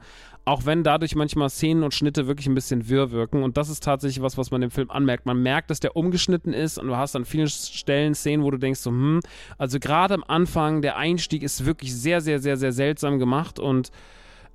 [0.49, 3.43] Auch wenn dadurch manchmal Szenen und Schnitte wirklich ein bisschen wirr wirken.
[3.43, 5.27] Und das ist tatsächlich was, was man dem Film anmerkt.
[5.27, 8.57] Man merkt, dass der umgeschnitten ist und du hast an vielen Stellen Szenen, wo du
[8.57, 9.19] denkst so, hm,
[9.59, 13.91] also gerade am Anfang, der Einstieg ist wirklich sehr, sehr, sehr, sehr seltsam gemacht und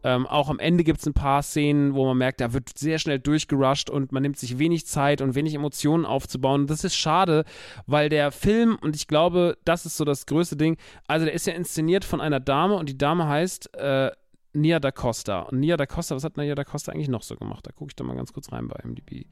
[0.03, 2.99] ähm, auch am Ende gibt es ein paar Szenen, wo man merkt, da wird sehr
[2.99, 6.67] schnell durchgerusht und man nimmt sich wenig Zeit und wenig Emotionen aufzubauen.
[6.67, 7.45] Das ist schade,
[7.87, 10.77] weil der Film, und ich glaube, das ist so das größte Ding,
[11.07, 14.11] also der ist ja inszeniert von einer Dame und die Dame heißt äh,
[14.55, 15.41] Nia da Costa.
[15.43, 17.67] Und Nia da Costa, was hat Nia da Costa eigentlich noch so gemacht?
[17.67, 19.27] Da gucke ich da mal ganz kurz rein bei MDB.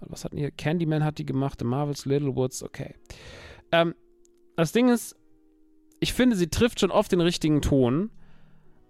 [0.00, 0.50] Was hat Nia?
[0.50, 2.94] Candyman hat die gemacht, The Marvels, Little Woods, okay.
[3.72, 3.94] Ähm,
[4.56, 5.16] das Ding ist,
[6.00, 8.10] ich finde, sie trifft schon oft den richtigen Ton,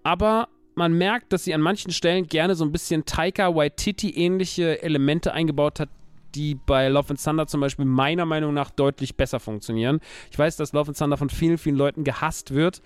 [0.02, 5.32] aber man merkt, dass sie an manchen Stellen gerne so ein bisschen Taika Waititi-ähnliche Elemente
[5.32, 5.90] eingebaut hat,
[6.34, 10.00] die bei Love and Thunder zum Beispiel meiner Meinung nach deutlich besser funktionieren.
[10.30, 12.82] Ich weiß, dass Love and Thunder von vielen, vielen Leuten gehasst wird.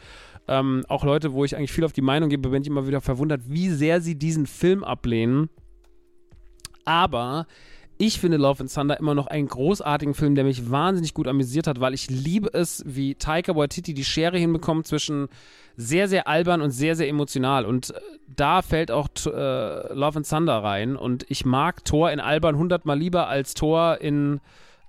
[0.47, 3.01] Ähm, auch Leute, wo ich eigentlich viel auf die Meinung gebe, bin ich immer wieder
[3.01, 5.49] verwundert, wie sehr sie diesen Film ablehnen.
[6.85, 7.47] Aber
[7.97, 11.67] ich finde Love and Thunder immer noch einen großartigen Film, der mich wahnsinnig gut amüsiert
[11.67, 15.29] hat, weil ich liebe es, wie Taika Waititi die Schere hinbekommt zwischen
[15.77, 17.65] sehr, sehr albern und sehr, sehr emotional.
[17.65, 20.97] Und äh, da fällt auch äh, Love and Thunder rein.
[20.97, 24.41] Und ich mag Thor in albern hundertmal lieber als Thor in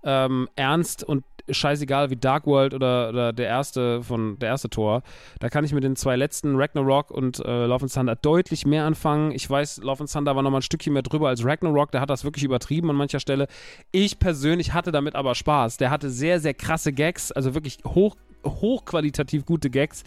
[0.04, 5.04] ähm, ernst und scheißegal wie Dark World oder, oder der erste von der erste Tor.
[5.40, 8.86] Da kann ich mit den zwei letzten Ragnarok und äh, Love and Thunder deutlich mehr
[8.86, 9.32] anfangen.
[9.32, 11.92] Ich weiß, Love and Thunder war nochmal ein Stückchen mehr drüber als Ragnarok.
[11.92, 13.48] Der hat das wirklich übertrieben an mancher Stelle.
[13.92, 15.78] Ich persönlich hatte damit aber Spaß.
[15.78, 18.16] Der hatte sehr, sehr krasse Gags, also wirklich hoch,
[18.46, 20.04] hochqualitativ gute Gags.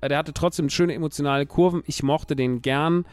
[0.00, 1.82] Äh, der hatte trotzdem schöne emotionale Kurven.
[1.86, 3.04] Ich mochte den gern.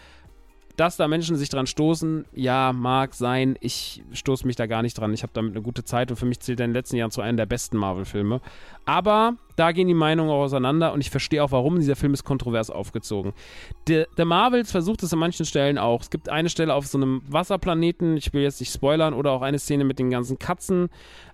[0.78, 3.58] Dass da Menschen sich dran stoßen, ja, mag sein.
[3.62, 5.14] Ich stoße mich da gar nicht dran.
[5.14, 7.12] Ich habe damit eine gute Zeit und für mich zählt er in den letzten Jahren
[7.12, 8.42] zu einem der besten Marvel-Filme.
[8.86, 11.80] Aber da gehen die Meinungen auch auseinander und ich verstehe auch, warum.
[11.80, 13.34] Dieser Film ist kontrovers aufgezogen.
[13.88, 16.02] Der, der Marvels versucht es an manchen Stellen auch.
[16.02, 19.42] Es gibt eine Stelle auf so einem Wasserplaneten, ich will jetzt nicht spoilern, oder auch
[19.42, 20.90] eine Szene mit den ganzen Katzen.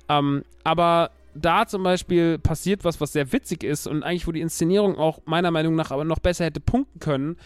[0.07, 4.41] Ähm, aber da zum Beispiel passiert was, was sehr witzig ist und eigentlich, wo die
[4.41, 7.37] Inszenierung auch meiner Meinung nach aber noch besser hätte punkten können,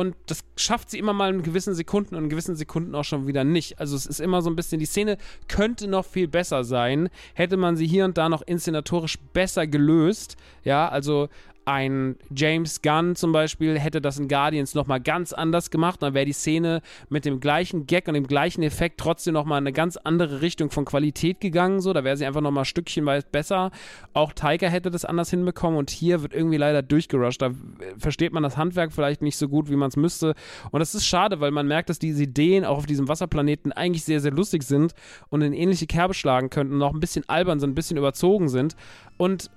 [0.00, 3.26] und das schafft sie immer mal in gewissen Sekunden und in gewissen Sekunden auch schon
[3.26, 3.78] wieder nicht.
[3.78, 7.58] Also es ist immer so ein bisschen, die Szene könnte noch viel besser sein, hätte
[7.58, 10.38] man sie hier und da noch inszenatorisch besser gelöst.
[10.64, 11.28] Ja, also
[11.70, 16.02] ein James Gunn zum Beispiel hätte das in Guardians nochmal ganz anders gemacht.
[16.02, 19.68] Dann wäre die Szene mit dem gleichen Gag und dem gleichen Effekt trotzdem nochmal in
[19.68, 21.80] eine ganz andere Richtung von Qualität gegangen.
[21.80, 23.70] So, da wäre sie einfach nochmal stückchenweise besser.
[24.14, 27.40] Auch Tiger hätte das anders hinbekommen und hier wird irgendwie leider durchgerusht.
[27.40, 27.52] Da
[27.98, 30.34] versteht man das Handwerk vielleicht nicht so gut, wie man es müsste.
[30.72, 34.04] Und das ist schade, weil man merkt, dass diese Ideen auch auf diesem Wasserplaneten eigentlich
[34.04, 34.92] sehr, sehr lustig sind
[35.28, 38.74] und in ähnliche Kerbe schlagen könnten auch ein bisschen albern sind, ein bisschen überzogen sind.
[39.18, 39.50] Und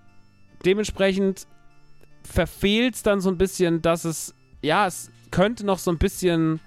[0.64, 1.48] dementsprechend
[2.24, 6.60] verfehlt es dann so ein bisschen, dass es, ja, es könnte noch so ein bisschen,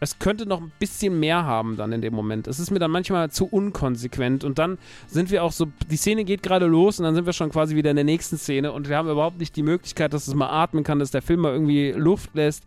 [0.00, 2.46] es könnte noch ein bisschen mehr haben dann in dem Moment.
[2.46, 6.24] Es ist mir dann manchmal zu unkonsequent und dann sind wir auch so, die Szene
[6.24, 8.88] geht gerade los und dann sind wir schon quasi wieder in der nächsten Szene und
[8.88, 11.52] wir haben überhaupt nicht die Möglichkeit, dass es mal atmen kann, dass der Film mal
[11.52, 12.64] irgendwie Luft lässt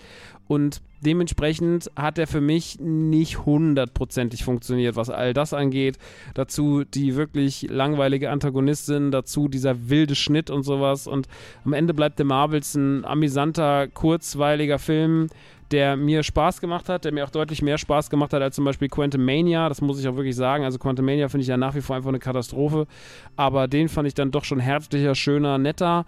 [0.49, 5.99] und dementsprechend hat er für mich nicht hundertprozentig funktioniert, was all das angeht.
[6.33, 11.05] Dazu die wirklich langweilige Antagonistin, dazu dieser wilde Schnitt und sowas.
[11.05, 11.27] Und
[11.65, 15.27] am Ende bleibt The Marvels ein amüsanter, kurzweiliger Film,
[15.69, 18.65] der mir Spaß gemacht hat, der mir auch deutlich mehr Spaß gemacht hat als zum
[18.65, 19.69] Beispiel Quantum Mania.
[19.69, 20.63] Das muss ich auch wirklich sagen.
[20.63, 22.87] Also Quantum Mania finde ich ja nach wie vor einfach eine Katastrophe.
[23.35, 26.07] Aber den fand ich dann doch schon herzlicher, schöner, netter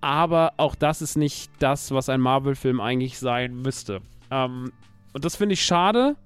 [0.00, 4.00] aber auch das ist nicht das, was ein Marvel-Film eigentlich sein müsste.
[4.30, 4.72] Ähm,
[5.12, 6.16] und das finde ich schade,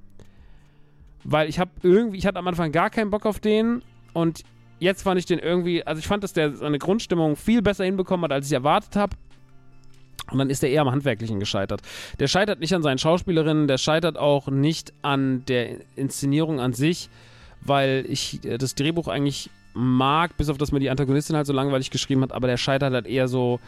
[1.25, 4.43] weil ich habe irgendwie, ich hatte am Anfang gar keinen Bock auf den und
[4.79, 8.25] jetzt fand ich den irgendwie, also ich fand, dass der seine Grundstimmung viel besser hinbekommen
[8.25, 9.17] hat, als ich erwartet habe.
[10.31, 11.83] Und dann ist er eher am Handwerklichen gescheitert.
[12.19, 17.11] Der scheitert nicht an seinen Schauspielerinnen, der scheitert auch nicht an der Inszenierung an sich,
[17.61, 21.53] weil ich äh, das Drehbuch eigentlich mag, bis auf dass mir die Antagonistin halt so
[21.53, 23.61] langweilig geschrieben hat, aber der scheitert halt eher so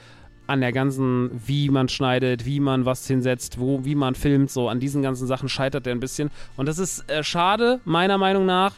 [0.47, 4.69] an der ganzen, wie man schneidet, wie man was hinsetzt, wo, wie man filmt, so
[4.69, 6.31] an diesen ganzen Sachen scheitert der ein bisschen.
[6.57, 8.73] Und das ist äh, schade, meiner Meinung nach,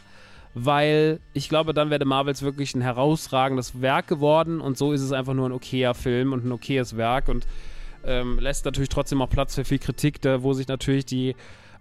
[0.55, 5.11] weil ich glaube, dann wäre Marvels wirklich ein herausragendes Werk geworden und so ist es
[5.11, 7.45] einfach nur ein okayer Film und ein okayes Werk und
[8.03, 11.35] ähm, lässt natürlich trotzdem auch Platz für viel Kritik, da, wo sich natürlich die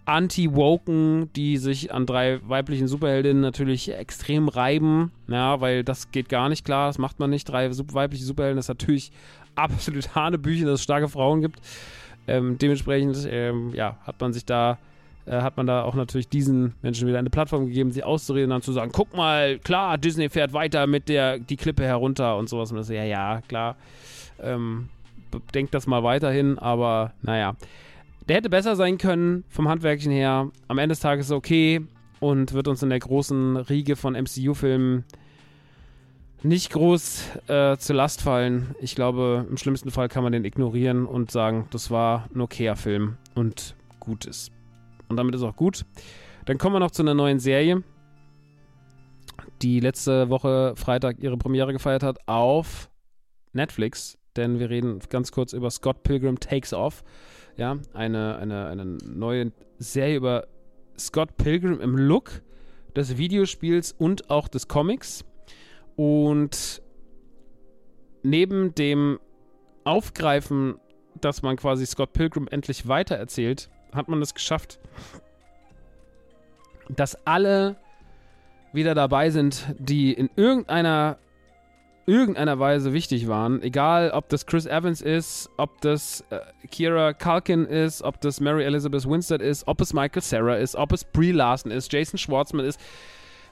[0.09, 6.49] Anti-Woken, die sich an drei weiblichen Superheldinnen natürlich extrem reiben, ja, weil das geht gar
[6.49, 7.47] nicht klar, das macht man nicht.
[7.47, 9.13] Drei weibliche Superhelden, das ist natürlich
[9.55, 11.61] absolut Hanebüchen, dass es starke Frauen gibt.
[12.27, 14.79] Ähm, dementsprechend, ähm, ja, hat man sich da,
[15.27, 18.57] äh, hat man da auch natürlich diesen Menschen wieder eine Plattform gegeben, sie auszureden und
[18.57, 22.49] dann zu sagen, guck mal, klar, Disney fährt weiter mit der, die Klippe herunter und
[22.49, 22.71] sowas.
[22.71, 23.77] Und das, ja, ja, klar.
[24.41, 24.89] Ähm,
[25.53, 27.57] denkt das mal weiterhin, aber naja.
[28.29, 30.51] Der hätte besser sein können vom Handwerklichen her.
[30.69, 31.81] Am Ende des Tages okay
[32.21, 35.05] und wird uns in der großen Riege von MCU-Filmen
[36.43, 38.75] nicht groß äh, zur Last fallen.
[38.81, 42.77] Ich glaube, im schlimmsten Fall kann man den ignorieren und sagen, das war ein okayer
[42.77, 44.53] Film und gut ist.
[45.09, 45.87] Und damit ist auch gut.
[46.45, 47.83] Dann kommen wir noch zu einer neuen Serie,
[49.63, 52.91] die letzte Woche Freitag ihre Premiere gefeiert hat auf
[53.55, 54.19] Netflix.
[54.37, 57.03] Denn wir reden ganz kurz über Scott Pilgrim Takes Off
[57.59, 60.47] ja, eine, eine, eine neue Serie über
[60.99, 62.41] Scott Pilgrim im Look
[62.97, 65.25] des Videospiels und auch des Comics.
[65.97, 66.81] Und
[68.23, 69.19] neben dem
[69.85, 70.77] Aufgreifen,
[71.21, 74.79] dass man quasi Scott Pilgrim endlich weitererzählt, hat man es geschafft,
[76.89, 77.77] dass alle
[78.73, 81.19] wieder dabei sind, die in irgendeiner
[82.09, 83.63] irgendeiner Weise wichtig waren.
[83.63, 86.39] Egal, ob das Chris Evans ist, ob das äh,
[86.71, 90.93] Kira Culkin ist, ob das Mary Elizabeth Winstead ist, ob es Michael Sarah ist, ob
[90.93, 92.81] es Brie Larson ist, Jason Schwartzman ist.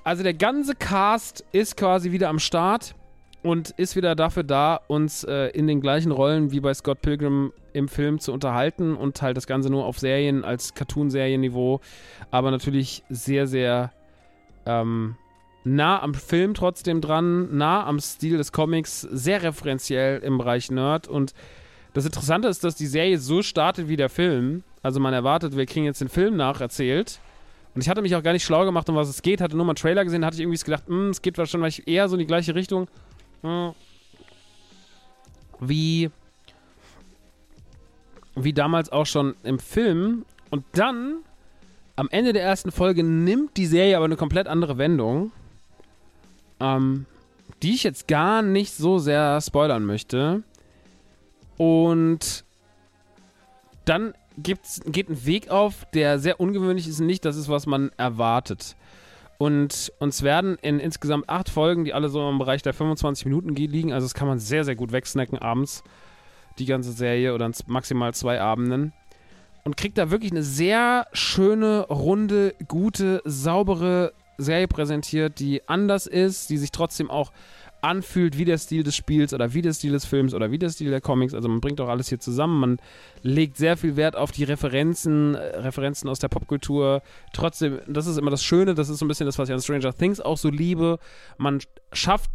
[0.05, 2.95] Also der ganze Cast ist quasi wieder am Start
[3.43, 7.53] und ist wieder dafür da, uns äh, in den gleichen Rollen wie bei Scott Pilgrim
[7.75, 11.81] im Film zu unterhalten und halt das Ganze nur auf Serien als Cartoon-Serienniveau,
[12.31, 13.93] aber natürlich sehr, sehr
[14.65, 15.17] ähm,
[15.67, 21.09] nah am Film trotzdem dran, nah am Stil des Comics, sehr referenziell im Bereich Nerd.
[21.09, 21.35] Und
[21.93, 24.63] das Interessante ist, dass die Serie so startet wie der Film.
[24.83, 27.19] Also man erwartet, wir kriegen jetzt den Film nacherzählt.
[27.75, 29.41] Und ich hatte mich auch gar nicht schlau gemacht, um was es geht.
[29.41, 32.09] Hatte nur mal einen Trailer gesehen, hatte ich irgendwie gedacht, hm, es geht wahrscheinlich eher
[32.09, 32.87] so in die gleiche Richtung.
[33.43, 33.73] Hm.
[35.59, 36.11] Wie,
[38.37, 40.25] wie damals auch schon im Film.
[40.51, 41.17] Und dann,
[41.97, 45.33] am Ende der ersten Folge, nimmt die Serie aber eine komplett andere Wendung
[46.61, 47.07] ähm,
[47.63, 50.43] die ich jetzt gar nicht so sehr spoilern möchte.
[51.57, 52.45] Und
[53.85, 57.67] dann gibt's, geht ein Weg auf, der sehr ungewöhnlich ist und nicht das ist, was
[57.67, 58.77] man erwartet.
[59.39, 63.55] Und uns werden in insgesamt acht Folgen, die alle so im Bereich der 25 Minuten
[63.55, 65.85] liegen, also das kann man sehr, sehr gut wegsnacken abends,
[66.59, 68.93] die ganze Serie oder maximal zwei Abenden.
[69.65, 76.51] Und kriegt da wirklich eine sehr schöne, runde, gute, saubere Serie präsentiert, die anders ist,
[76.51, 77.33] die sich trotzdem auch
[77.83, 80.71] anfühlt wie der Stil des Spiels oder wie der Stil des Films oder wie der
[80.71, 81.35] Stil der Comics.
[81.35, 82.59] Also man bringt auch alles hier zusammen.
[82.59, 82.77] Man
[83.23, 87.03] legt sehr viel Wert auf die Referenzen, äh, Referenzen aus der Popkultur.
[87.33, 89.61] Trotzdem, das ist immer das Schöne, das ist so ein bisschen das, was ich an
[89.61, 90.99] Stranger Things auch so liebe.
[91.39, 91.61] Man
[91.93, 92.31] schafft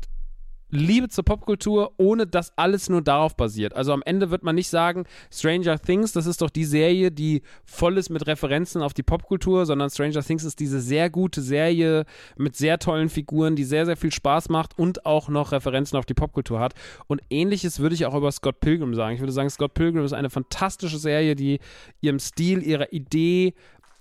[0.71, 3.75] Liebe zur Popkultur, ohne dass alles nur darauf basiert.
[3.75, 7.41] Also am Ende wird man nicht sagen, Stranger Things, das ist doch die Serie, die
[7.65, 12.05] voll ist mit Referenzen auf die Popkultur, sondern Stranger Things ist diese sehr gute Serie
[12.37, 16.05] mit sehr tollen Figuren, die sehr, sehr viel Spaß macht und auch noch Referenzen auf
[16.05, 16.73] die Popkultur hat.
[17.07, 19.15] Und ähnliches würde ich auch über Scott Pilgrim sagen.
[19.15, 21.59] Ich würde sagen, Scott Pilgrim ist eine fantastische Serie, die
[21.99, 23.53] ihrem Stil, ihrer Idee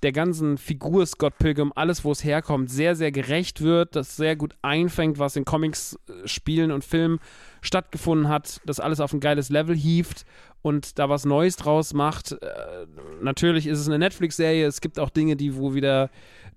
[0.03, 4.35] der ganzen Figur Scott Pilgrim, alles, wo es herkommt, sehr, sehr gerecht wird, das sehr
[4.37, 7.21] gut einfängt, was in Comics, äh, Spielen und Filmen
[7.61, 10.25] stattgefunden hat, das alles auf ein geiles Level hieft
[10.63, 12.33] und da was Neues draus macht.
[12.33, 12.87] Äh,
[13.21, 16.11] natürlich ist es eine Netflix-Serie, es gibt auch Dinge, die, wo wieder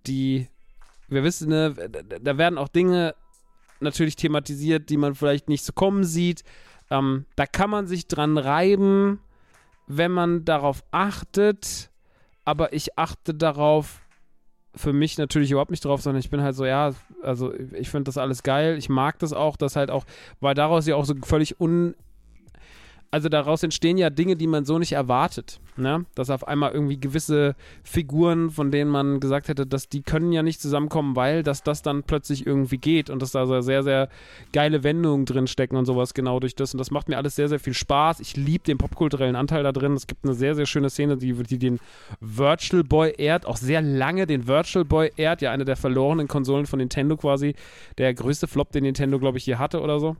[0.08, 0.48] die,
[1.10, 1.74] wir wissen, ne,
[2.22, 3.16] da werden auch Dinge
[3.82, 6.44] natürlich thematisiert, die man vielleicht nicht so kommen sieht.
[6.90, 9.20] Ähm, da kann man sich dran reiben,
[9.88, 11.90] wenn man darauf achtet
[12.46, 14.02] aber ich achte darauf,
[14.76, 18.06] für mich natürlich überhaupt nicht drauf, sondern ich bin halt so, ja, also ich finde
[18.06, 20.06] das alles geil, ich mag das auch, dass halt auch,
[20.40, 21.96] weil daraus ja auch so völlig un
[23.14, 25.60] also daraus entstehen ja Dinge, die man so nicht erwartet.
[25.78, 26.04] Ne?
[26.16, 30.42] Dass auf einmal irgendwie gewisse Figuren, von denen man gesagt hätte, dass die können ja
[30.42, 34.10] nicht zusammenkommen, weil dass das dann plötzlich irgendwie geht und dass da so sehr, sehr
[34.52, 36.74] geile Wendungen drin stecken und sowas genau durch das.
[36.74, 38.20] Und das macht mir alles sehr, sehr viel Spaß.
[38.20, 39.94] Ich liebe den popkulturellen Anteil da drin.
[39.94, 41.80] Es gibt eine sehr, sehr schöne Szene, die, die den
[42.20, 46.66] Virtual Boy ehrt, auch sehr lange den Virtual Boy ehrt, ja, eine der verlorenen Konsolen
[46.66, 47.54] von Nintendo quasi.
[48.00, 50.18] Der größte Flop, den Nintendo, glaube ich, je hatte oder so.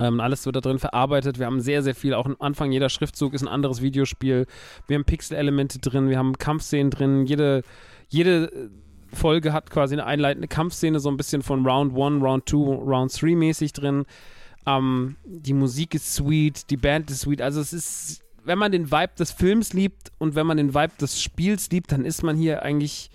[0.00, 1.38] Ähm, alles wird da drin verarbeitet.
[1.38, 2.14] Wir haben sehr, sehr viel.
[2.14, 4.46] Auch am Anfang jeder Schriftzug ist ein anderes Videospiel.
[4.86, 7.26] Wir haben Pixel-Elemente drin, wir haben Kampfszenen drin.
[7.26, 7.62] Jede,
[8.08, 8.68] jede äh,
[9.14, 13.22] Folge hat quasi eine einleitende Kampfszene, so ein bisschen von Round 1, Round 2, Round
[13.22, 14.04] 3 mäßig drin.
[14.66, 17.40] Ähm, die Musik ist sweet, die Band ist sweet.
[17.40, 20.94] Also es ist, wenn man den Vibe des Films liebt und wenn man den Vibe
[21.00, 23.10] des Spiels liebt, dann ist man hier eigentlich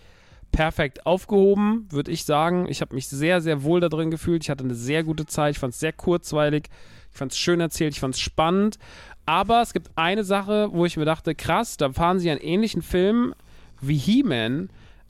[0.52, 2.68] perfekt aufgehoben, würde ich sagen.
[2.70, 4.44] Ich habe mich sehr, sehr wohl da drin gefühlt.
[4.44, 5.56] Ich hatte eine sehr gute Zeit.
[5.56, 6.70] Ich fand es sehr kurzweilig.
[7.12, 7.94] Ich fand es schön erzählt.
[7.94, 8.78] Ich fand es spannend.
[9.26, 12.82] Aber es gibt eine Sache, wo ich mir dachte, krass, da fahren sie einen ähnlichen
[12.82, 13.34] Film
[13.82, 14.70] wie He-Man,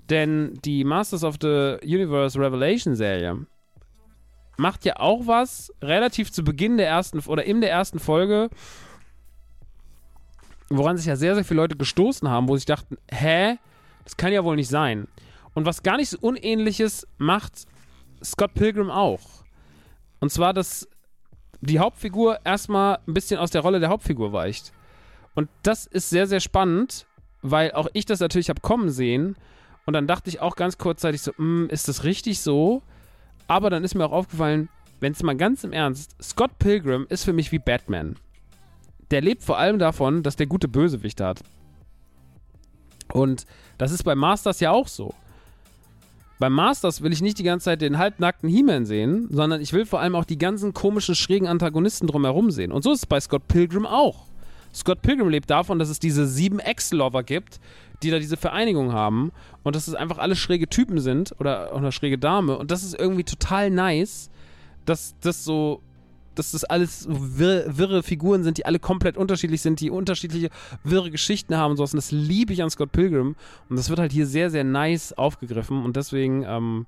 [0.09, 3.45] denn die Masters of the Universe Revelation Serie
[4.59, 8.49] macht ja auch was relativ zu Beginn der ersten oder in der ersten Folge,
[10.69, 13.57] woran sich ja sehr, sehr viele Leute gestoßen haben, wo sich dachten, hä,
[14.03, 15.07] das kann ja wohl nicht sein.
[15.59, 17.65] Und was gar nicht so Unähnliches macht
[18.23, 19.43] Scott Pilgrim auch.
[20.21, 20.87] Und zwar, dass
[21.59, 24.71] die Hauptfigur erstmal ein bisschen aus der Rolle der Hauptfigur weicht.
[25.35, 27.07] Und das ist sehr, sehr spannend,
[27.41, 29.35] weil auch ich das natürlich habe kommen sehen.
[29.85, 32.81] Und dann dachte ich auch ganz kurzzeitig so, hm, ist das richtig so?
[33.49, 34.69] Aber dann ist mir auch aufgefallen,
[35.01, 38.15] wenn es mal ganz im Ernst, Scott Pilgrim ist für mich wie Batman.
[39.11, 41.41] Der lebt vor allem davon, dass der gute Bösewicht hat.
[43.11, 43.45] Und
[43.77, 45.13] das ist bei Masters ja auch so.
[46.39, 49.85] Beim Masters will ich nicht die ganze Zeit den halbnackten He-Man sehen, sondern ich will
[49.85, 52.71] vor allem auch die ganzen komischen, schrägen Antagonisten drumherum sehen.
[52.71, 54.25] Und so ist es bei Scott Pilgrim auch.
[54.73, 57.59] Scott Pilgrim lebt davon, dass es diese sieben Ex-Lover gibt,
[58.03, 59.31] die da diese Vereinigung haben
[59.63, 62.57] und dass es einfach alle schräge Typen sind oder auch eine schräge Dame.
[62.57, 64.29] Und das ist irgendwie total nice,
[64.85, 65.81] dass das so
[66.35, 70.49] dass das alles wirre, wirre Figuren sind, die alle komplett unterschiedlich sind, die unterschiedliche
[70.83, 71.93] wirre Geschichten haben und sowas.
[71.93, 73.35] Und das liebe ich an Scott Pilgrim.
[73.69, 75.83] Und das wird halt hier sehr, sehr nice aufgegriffen.
[75.83, 76.85] Und deswegen, ähm,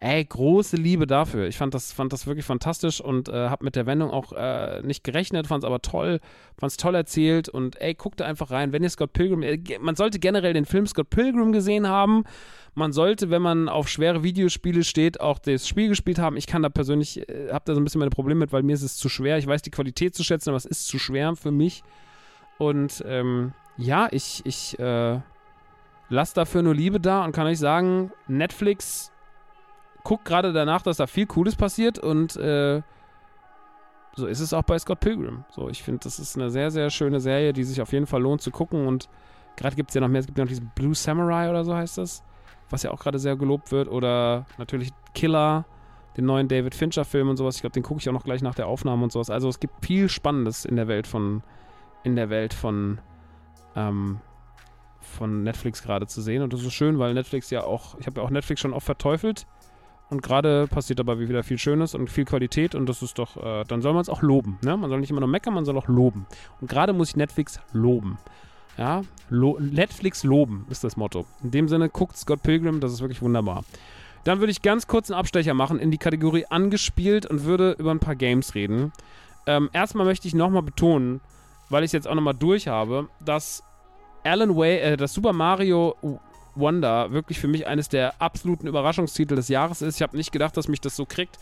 [0.00, 1.46] ey, große Liebe dafür.
[1.46, 4.82] Ich fand das, fand das wirklich fantastisch und äh, habe mit der Wendung auch äh,
[4.82, 6.20] nicht gerechnet, fand es aber toll,
[6.58, 8.72] fand es toll erzählt und ey, guckt da einfach rein.
[8.72, 12.24] Wenn ihr Scott Pilgrim, äh, man sollte generell den Film Scott Pilgrim gesehen haben
[12.74, 16.36] man sollte, wenn man auf schwere Videospiele steht, auch das Spiel gespielt haben.
[16.36, 18.74] Ich kann da persönlich, äh, habe da so ein bisschen meine Probleme mit, weil mir
[18.74, 19.38] ist es zu schwer.
[19.38, 21.82] Ich weiß die Qualität zu schätzen, aber es ist zu schwer für mich.
[22.58, 25.20] Und ähm, ja, ich, ich äh,
[26.08, 29.12] lasse dafür nur Liebe da und kann euch sagen, Netflix
[30.02, 32.82] guckt gerade danach, dass da viel Cooles passiert und äh,
[34.16, 35.44] so ist es auch bei Scott Pilgrim.
[35.50, 38.22] So, ich finde, das ist eine sehr, sehr schöne Serie, die sich auf jeden Fall
[38.22, 39.08] lohnt zu gucken und
[39.56, 41.74] gerade gibt es ja noch mehr, es gibt ja noch diesen Blue Samurai oder so
[41.74, 42.22] heißt das
[42.70, 43.88] was ja auch gerade sehr gelobt wird.
[43.88, 45.64] Oder natürlich Killer,
[46.16, 47.56] den neuen David Fincher-Film und sowas.
[47.56, 49.30] Ich glaube, den gucke ich auch noch gleich nach der Aufnahme und sowas.
[49.30, 51.42] Also es gibt viel Spannendes in der Welt von,
[52.02, 53.00] in der Welt von,
[53.74, 54.20] ähm,
[55.00, 56.42] von Netflix gerade zu sehen.
[56.42, 58.86] Und das ist schön, weil Netflix ja auch, ich habe ja auch Netflix schon oft
[58.86, 59.46] verteufelt.
[60.10, 63.64] Und gerade passiert dabei wieder viel Schönes und viel Qualität und das ist doch, äh,
[63.64, 64.58] dann soll man es auch loben.
[64.62, 64.76] Ne?
[64.76, 66.26] Man soll nicht immer nur meckern, man soll auch loben.
[66.60, 68.18] Und gerade muss ich Netflix loben.
[68.76, 71.26] Ja, Lo Netflix loben ist das Motto.
[71.42, 73.64] In dem Sinne, guckt Scott Pilgrim, das ist wirklich wunderbar.
[74.24, 77.90] Dann würde ich ganz kurz einen Abstecher machen in die Kategorie angespielt und würde über
[77.90, 78.92] ein paar Games reden.
[79.46, 81.20] Ähm, erstmal möchte ich nochmal betonen,
[81.68, 83.62] weil ich es jetzt auch nochmal durch habe, dass
[84.24, 85.96] Alan Way, äh, das Super Mario
[86.54, 89.96] Wonder wirklich für mich eines der absoluten Überraschungstitel des Jahres ist.
[89.96, 91.38] Ich habe nicht gedacht, dass mich das so kriegt.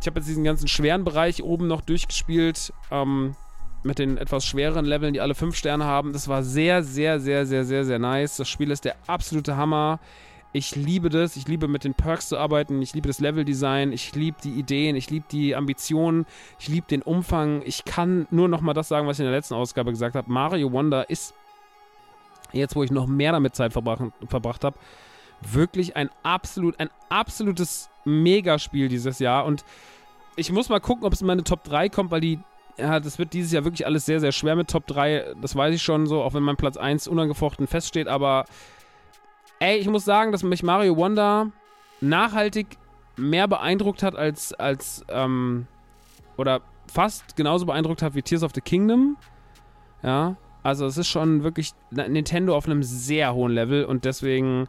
[0.00, 2.72] Ich habe jetzt diesen ganzen schweren Bereich oben noch durchgespielt.
[2.90, 3.34] Ähm,
[3.86, 6.12] mit den etwas schwereren Leveln, die alle fünf Sterne haben.
[6.12, 8.36] Das war sehr, sehr, sehr, sehr, sehr, sehr nice.
[8.36, 10.00] Das Spiel ist der absolute Hammer.
[10.52, 11.36] Ich liebe das.
[11.36, 12.80] Ich liebe mit den Perks zu arbeiten.
[12.82, 13.92] Ich liebe das Leveldesign.
[13.92, 14.96] Ich liebe die Ideen.
[14.96, 16.26] Ich liebe die Ambitionen.
[16.58, 17.62] Ich liebe den Umfang.
[17.64, 20.30] Ich kann nur noch mal das sagen, was ich in der letzten Ausgabe gesagt habe.
[20.30, 21.34] Mario Wonder ist
[22.52, 24.78] jetzt, wo ich noch mehr damit Zeit verbracht, verbracht habe,
[25.42, 29.44] wirklich ein absolut, ein absolutes Megaspiel dieses Jahr.
[29.44, 29.64] Und
[30.36, 32.38] ich muss mal gucken, ob es in meine Top 3 kommt, weil die
[32.78, 35.34] ja, das wird dieses Jahr wirklich alles sehr, sehr schwer mit Top 3.
[35.40, 38.08] Das weiß ich schon so, auch wenn mein Platz 1 unangefochten feststeht.
[38.08, 38.44] Aber
[39.60, 41.50] ey, ich muss sagen, dass mich Mario Wonder
[42.00, 42.76] nachhaltig
[43.16, 45.66] mehr beeindruckt hat als, als ähm,
[46.36, 49.16] oder fast genauso beeindruckt hat wie Tears of the Kingdom.
[50.02, 54.68] Ja, also es ist schon wirklich Nintendo auf einem sehr hohen Level und deswegen,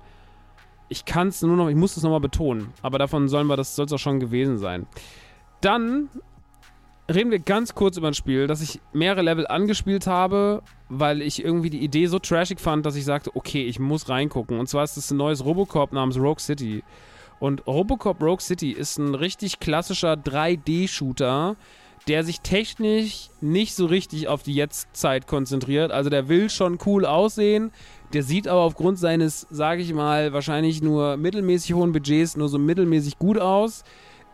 [0.90, 3.76] ich kann es nur noch, ich muss es nochmal betonen, aber davon sollen wir, das
[3.76, 4.88] soll es auch schon gewesen sein.
[5.60, 6.10] Dann
[7.14, 11.44] reden wir ganz kurz über ein Spiel, das ich mehrere Level angespielt habe, weil ich
[11.44, 14.60] irgendwie die Idee so trashig fand, dass ich sagte, okay, ich muss reingucken.
[14.60, 16.84] Und zwar ist es ein neues Robocop namens Rogue City.
[17.40, 21.56] Und Robocop Rogue City ist ein richtig klassischer 3D-Shooter,
[22.08, 25.92] der sich technisch nicht so richtig auf die Jetztzeit konzentriert.
[25.92, 27.72] Also der will schon cool aussehen,
[28.14, 32.58] der sieht aber aufgrund seines, sage ich mal, wahrscheinlich nur mittelmäßig hohen Budgets nur so
[32.58, 33.84] mittelmäßig gut aus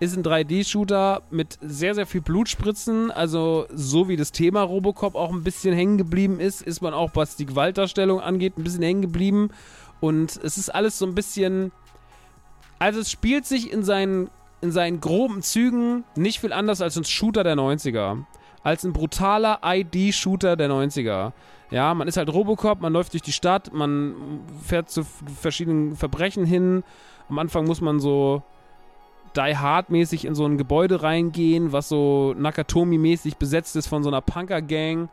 [0.04, 3.12] ist ein 3D-Shooter mit sehr, sehr viel Blutspritzen.
[3.12, 7.12] Also, so wie das Thema Robocop auch ein bisschen hängen geblieben ist, ist man auch,
[7.14, 9.50] was die Gewaltdarstellung angeht, ein bisschen hängen geblieben.
[10.00, 11.72] Und es ist alles so ein bisschen.
[12.80, 14.30] Also, es spielt sich in seinen,
[14.62, 18.24] in seinen groben Zügen nicht viel anders als ein Shooter der 90er.
[18.64, 21.34] Als ein brutaler ID-Shooter der 90er.
[21.70, 25.04] Ja, man ist halt Robocop, man läuft durch die Stadt, man fährt zu
[25.42, 26.84] verschiedenen Verbrechen hin.
[27.30, 28.44] Am Anfang muss man so
[29.36, 34.22] die Hard-mäßig in so ein Gebäude reingehen, was so Nakatomi-mäßig besetzt ist von so einer
[34.22, 35.10] Punker-Gang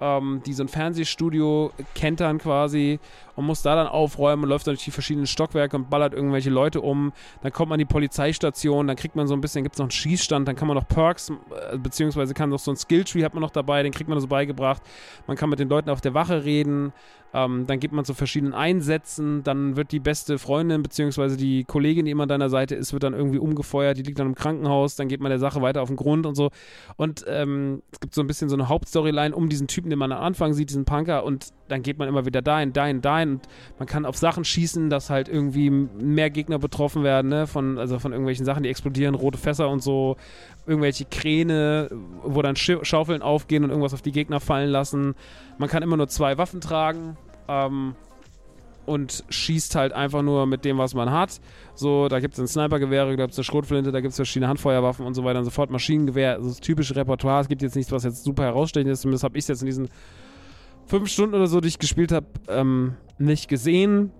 [0.00, 2.98] ähm, die so ein Fernsehstudio kentern quasi
[3.36, 6.50] und muss da dann aufräumen und läuft dann durch die verschiedenen Stockwerke und ballert irgendwelche
[6.50, 7.12] Leute um.
[7.42, 9.84] Dann kommt man an die Polizeistation, dann kriegt man so ein bisschen, gibt es noch
[9.84, 13.34] einen Schießstand, dann kann man noch Perks, äh, beziehungsweise kann noch so ein Skilltree hat
[13.34, 14.82] man noch dabei, den kriegt man so beigebracht.
[15.26, 16.92] Man kann mit den Leuten auf der Wache reden,
[17.34, 22.06] ähm, dann geht man zu verschiedenen Einsätzen, dann wird die beste Freundin, beziehungsweise die Kollegin,
[22.06, 24.96] die immer an deiner Seite ist, wird dann irgendwie umgefeuert, die liegt dann im Krankenhaus,
[24.96, 26.50] dann geht man der Sache weiter auf den Grund und so.
[26.96, 30.12] Und ähm, es gibt so ein bisschen so eine Hauptstoryline um diesen Typen, den man
[30.12, 33.48] am Anfang sieht, diesen Punker, und dann geht man immer wieder dahin, dahin, dahin und
[33.78, 37.46] man kann auf Sachen schießen, dass halt irgendwie mehr Gegner betroffen werden, ne?
[37.46, 40.16] Von, also von irgendwelchen Sachen, die explodieren, rote Fässer und so,
[40.66, 41.90] irgendwelche Kräne,
[42.22, 45.14] wo dann Sch Schaufeln aufgehen und irgendwas auf die Gegner fallen lassen.
[45.58, 47.16] Man kann immer nur zwei Waffen tragen.
[47.48, 47.94] Ähm,
[48.86, 51.40] und schießt halt einfach nur mit dem, was man hat.
[51.74, 54.48] So, da gibt es ein Snipergewehre, da gibt es eine Schrotflinte, da gibt es verschiedene
[54.48, 55.70] Handfeuerwaffen und so weiter und so fort.
[55.70, 57.40] Maschinengewehr, also das typische Repertoire.
[57.40, 59.02] Es gibt jetzt nichts, was jetzt super herausstechend ist.
[59.02, 59.88] Zumindest habe ich es jetzt in diesen
[60.86, 64.10] fünf Stunden oder so, die ich gespielt habe, ähm, nicht gesehen.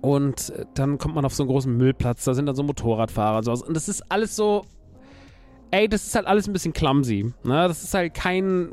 [0.00, 3.44] Und dann kommt man auf so einen großen Müllplatz, da sind dann so Motorradfahrer und
[3.44, 3.62] sowas.
[3.62, 4.64] Und das ist alles so.
[5.70, 7.24] Ey, das ist halt alles ein bisschen clumsy.
[7.44, 7.68] Ne?
[7.68, 8.70] Das ist halt kein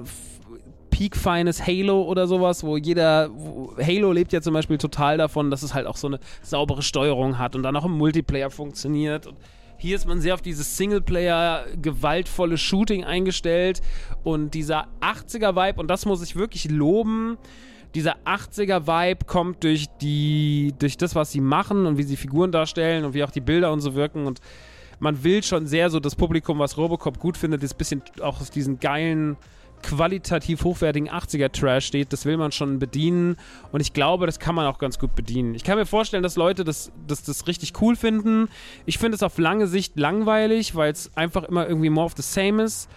[0.96, 5.62] peak-feines Halo oder sowas, wo jeder, wo Halo lebt ja zum Beispiel total davon, dass
[5.62, 9.28] es halt auch so eine saubere Steuerung hat und dann auch im Multiplayer funktioniert.
[9.28, 9.36] Und
[9.78, 13.82] hier ist man sehr auf dieses Singleplayer gewaltvolle Shooting eingestellt
[14.24, 17.38] und dieser 80er-Vibe, und das muss ich wirklich loben,
[17.94, 23.04] dieser 80er-Vibe kommt durch die, durch das, was sie machen und wie sie Figuren darstellen
[23.04, 24.40] und wie auch die Bilder und so wirken und
[25.00, 28.40] man will schon sehr so das Publikum, was Robocop gut findet, ist ein bisschen auch
[28.40, 29.36] auf diesen geilen
[29.86, 33.38] qualitativ hochwertigen 80er-Trash steht, das will man schon bedienen.
[33.72, 35.54] Und ich glaube, das kann man auch ganz gut bedienen.
[35.54, 38.50] Ich kann mir vorstellen, dass Leute das, das, das richtig cool finden.
[38.88, 42.24] Ich finde es auf lange Sicht langweilig, weil es einfach immer irgendwie more of the
[42.24, 42.90] same ist.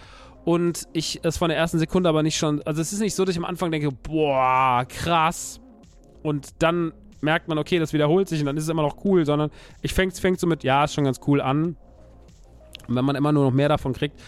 [0.46, 2.62] Und ich es von der ersten Sekunde aber nicht schon.
[2.62, 5.60] Also, es ist nicht so, dass ich am Anfang denke, boah, krass.
[6.22, 9.26] Und dann merkt man, okay, das wiederholt sich und dann ist es immer noch cool,
[9.26, 9.50] sondern
[9.82, 11.76] ich fängt, so mit, ja, ist schon ganz cool an.
[12.86, 14.18] Und wenn man immer nur noch mehr davon kriegt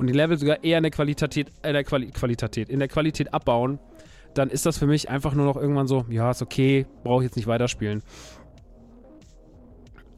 [0.00, 3.34] und die Level sogar eher in der Qualität, äh, der Quali Qualität, in der Qualität
[3.34, 3.78] abbauen,
[4.32, 7.28] dann ist das für mich einfach nur noch irgendwann so, ja, ist okay, brauche ich
[7.28, 8.02] jetzt nicht weiterspielen.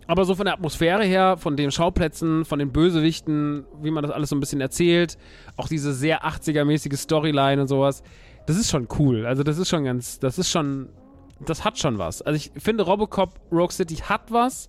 [0.07, 4.13] Aber so von der Atmosphäre her, von den Schauplätzen, von den Bösewichten, wie man das
[4.13, 5.19] alles so ein bisschen erzählt,
[5.57, 8.05] auch diese sehr 80er-mäßige Storyline und sowas,
[8.47, 9.27] das ist schon cool.
[9.27, 10.91] Also das ist schon ganz, das ist schon
[11.47, 12.23] das hat schon was.
[12.23, 14.69] Also ich finde, Robocop Rogue City hat was,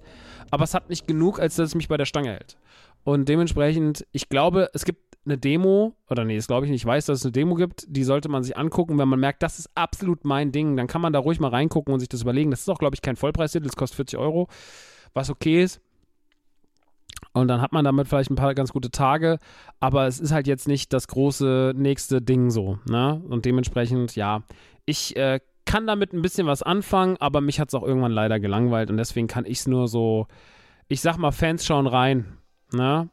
[0.51, 2.57] aber es hat nicht genug, als dass es mich bei der Stange hält.
[3.03, 6.85] Und dementsprechend, ich glaube, es gibt eine Demo, oder nee, das glaube ich nicht, ich
[6.85, 9.59] weiß, dass es eine Demo gibt, die sollte man sich angucken, wenn man merkt, das
[9.59, 12.51] ist absolut mein Ding, dann kann man da ruhig mal reingucken und sich das überlegen.
[12.51, 14.47] Das ist auch, glaube ich, kein Vollpreistitel, das kostet 40 Euro,
[15.13, 15.81] was okay ist.
[17.31, 19.39] Und dann hat man damit vielleicht ein paar ganz gute Tage,
[19.79, 23.21] aber es ist halt jetzt nicht das große nächste Ding so, ne?
[23.27, 24.43] Und dementsprechend, ja,
[24.85, 28.39] ich äh, kann damit ein bisschen was anfangen, aber mich hat es auch irgendwann leider
[28.39, 30.27] gelangweilt und deswegen kann ich es nur so,
[30.87, 32.37] ich sag mal, Fans schauen rein,
[32.71, 33.09] ne?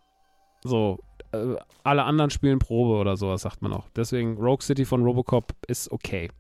[0.63, 0.99] So,
[1.33, 3.89] äh, alle anderen spielen Probe oder sowas, sagt man auch.
[3.97, 6.31] Deswegen Rogue City von Robocop ist okay.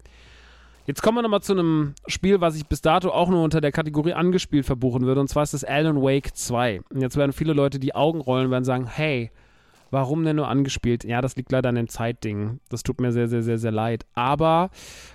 [0.87, 3.73] Jetzt kommen wir nochmal zu einem Spiel, was ich bis dato auch nur unter der
[3.73, 6.83] Kategorie angespielt verbuchen würde, und zwar ist das Alan Wake 2.
[6.91, 9.31] Und jetzt werden viele Leute die Augen rollen und werden sagen, hey,
[9.91, 11.05] Warum denn nur angespielt?
[11.05, 12.61] Ja, das liegt leider an dem Zeitding.
[12.69, 14.07] Das tut mir sehr, sehr, sehr, sehr leid.
[14.15, 14.71] Aber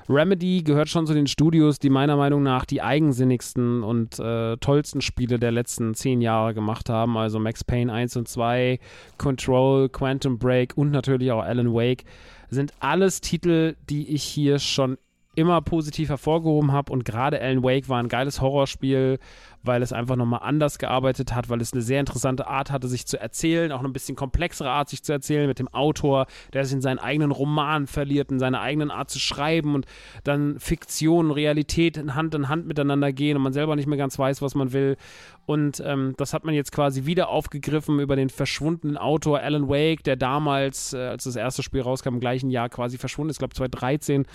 [0.10, 5.02] Remedy gehört schon zu den Studios, die meiner Meinung nach die eigensinnigsten und äh, tollsten
[5.02, 7.18] Spiele der letzten zehn Jahre gemacht haben.
[7.18, 8.80] Also Max Payne 1 und 2,
[9.18, 12.04] Control, Quantum Break und natürlich auch Alan Wake
[12.50, 14.98] sind alles Titel, die ich hier schon
[15.36, 19.20] immer positiv hervorgehoben habe und gerade Alan Wake war ein geiles Horrorspiel,
[19.64, 23.06] weil es einfach nochmal anders gearbeitet hat, weil es eine sehr interessante Art hatte, sich
[23.06, 26.74] zu erzählen, auch eine bisschen komplexere Art, sich zu erzählen mit dem Autor, der sich
[26.74, 29.86] in seinen eigenen Roman verliert, in seiner eigenen Art zu schreiben und
[30.24, 34.18] dann Fiktion Realität in Hand in Hand miteinander gehen und man selber nicht mehr ganz
[34.18, 34.98] weiß, was man will.
[35.46, 40.04] Und ähm, das hat man jetzt quasi wieder aufgegriffen über den verschwundenen Autor Alan Wake,
[40.04, 43.40] der damals, äh, als das erste Spiel rauskam, im gleichen Jahr quasi verschwunden ist, ich
[43.40, 44.26] glaube 2013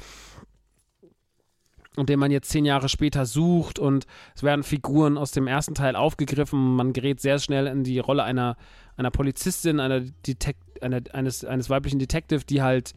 [1.97, 5.75] und den man jetzt zehn Jahre später sucht und es werden Figuren aus dem ersten
[5.75, 6.77] Teil aufgegriffen.
[6.77, 8.57] Man gerät sehr schnell in die Rolle einer,
[8.97, 12.95] einer Polizistin, einer Detec einer, eines, eines weiblichen Detective, die halt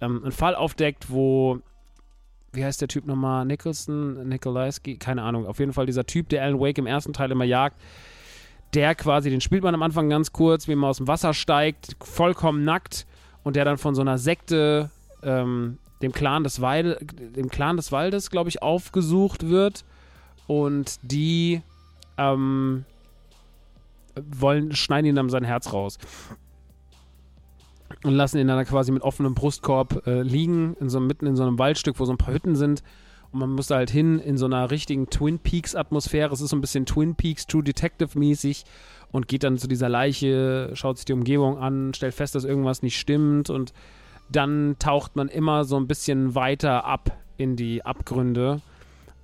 [0.00, 1.58] ähm, einen Fall aufdeckt, wo,
[2.52, 3.44] wie heißt der Typ nochmal?
[3.44, 5.46] Nicholson, Nikolaiski, keine Ahnung.
[5.46, 7.80] Auf jeden Fall dieser Typ, der Alan Wake im ersten Teil immer jagt,
[8.74, 11.96] der quasi, den spielt man am Anfang ganz kurz, wie man aus dem Wasser steigt,
[12.00, 13.06] vollkommen nackt
[13.42, 14.90] und der dann von so einer Sekte
[15.22, 19.84] ähm, dem Clan des, Weide, dem Clan des Waldes, glaube ich, aufgesucht wird.
[20.46, 21.62] Und die
[22.18, 22.84] ähm,
[24.14, 25.98] wollen, schneiden ihn dann sein Herz raus.
[28.02, 31.42] Und lassen ihn dann quasi mit offenem Brustkorb äh, liegen, in so, mitten in so
[31.42, 32.82] einem Waldstück, wo so ein paar Hütten sind.
[33.32, 36.32] Und man muss da halt hin in so einer richtigen Twin Peaks-Atmosphäre.
[36.32, 38.64] Es ist so ein bisschen Twin Peaks, True Detective-mäßig.
[39.12, 42.82] Und geht dann zu dieser Leiche, schaut sich die Umgebung an, stellt fest, dass irgendwas
[42.82, 43.72] nicht stimmt und
[44.28, 48.60] dann taucht man immer so ein bisschen weiter ab in die Abgründe.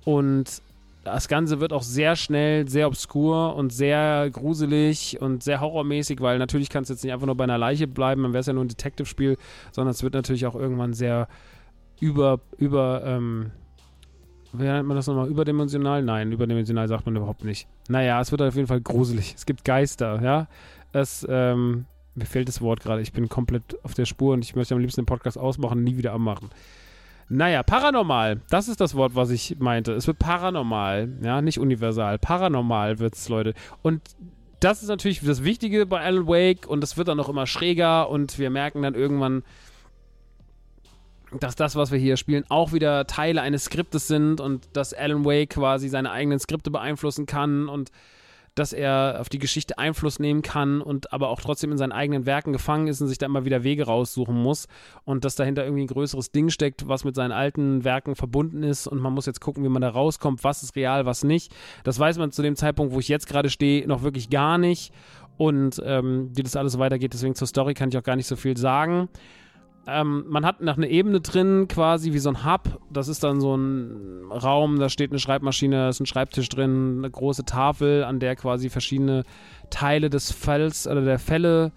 [0.05, 0.61] Und
[1.03, 6.39] das Ganze wird auch sehr schnell sehr obskur und sehr gruselig und sehr horrormäßig, weil
[6.39, 8.53] natürlich kannst du jetzt nicht einfach nur bei einer Leiche bleiben, dann wäre es ja
[8.53, 9.37] nur ein Detective-Spiel,
[9.71, 11.27] sondern es wird natürlich auch irgendwann sehr
[11.99, 13.51] über, über, ähm,
[14.53, 15.27] wie nennt man das nochmal?
[15.27, 16.03] Überdimensional?
[16.03, 17.67] Nein, überdimensional sagt man überhaupt nicht.
[17.89, 19.33] Naja, es wird auf jeden Fall gruselig.
[19.35, 20.47] Es gibt Geister, ja.
[20.93, 21.85] Es, ähm,
[22.15, 23.01] mir fehlt das Wort gerade.
[23.01, 25.97] Ich bin komplett auf der Spur und ich möchte am liebsten den Podcast ausmachen nie
[25.97, 26.49] wieder anmachen.
[27.29, 28.41] Naja, paranormal.
[28.49, 29.93] Das ist das Wort, was ich meinte.
[29.93, 31.09] Es wird paranormal.
[31.21, 32.19] Ja, nicht universal.
[32.19, 33.53] Paranormal wird es, Leute.
[33.81, 34.01] Und
[34.59, 38.09] das ist natürlich das Wichtige bei Alan Wake und das wird dann auch immer schräger
[38.09, 39.43] und wir merken dann irgendwann,
[41.39, 45.25] dass das, was wir hier spielen, auch wieder Teile eines Skriptes sind und dass Alan
[45.25, 47.91] Wake quasi seine eigenen Skripte beeinflussen kann und
[48.55, 52.25] dass er auf die Geschichte Einfluss nehmen kann und aber auch trotzdem in seinen eigenen
[52.25, 54.67] Werken gefangen ist und sich da immer wieder Wege raussuchen muss
[55.05, 58.87] und dass dahinter irgendwie ein größeres Ding steckt, was mit seinen alten Werken verbunden ist
[58.87, 61.53] und man muss jetzt gucken, wie man da rauskommt, was ist real, was nicht.
[61.83, 64.93] Das weiß man zu dem Zeitpunkt, wo ich jetzt gerade stehe, noch wirklich gar nicht
[65.37, 67.13] und ähm, wie das alles weitergeht.
[67.13, 69.09] Deswegen zur Story kann ich auch gar nicht so viel sagen.
[69.85, 72.79] Ähm, man hat noch eine Ebene drin, quasi wie so ein Hub.
[72.89, 77.11] Das ist dann so ein Raum, da steht eine Schreibmaschine, ist ein Schreibtisch drin, eine
[77.11, 79.23] große Tafel, an der quasi verschiedene
[79.69, 81.73] Teile des Falls oder der Fälle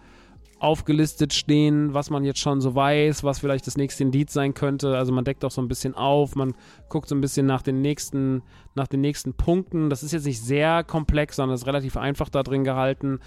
[0.58, 4.96] aufgelistet stehen, was man jetzt schon so weiß, was vielleicht das nächste Indiz sein könnte.
[4.96, 6.54] Also man deckt auch so ein bisschen auf, man
[6.88, 8.42] guckt so ein bisschen nach den nächsten,
[8.74, 9.90] nach den nächsten Punkten.
[9.90, 13.18] Das ist jetzt nicht sehr komplex, sondern ist relativ einfach da drin gehalten.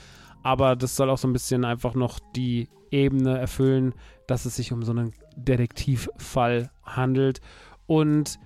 [0.41, 3.93] Aber das soll auch so ein bisschen einfach noch die Ebene erfüllen,
[4.29, 7.41] dass es sich um so einen Detektivfall handelt.
[7.87, 8.39] Und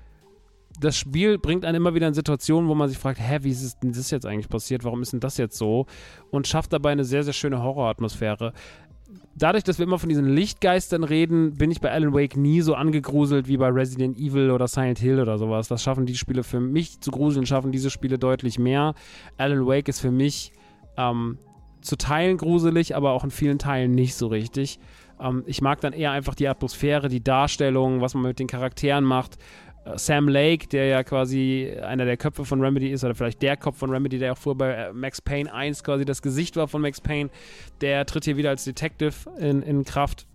[0.80, 3.80] das Spiel bringt einen immer wieder in Situationen, wo man sich fragt, hä, wie ist
[3.84, 4.84] denn das jetzt eigentlich passiert?
[4.84, 5.86] Warum ist denn das jetzt so?
[6.32, 8.54] Und schafft dabei eine sehr, sehr schöne Horroratmosphäre.
[9.36, 12.76] Dadurch, dass wir immer von diesen Lichtgeistern reden, bin ich bei Alan Wake nie so
[12.76, 15.68] angegruselt wie bei Resident Evil oder Silent Hill oder sowas.
[15.68, 18.94] Das schaffen die Spiele für mich zu gruseln, schaffen diese Spiele deutlich mehr.
[19.38, 20.52] Alan Wake ist für mich
[20.98, 21.38] ähm,
[21.82, 24.80] zu Teilen gruselig, aber auch in vielen Teilen nicht so richtig.
[25.20, 29.04] Ähm, ich mag dann eher einfach die Atmosphäre, die Darstellung, was man mit den Charakteren
[29.04, 29.38] macht.
[29.86, 33.58] äh, Sam Lake, der ja quasi einer der Köpfe von Remedy ist, oder vielleicht der
[33.58, 36.68] Kopf von Remedy, der auch vorher bei äh, Max Payne 1 quasi das Gesicht war
[36.68, 37.30] von Max Payne,
[37.82, 40.28] der tritt hier wieder als Detective in, in Kraft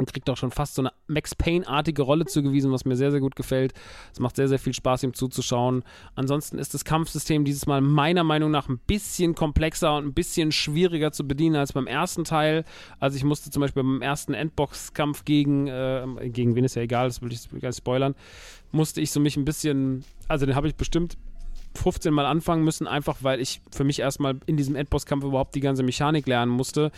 [0.00, 3.20] und kriegt auch schon fast so eine Max Payne-artige Rolle zugewiesen, was mir sehr, sehr
[3.20, 3.74] gut gefällt.
[4.12, 5.84] Es macht sehr, sehr viel Spaß, ihm zuzuschauen.
[6.14, 10.52] Ansonsten ist das Kampfsystem dieses Mal meiner Meinung nach ein bisschen komplexer und ein bisschen
[10.52, 12.64] schwieriger zu bedienen als beim ersten Teil.
[12.98, 17.08] Also ich musste zum Beispiel beim ersten Endbox-Kampf gegen, äh, gegen wen ist ja egal,
[17.08, 18.14] das will ich gar nicht spoilern,
[18.72, 21.18] musste ich so mich ein bisschen, also den habe ich bestimmt
[21.74, 25.60] 15 Mal anfangen müssen, einfach weil ich für mich erstmal in diesem Endboss-Kampf überhaupt die
[25.60, 26.90] ganze Mechanik lernen musste.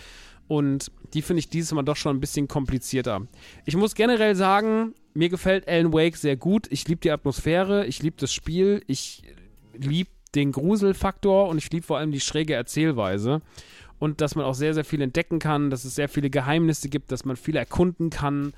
[0.48, 3.26] Und die finde ich dieses Mal doch schon ein bisschen komplizierter.
[3.64, 6.66] Ich muss generell sagen, mir gefällt Alan Wake sehr gut.
[6.70, 9.22] Ich liebe die Atmosphäre, ich liebe das Spiel, ich
[9.74, 13.42] liebe den Gruselfaktor und ich liebe vor allem die schräge Erzählweise.
[13.98, 17.12] Und dass man auch sehr, sehr viel entdecken kann, dass es sehr viele Geheimnisse gibt,
[17.12, 18.52] dass man viel erkunden kann.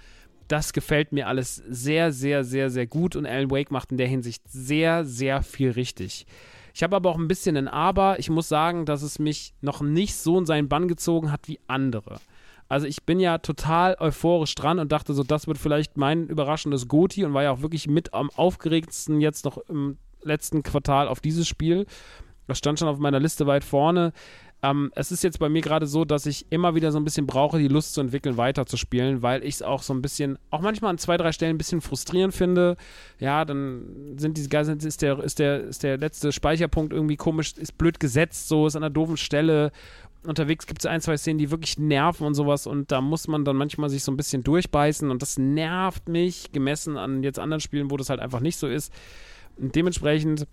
[0.48, 4.08] Das gefällt mir alles sehr, sehr, sehr, sehr gut und Alan Wake macht in der
[4.08, 6.26] Hinsicht sehr, sehr viel richtig.
[6.74, 8.18] Ich habe aber auch ein bisschen ein Aber.
[8.18, 11.60] Ich muss sagen, dass es mich noch nicht so in seinen Bann gezogen hat wie
[11.68, 12.16] andere.
[12.68, 16.88] Also ich bin ja total euphorisch dran und dachte so, das wird vielleicht mein überraschendes
[16.88, 21.20] Goti und war ja auch wirklich mit am aufgeregtsten jetzt noch im letzten Quartal auf
[21.20, 21.86] dieses Spiel.
[22.48, 24.12] Das stand schon auf meiner Liste weit vorne.
[24.64, 27.26] Ähm, es ist jetzt bei mir gerade so, dass ich immer wieder so ein bisschen
[27.26, 30.90] brauche, die Lust zu entwickeln, weiterzuspielen, weil ich es auch so ein bisschen, auch manchmal
[30.90, 32.78] an zwei, drei Stellen ein bisschen frustrierend finde.
[33.18, 37.76] Ja, dann sind diese ist der, ist der, ist der letzte Speicherpunkt irgendwie komisch, ist
[37.76, 39.70] blöd gesetzt, so, ist an einer doofen Stelle.
[40.22, 43.44] Unterwegs gibt es ein, zwei Szenen, die wirklich nerven und sowas und da muss man
[43.44, 47.60] dann manchmal sich so ein bisschen durchbeißen und das nervt mich, gemessen an jetzt anderen
[47.60, 48.90] Spielen, wo das halt einfach nicht so ist.
[49.58, 50.46] Und dementsprechend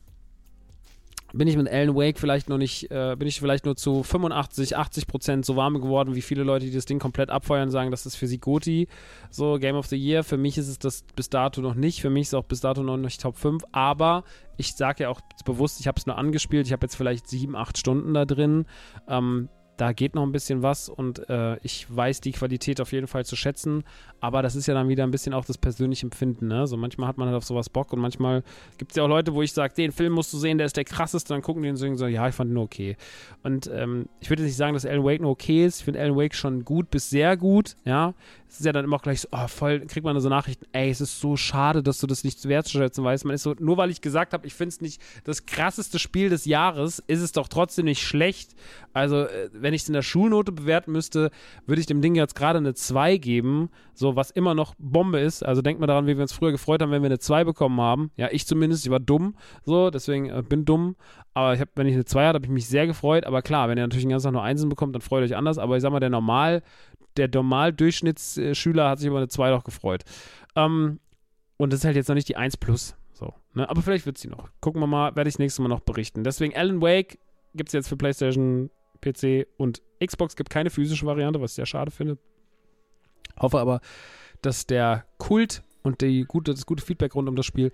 [1.34, 4.77] bin ich mit Alan Wake vielleicht noch nicht, äh, bin ich vielleicht nur zu 85,
[4.77, 8.05] 80 Prozent so warm geworden, wie viele Leute, die das Ding komplett abfeuern, sagen, das
[8.05, 8.88] ist für sie Goti,
[9.29, 10.23] so Game of the Year.
[10.23, 12.61] Für mich ist es das bis dato noch nicht, für mich ist es auch bis
[12.61, 14.23] dato noch nicht Top 5, aber
[14.57, 17.55] ich sage ja auch bewusst, ich habe es nur angespielt, ich habe jetzt vielleicht sieben,
[17.55, 18.65] acht Stunden da drin.
[19.07, 19.49] Ähm,
[19.82, 23.25] da geht noch ein bisschen was und äh, ich weiß die Qualität auf jeden Fall
[23.25, 23.84] zu schätzen,
[24.19, 26.67] aber das ist ja dann wieder ein bisschen auch das persönliche Empfinden, ne?
[26.67, 28.43] So manchmal hat man halt auf sowas Bock und manchmal
[28.77, 30.77] gibt es ja auch Leute, wo ich sage, den Film musst du sehen, der ist
[30.77, 32.95] der krasseste, dann gucken die und sagen so, ja, ich fand ihn okay.
[33.41, 36.15] Und ähm, ich würde nicht sagen, dass Alan Wake nur okay ist, ich finde Alan
[36.15, 38.13] Wake schon gut bis sehr gut, ja.
[38.47, 40.89] Es ist ja dann immer auch gleich so, oh, voll, kriegt man so Nachrichten, ey,
[40.89, 43.23] es ist so schade, dass du das nicht wertzuschätzen weißt.
[43.23, 46.29] Man ist so, nur weil ich gesagt habe, ich finde es nicht das krasseste Spiel
[46.29, 48.53] des Jahres, ist es doch trotzdem nicht schlecht.
[48.91, 51.32] Also, äh, wenn ich es in der Schulnote bewerten müsste,
[51.65, 55.45] würde ich dem Ding jetzt gerade eine 2 geben, so was immer noch Bombe ist.
[55.45, 57.80] Also denkt mal daran, wie wir uns früher gefreut haben, wenn wir eine 2 bekommen
[57.80, 58.11] haben.
[58.17, 60.97] Ja, ich zumindest, ich war dumm, so, deswegen äh, bin dumm.
[61.34, 63.26] Aber ich hab, wenn ich eine 2 hatte, habe ich mich sehr gefreut.
[63.26, 65.57] Aber klar, wenn ihr natürlich den ganzen Tag nur Einsen bekommt, dann freut euch anders.
[65.57, 66.63] Aber ich sag mal, der Normal,
[67.15, 70.03] der Normal-Durchschnittsschüler hat sich über eine 2 doch gefreut.
[70.57, 70.99] Ähm,
[71.55, 72.97] und das ist halt jetzt noch nicht die 1 plus.
[73.13, 73.69] So, ne?
[73.69, 74.49] Aber vielleicht wird sie noch.
[74.59, 76.26] Gucken wir mal, werde ich nächstes Mal noch berichten.
[76.26, 77.19] Deswegen Alan Wake
[77.55, 78.69] gibt es jetzt für PlayStation,
[79.02, 80.36] PC und Xbox.
[80.36, 82.18] Gibt keine physische Variante, was ich sehr schade finde.
[83.39, 83.82] Hoffe aber,
[84.41, 87.72] dass der Kult und die gute, das gute Feedback rund um das Spiel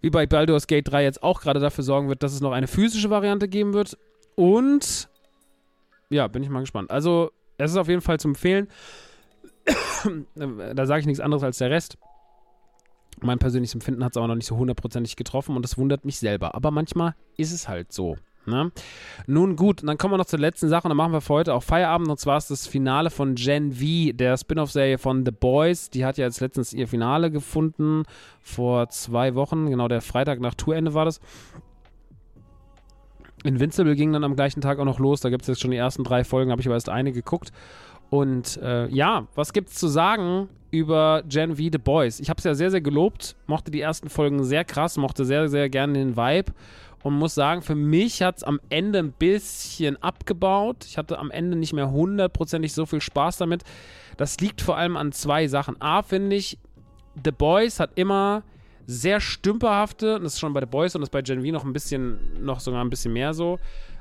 [0.00, 2.66] wie bei Baldur's Gate 3 jetzt auch gerade dafür sorgen wird, dass es noch eine
[2.66, 3.98] physische Variante geben wird.
[4.36, 5.08] Und
[6.10, 6.90] ja, bin ich mal gespannt.
[6.90, 8.68] Also, es ist auf jeden Fall zu empfehlen.
[10.36, 11.98] da sage ich nichts anderes als der Rest.
[13.20, 16.18] Mein persönliches Empfinden hat es aber noch nicht so hundertprozentig getroffen und das wundert mich
[16.18, 16.54] selber.
[16.54, 18.16] Aber manchmal ist es halt so.
[18.48, 18.72] Ne?
[19.26, 21.54] Nun gut, dann kommen wir noch zur letzten Sache und dann machen wir für heute
[21.54, 25.90] auch Feierabend und zwar ist das Finale von Gen V, der Spin-off-Serie von The Boys.
[25.90, 28.04] Die hat ja jetzt letztens ihr Finale gefunden
[28.40, 31.20] vor zwei Wochen, genau der Freitag nach Tourende war das.
[33.44, 35.20] Invincible ging dann am gleichen Tag auch noch los.
[35.20, 37.52] Da gibt es jetzt schon die ersten drei Folgen, habe ich aber erst eine geguckt.
[38.10, 42.20] Und äh, ja, was gibt's zu sagen über Gen V The Boys?
[42.20, 45.48] Ich habe es ja sehr, sehr gelobt, mochte die ersten Folgen sehr krass, mochte sehr,
[45.48, 46.52] sehr gerne den Vibe
[47.02, 50.84] und muss sagen, für mich hat es am Ende ein bisschen abgebaut.
[50.86, 53.62] Ich hatte am Ende nicht mehr hundertprozentig so viel Spaß damit.
[54.16, 55.80] Das liegt vor allem an zwei Sachen.
[55.80, 56.58] A, finde ich,
[57.24, 58.42] The Boys hat immer
[58.86, 61.52] sehr stümperhafte, und das ist schon bei The Boys und das ist bei Gen V
[61.52, 63.58] noch ein bisschen, noch sogar ein bisschen mehr so,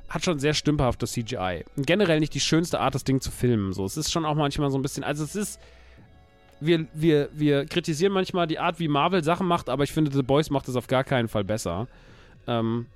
[0.08, 1.66] hat schon sehr stümperhaftes CGI.
[1.76, 3.74] Generell nicht die schönste Art, das Ding zu filmen.
[3.74, 5.60] So, es ist schon auch manchmal so ein bisschen, also es ist,
[6.62, 10.24] wir, wir, wir kritisieren manchmal die Art, wie Marvel Sachen macht, aber ich finde, The
[10.24, 11.88] Boys macht es auf gar keinen Fall besser.
[12.48, 12.88] Ähm,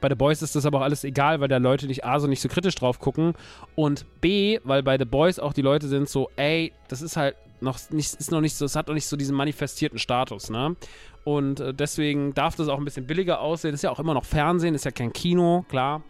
[0.00, 2.26] bei The Boys ist das aber auch alles egal, weil da Leute nicht A, so
[2.26, 3.34] nicht so kritisch drauf gucken
[3.74, 7.36] und B, weil bei The Boys auch die Leute sind so, ey, das ist halt
[7.60, 10.76] noch nicht, ist noch nicht so, es hat noch nicht so diesen manifestierten Status, ne?
[11.24, 13.74] Und äh, deswegen darf das auch ein bisschen billiger aussehen.
[13.74, 16.02] Ist ja auch immer noch Fernsehen, ist ja kein Kino, klar.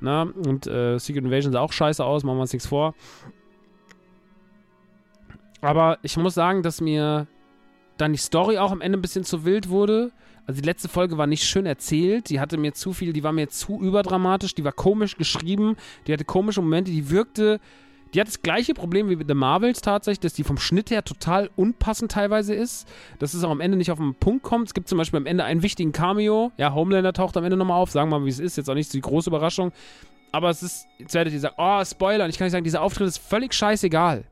[0.00, 0.32] Ne?
[0.46, 2.94] Und äh, Secret Invasion sah auch scheiße aus, machen wir uns nichts vor.
[5.60, 7.26] Aber ich muss sagen, dass mir
[7.98, 10.10] dann die Story auch am Ende ein bisschen zu wild wurde.
[10.46, 13.32] Also die letzte Folge war nicht schön erzählt, die hatte mir zu viel, die war
[13.32, 17.60] mir zu überdramatisch, die war komisch geschrieben, die hatte komische Momente, die wirkte,
[18.12, 21.04] die hat das gleiche Problem wie mit The Marvels tatsächlich, dass die vom Schnitt her
[21.04, 22.88] total unpassend teilweise ist,
[23.20, 24.66] dass es auch am Ende nicht auf den Punkt kommt.
[24.66, 27.80] Es gibt zum Beispiel am Ende einen wichtigen Cameo, ja, Homelander taucht am Ende nochmal
[27.80, 29.72] auf, sagen wir mal, wie es ist, jetzt auch nicht so die große Überraschung,
[30.32, 32.82] aber es ist, jetzt werdet ihr sagen, oh, Spoiler, und ich kann nicht sagen, dieser
[32.82, 34.24] Auftritt ist völlig scheißegal.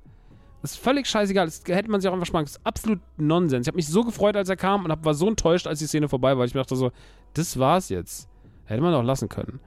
[0.62, 1.46] Ist völlig scheißegal.
[1.46, 2.44] Das hätte man sich auch einfach sparen.
[2.44, 3.66] Das ist absolut Nonsens.
[3.66, 6.08] Ich habe mich so gefreut, als er kam und war so enttäuscht, als die Szene
[6.08, 6.44] vorbei war.
[6.44, 6.92] Ich mir dachte so,
[7.34, 8.28] das war's jetzt.
[8.66, 9.60] Hätte man doch lassen können.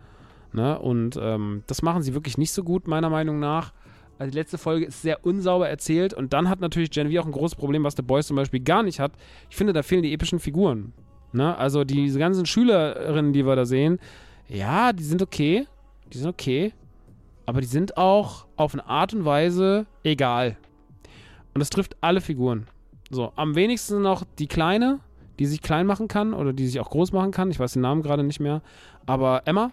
[0.54, 0.78] Ne?
[0.78, 3.74] Und ähm, das machen sie wirklich nicht so gut, meiner Meinung nach.
[4.20, 7.26] Also die letzte Folge ist sehr unsauber erzählt und dann hat natürlich Gen V auch
[7.26, 9.14] ein großes Problem, was The Boys zum Beispiel gar nicht hat.
[9.50, 10.94] Ich finde, da fehlen die epischen Figuren.
[11.32, 11.58] Ne?
[11.58, 14.00] Also diese ganzen Schülerinnen, die wir da sehen,
[14.48, 15.66] ja, die sind okay.
[16.14, 16.74] Die sind okay.
[17.48, 20.58] Aber die sind auch auf eine Art und Weise egal.
[21.54, 22.68] Und das trifft alle Figuren.
[23.10, 25.00] So, am wenigsten noch die Kleine,
[25.40, 27.52] die sich klein machen kann oder die sich auch groß machen kann.
[27.52, 28.62] Ich weiß den Namen gerade nicht mehr.
[29.06, 29.72] Aber Emma.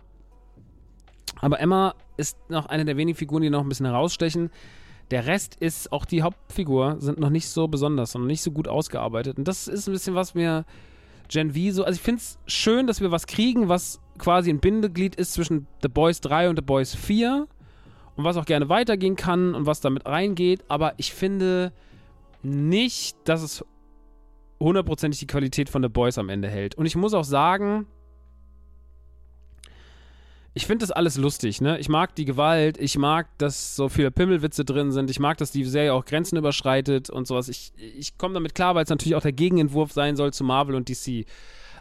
[1.41, 4.51] Aber Emma ist noch eine der wenigen Figuren, die noch ein bisschen herausstechen.
[5.11, 8.69] Der Rest ist, auch die Hauptfigur, sind noch nicht so besonders und nicht so gut
[8.69, 9.39] ausgearbeitet.
[9.39, 10.65] Und das ist ein bisschen, was mir
[11.29, 11.85] Gen V so.
[11.85, 15.67] Also, ich finde es schön, dass wir was kriegen, was quasi ein Bindeglied ist zwischen
[15.83, 17.47] The Boys 3 und The Boys 4
[18.21, 21.73] und was auch gerne weitergehen kann und was damit reingeht, aber ich finde
[22.43, 23.65] nicht, dass es
[24.61, 26.75] hundertprozentig die Qualität von The Boys am Ende hält.
[26.75, 27.87] Und ich muss auch sagen,
[30.53, 31.79] ich finde das alles lustig, ne?
[31.79, 35.53] Ich mag die Gewalt, ich mag, dass so viele Pimmelwitze drin sind, ich mag, dass
[35.53, 37.49] die Serie auch Grenzen überschreitet und sowas.
[37.49, 40.75] Ich, ich komme damit klar, weil es natürlich auch der Gegenentwurf sein soll zu Marvel
[40.75, 41.25] und DC.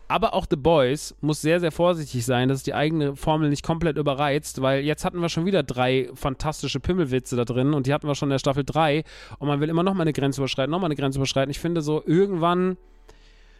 [0.10, 3.62] Aber auch The Boys muss sehr, sehr vorsichtig sein, dass es die eigene Formel nicht
[3.62, 7.94] komplett überreizt, weil jetzt hatten wir schon wieder drei fantastische Pimmelwitze da drin und die
[7.94, 9.04] hatten wir schon in der Staffel 3
[9.38, 11.52] und man will immer noch mal eine Grenze überschreiten, noch mal eine Grenze überschreiten.
[11.52, 12.78] Ich finde so, irgendwann,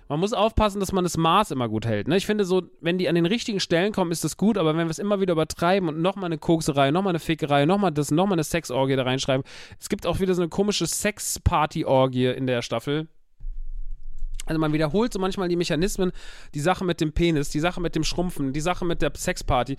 [0.08, 2.08] man muss aufpassen, dass man das Maß immer gut hält.
[2.08, 2.18] Ne?
[2.18, 4.88] Ich finde so, wenn die an den richtigen Stellen kommen, ist das gut, aber wenn
[4.88, 7.78] wir es immer wieder übertreiben und noch mal eine Kokserei, noch mal eine Fickerei, noch
[7.78, 9.46] mal das, noch mal eine Sexorgie da reinschreiben.
[9.80, 13.08] Es gibt auch wieder so eine komische Sex-Party-Orgie in der Staffel
[14.50, 16.12] also man wiederholt so manchmal die Mechanismen,
[16.56, 19.78] die Sache mit dem Penis, die Sache mit dem Schrumpfen, die Sache mit der Sexparty.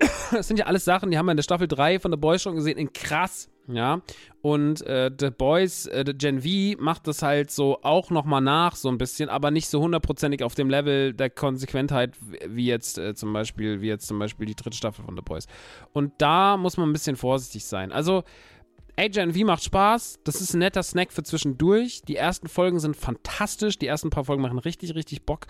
[0.30, 2.42] Das sind ja alles Sachen, die haben wir in der Staffel 3 von The Boys
[2.42, 4.02] schon gesehen, in krass, ja.
[4.42, 8.76] Und äh, The Boys, äh, The Gen V macht das halt so auch nochmal nach,
[8.76, 12.14] so ein bisschen, aber nicht so hundertprozentig auf dem Level der Konsequentheit,
[12.46, 15.48] wie jetzt äh, zum Beispiel, wie jetzt zum Beispiel die dritte Staffel von The Boys.
[15.92, 17.90] Und da muss man ein bisschen vorsichtig sein.
[17.90, 18.22] Also,
[18.98, 20.18] Agent V macht Spaß.
[20.24, 22.02] Das ist ein netter Snack für zwischendurch.
[22.02, 23.78] Die ersten Folgen sind fantastisch.
[23.78, 25.46] Die ersten paar Folgen machen richtig, richtig Bock.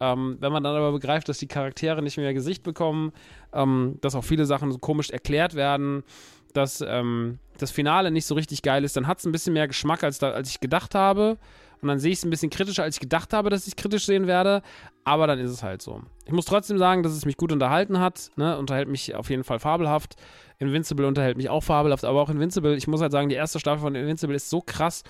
[0.00, 3.12] Ähm, wenn man dann aber begreift, dass die Charaktere nicht mehr Gesicht bekommen,
[3.54, 6.04] ähm, dass auch viele Sachen so komisch erklärt werden,
[6.52, 9.66] dass ähm, das Finale nicht so richtig geil ist, dann hat es ein bisschen mehr
[9.66, 11.38] Geschmack, als, da, als ich gedacht habe.
[11.82, 14.04] Und dann sehe ich es ein bisschen kritischer, als ich gedacht habe, dass ich kritisch
[14.04, 14.62] sehen werde.
[15.04, 16.02] Aber dann ist es halt so.
[16.26, 18.30] Ich muss trotzdem sagen, dass es mich gut unterhalten hat.
[18.36, 18.58] Ne?
[18.58, 20.16] Unterhält mich auf jeden Fall fabelhaft.
[20.58, 22.04] Invincible unterhält mich auch fabelhaft.
[22.04, 25.02] Aber auch Invincible, ich muss halt sagen, die erste Staffel von Invincible ist so krass.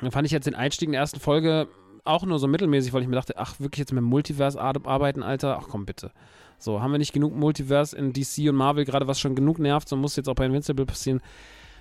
[0.00, 1.68] Da fand ich jetzt den Einstieg in der ersten Folge
[2.04, 5.58] auch nur so mittelmäßig, weil ich mir dachte, ach, wirklich jetzt mit Multiverse arbeiten, Alter?
[5.60, 6.12] Ach komm, bitte.
[6.58, 9.88] So, haben wir nicht genug Multiverse in DC und Marvel, gerade was schon genug nervt,
[9.88, 11.20] so muss jetzt auch bei Invincible passieren.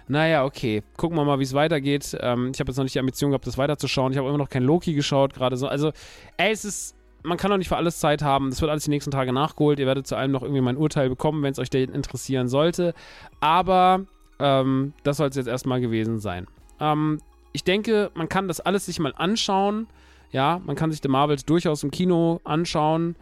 [0.07, 0.83] Naja, okay.
[0.95, 2.17] Gucken wir mal, wie es weitergeht.
[2.21, 4.11] Ähm, ich habe jetzt noch nicht die Ambition gehabt, das weiterzuschauen.
[4.11, 5.67] Ich habe immer noch kein Loki geschaut, gerade so.
[5.67, 5.91] Also,
[6.37, 6.95] ey, es ist.
[7.23, 8.51] Man kann doch nicht für alles Zeit haben.
[8.51, 9.79] Das wird alles die nächsten Tage nachgeholt.
[9.79, 12.93] Ihr werdet zu allem noch irgendwie mein Urteil bekommen, wenn es euch interessieren sollte.
[13.41, 14.05] Aber
[14.39, 16.47] ähm, das soll es jetzt erstmal gewesen sein.
[16.79, 17.19] Ähm,
[17.51, 19.87] ich denke, man kann das alles sich mal anschauen.
[20.31, 23.15] Ja, man kann sich The Marvels durchaus im Kino anschauen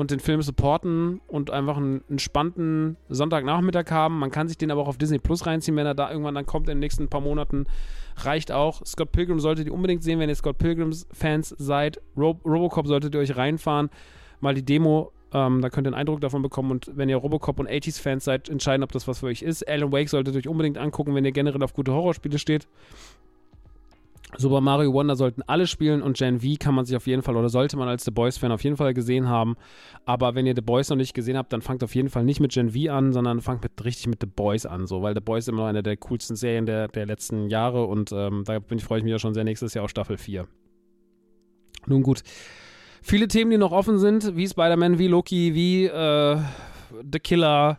[0.00, 4.18] und den Film supporten und einfach einen entspannten Sonntagnachmittag haben.
[4.18, 6.46] Man kann sich den aber auch auf Disney Plus reinziehen, wenn er da irgendwann dann
[6.46, 7.66] kommt in den nächsten paar Monaten.
[8.16, 8.80] Reicht auch.
[8.86, 12.00] Scott Pilgrim solltet ihr unbedingt sehen, wenn ihr Scott Pilgrims-Fans seid.
[12.16, 13.90] Ro Robocop solltet ihr euch reinfahren.
[14.40, 17.60] Mal die Demo ähm, da könnt ihr einen Eindruck davon bekommen und wenn ihr Robocop
[17.60, 19.68] und 80s-Fans seid, entscheiden, ob das was für euch ist.
[19.68, 22.66] Alan Wake solltet ihr euch unbedingt angucken, wenn ihr generell auf gute Horrorspiele steht.
[24.36, 27.36] Super Mario Wonder sollten alle spielen und Gen V kann man sich auf jeden Fall
[27.36, 29.56] oder sollte man als The Boys-Fan auf jeden Fall gesehen haben.
[30.04, 32.40] Aber wenn ihr The Boys noch nicht gesehen habt, dann fangt auf jeden Fall nicht
[32.40, 35.20] mit Gen V an, sondern fangt mit, richtig mit The Boys an, so, weil The
[35.20, 38.60] Boys ist immer noch eine der coolsten Serien der, der letzten Jahre und ähm, da
[38.78, 40.46] freue ich mich ja schon sehr nächstes Jahr auf Staffel 4.
[41.86, 42.22] Nun gut.
[43.02, 46.36] Viele Themen, die noch offen sind, wie Spider-Man, wie Loki, wie äh,
[47.10, 47.78] The Killer,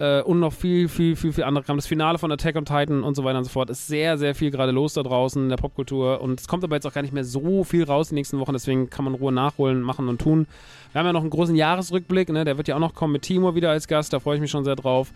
[0.00, 1.76] äh, und noch viel, viel, viel, viel andere Kram.
[1.76, 3.68] Das Finale von Attack on Titan und so weiter und so fort.
[3.68, 6.22] Ist sehr, sehr viel gerade los da draußen in der Popkultur.
[6.22, 8.54] Und es kommt aber jetzt auch gar nicht mehr so viel raus die nächsten Wochen.
[8.54, 10.46] Deswegen kann man Ruhe nachholen, machen und tun.
[10.92, 12.30] Wir haben ja noch einen großen Jahresrückblick.
[12.30, 12.44] Ne?
[12.44, 14.12] Der wird ja auch noch kommen mit Timo wieder als Gast.
[14.12, 15.12] Da freue ich mich schon sehr drauf.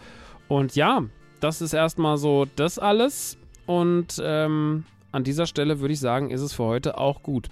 [0.48, 1.02] Und ja,
[1.40, 3.38] das ist erstmal so das alles.
[3.64, 7.48] Und ähm, an dieser Stelle würde ich sagen, ist es für heute auch gut.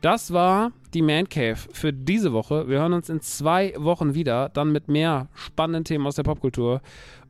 [0.00, 2.68] Das war die Man Cave für diese Woche.
[2.68, 6.80] Wir hören uns in zwei Wochen wieder, dann mit mehr spannenden Themen aus der Popkultur.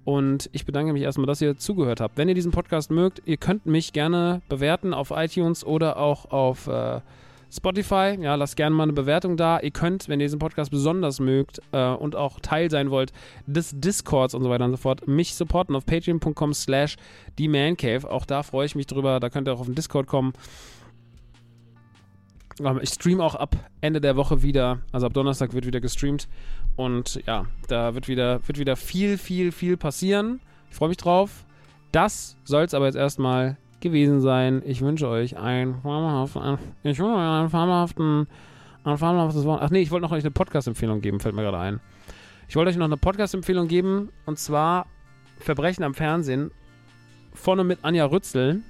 [0.04, 2.16] Und ich bedanke mich erstmal, dass ihr zugehört habt.
[2.16, 6.68] Wenn ihr diesen Podcast mögt, ihr könnt mich gerne bewerten auf iTunes oder auch auf
[6.68, 7.00] äh,
[7.52, 8.16] Spotify.
[8.20, 9.58] Ja, lasst gerne mal eine Bewertung da.
[9.58, 13.12] Ihr könnt, wenn ihr diesen Podcast besonders mögt äh, und auch Teil sein wollt
[13.46, 16.96] des Discords und so weiter und so fort, mich supporten auf patreon.com slash
[17.38, 17.50] die.
[18.08, 19.18] Auch da freue ich mich drüber.
[19.18, 20.32] Da könnt ihr auch auf den Discord kommen.
[22.82, 24.80] Ich streame auch ab Ende der Woche wieder.
[24.92, 26.28] Also ab Donnerstag wird wieder gestreamt.
[26.76, 30.40] Und ja, da wird wieder, wird wieder viel, viel, viel passieren.
[30.70, 31.44] Ich freue mich drauf.
[31.92, 34.62] Das soll es aber jetzt erstmal gewesen sein.
[34.64, 38.28] Ich wünsche euch einen fabelhaften, ich wünsche euch einen fabelhaften,
[38.84, 39.60] ein fabelhaftes Wort.
[39.62, 41.80] Ach nee, ich wollte noch euch eine Podcast-Empfehlung geben, fällt mir gerade ein.
[42.48, 44.86] Ich wollte euch noch eine Podcast-Empfehlung geben und zwar
[45.38, 46.50] Verbrechen am Fernsehen.
[47.32, 48.60] Vorne mit Anja Rützel,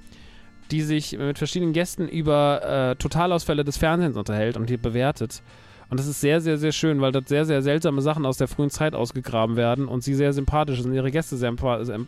[0.71, 5.41] die sich mit verschiedenen Gästen über äh, Totalausfälle des Fernsehens unterhält und die bewertet.
[5.89, 8.47] Und das ist sehr, sehr, sehr schön, weil dort sehr, sehr seltsame Sachen aus der
[8.47, 11.53] frühen Zeit ausgegraben werden und sie sehr sympathisch sind, ihre Gäste sehr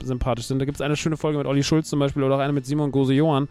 [0.04, 0.60] sympathisch sind.
[0.60, 2.66] Da gibt es eine schöne Folge mit Olli Schulz zum Beispiel oder auch eine mit
[2.66, 3.50] Simon Gose-Johann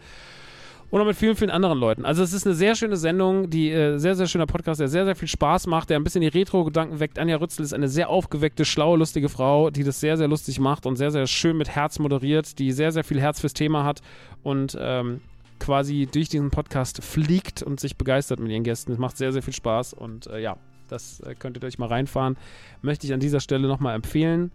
[0.93, 2.05] und auch mit vielen, vielen anderen Leuten.
[2.05, 5.05] Also es ist eine sehr schöne Sendung, die äh, sehr, sehr schöner Podcast, der sehr,
[5.05, 7.17] sehr viel Spaß macht, der ein bisschen die Retro-Gedanken weckt.
[7.17, 10.85] Anja Rützel ist eine sehr aufgeweckte, schlaue, lustige Frau, die das sehr, sehr lustig macht
[10.85, 14.03] und sehr, sehr schön mit Herz moderiert, die sehr, sehr viel Herz fürs Thema hat
[14.43, 15.21] und ähm,
[15.59, 18.91] quasi durch diesen Podcast fliegt und sich begeistert mit ihren Gästen.
[18.91, 20.57] Es macht sehr, sehr viel Spaß und äh, ja,
[20.89, 22.37] das äh, könntet ihr euch mal reinfahren.
[22.83, 24.51] Möchte ich an dieser Stelle nochmal empfehlen.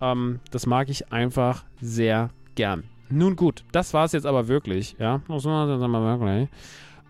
[0.00, 2.84] Ähm, das mag ich einfach sehr gern.
[3.10, 5.20] Nun gut, das war es jetzt aber wirklich, ja.
[5.28, 6.48] Das war jetzt aber wirklich.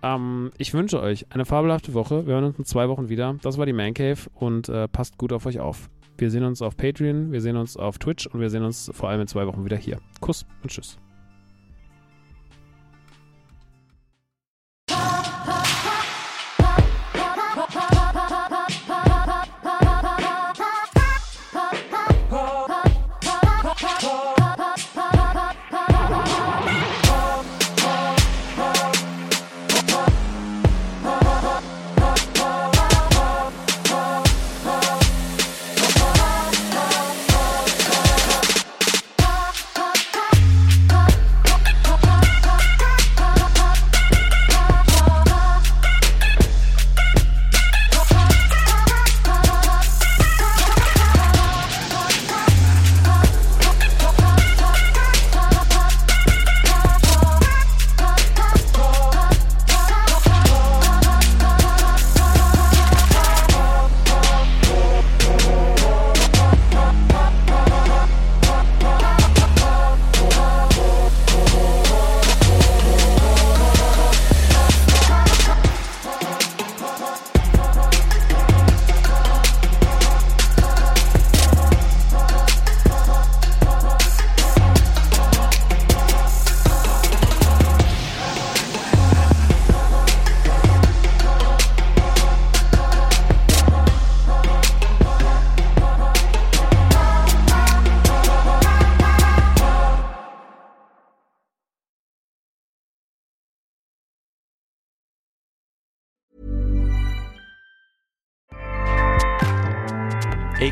[0.03, 2.27] Ähm, ich wünsche euch eine fabelhafte Woche.
[2.27, 3.37] Wir hören uns in zwei Wochen wieder.
[3.43, 5.91] Das war die Man Cave und äh, passt gut auf euch auf.
[6.17, 9.09] Wir sehen uns auf Patreon, wir sehen uns auf Twitch und wir sehen uns vor
[9.09, 9.99] allem in zwei Wochen wieder hier.
[10.21, 10.99] Kuss und Tschüss.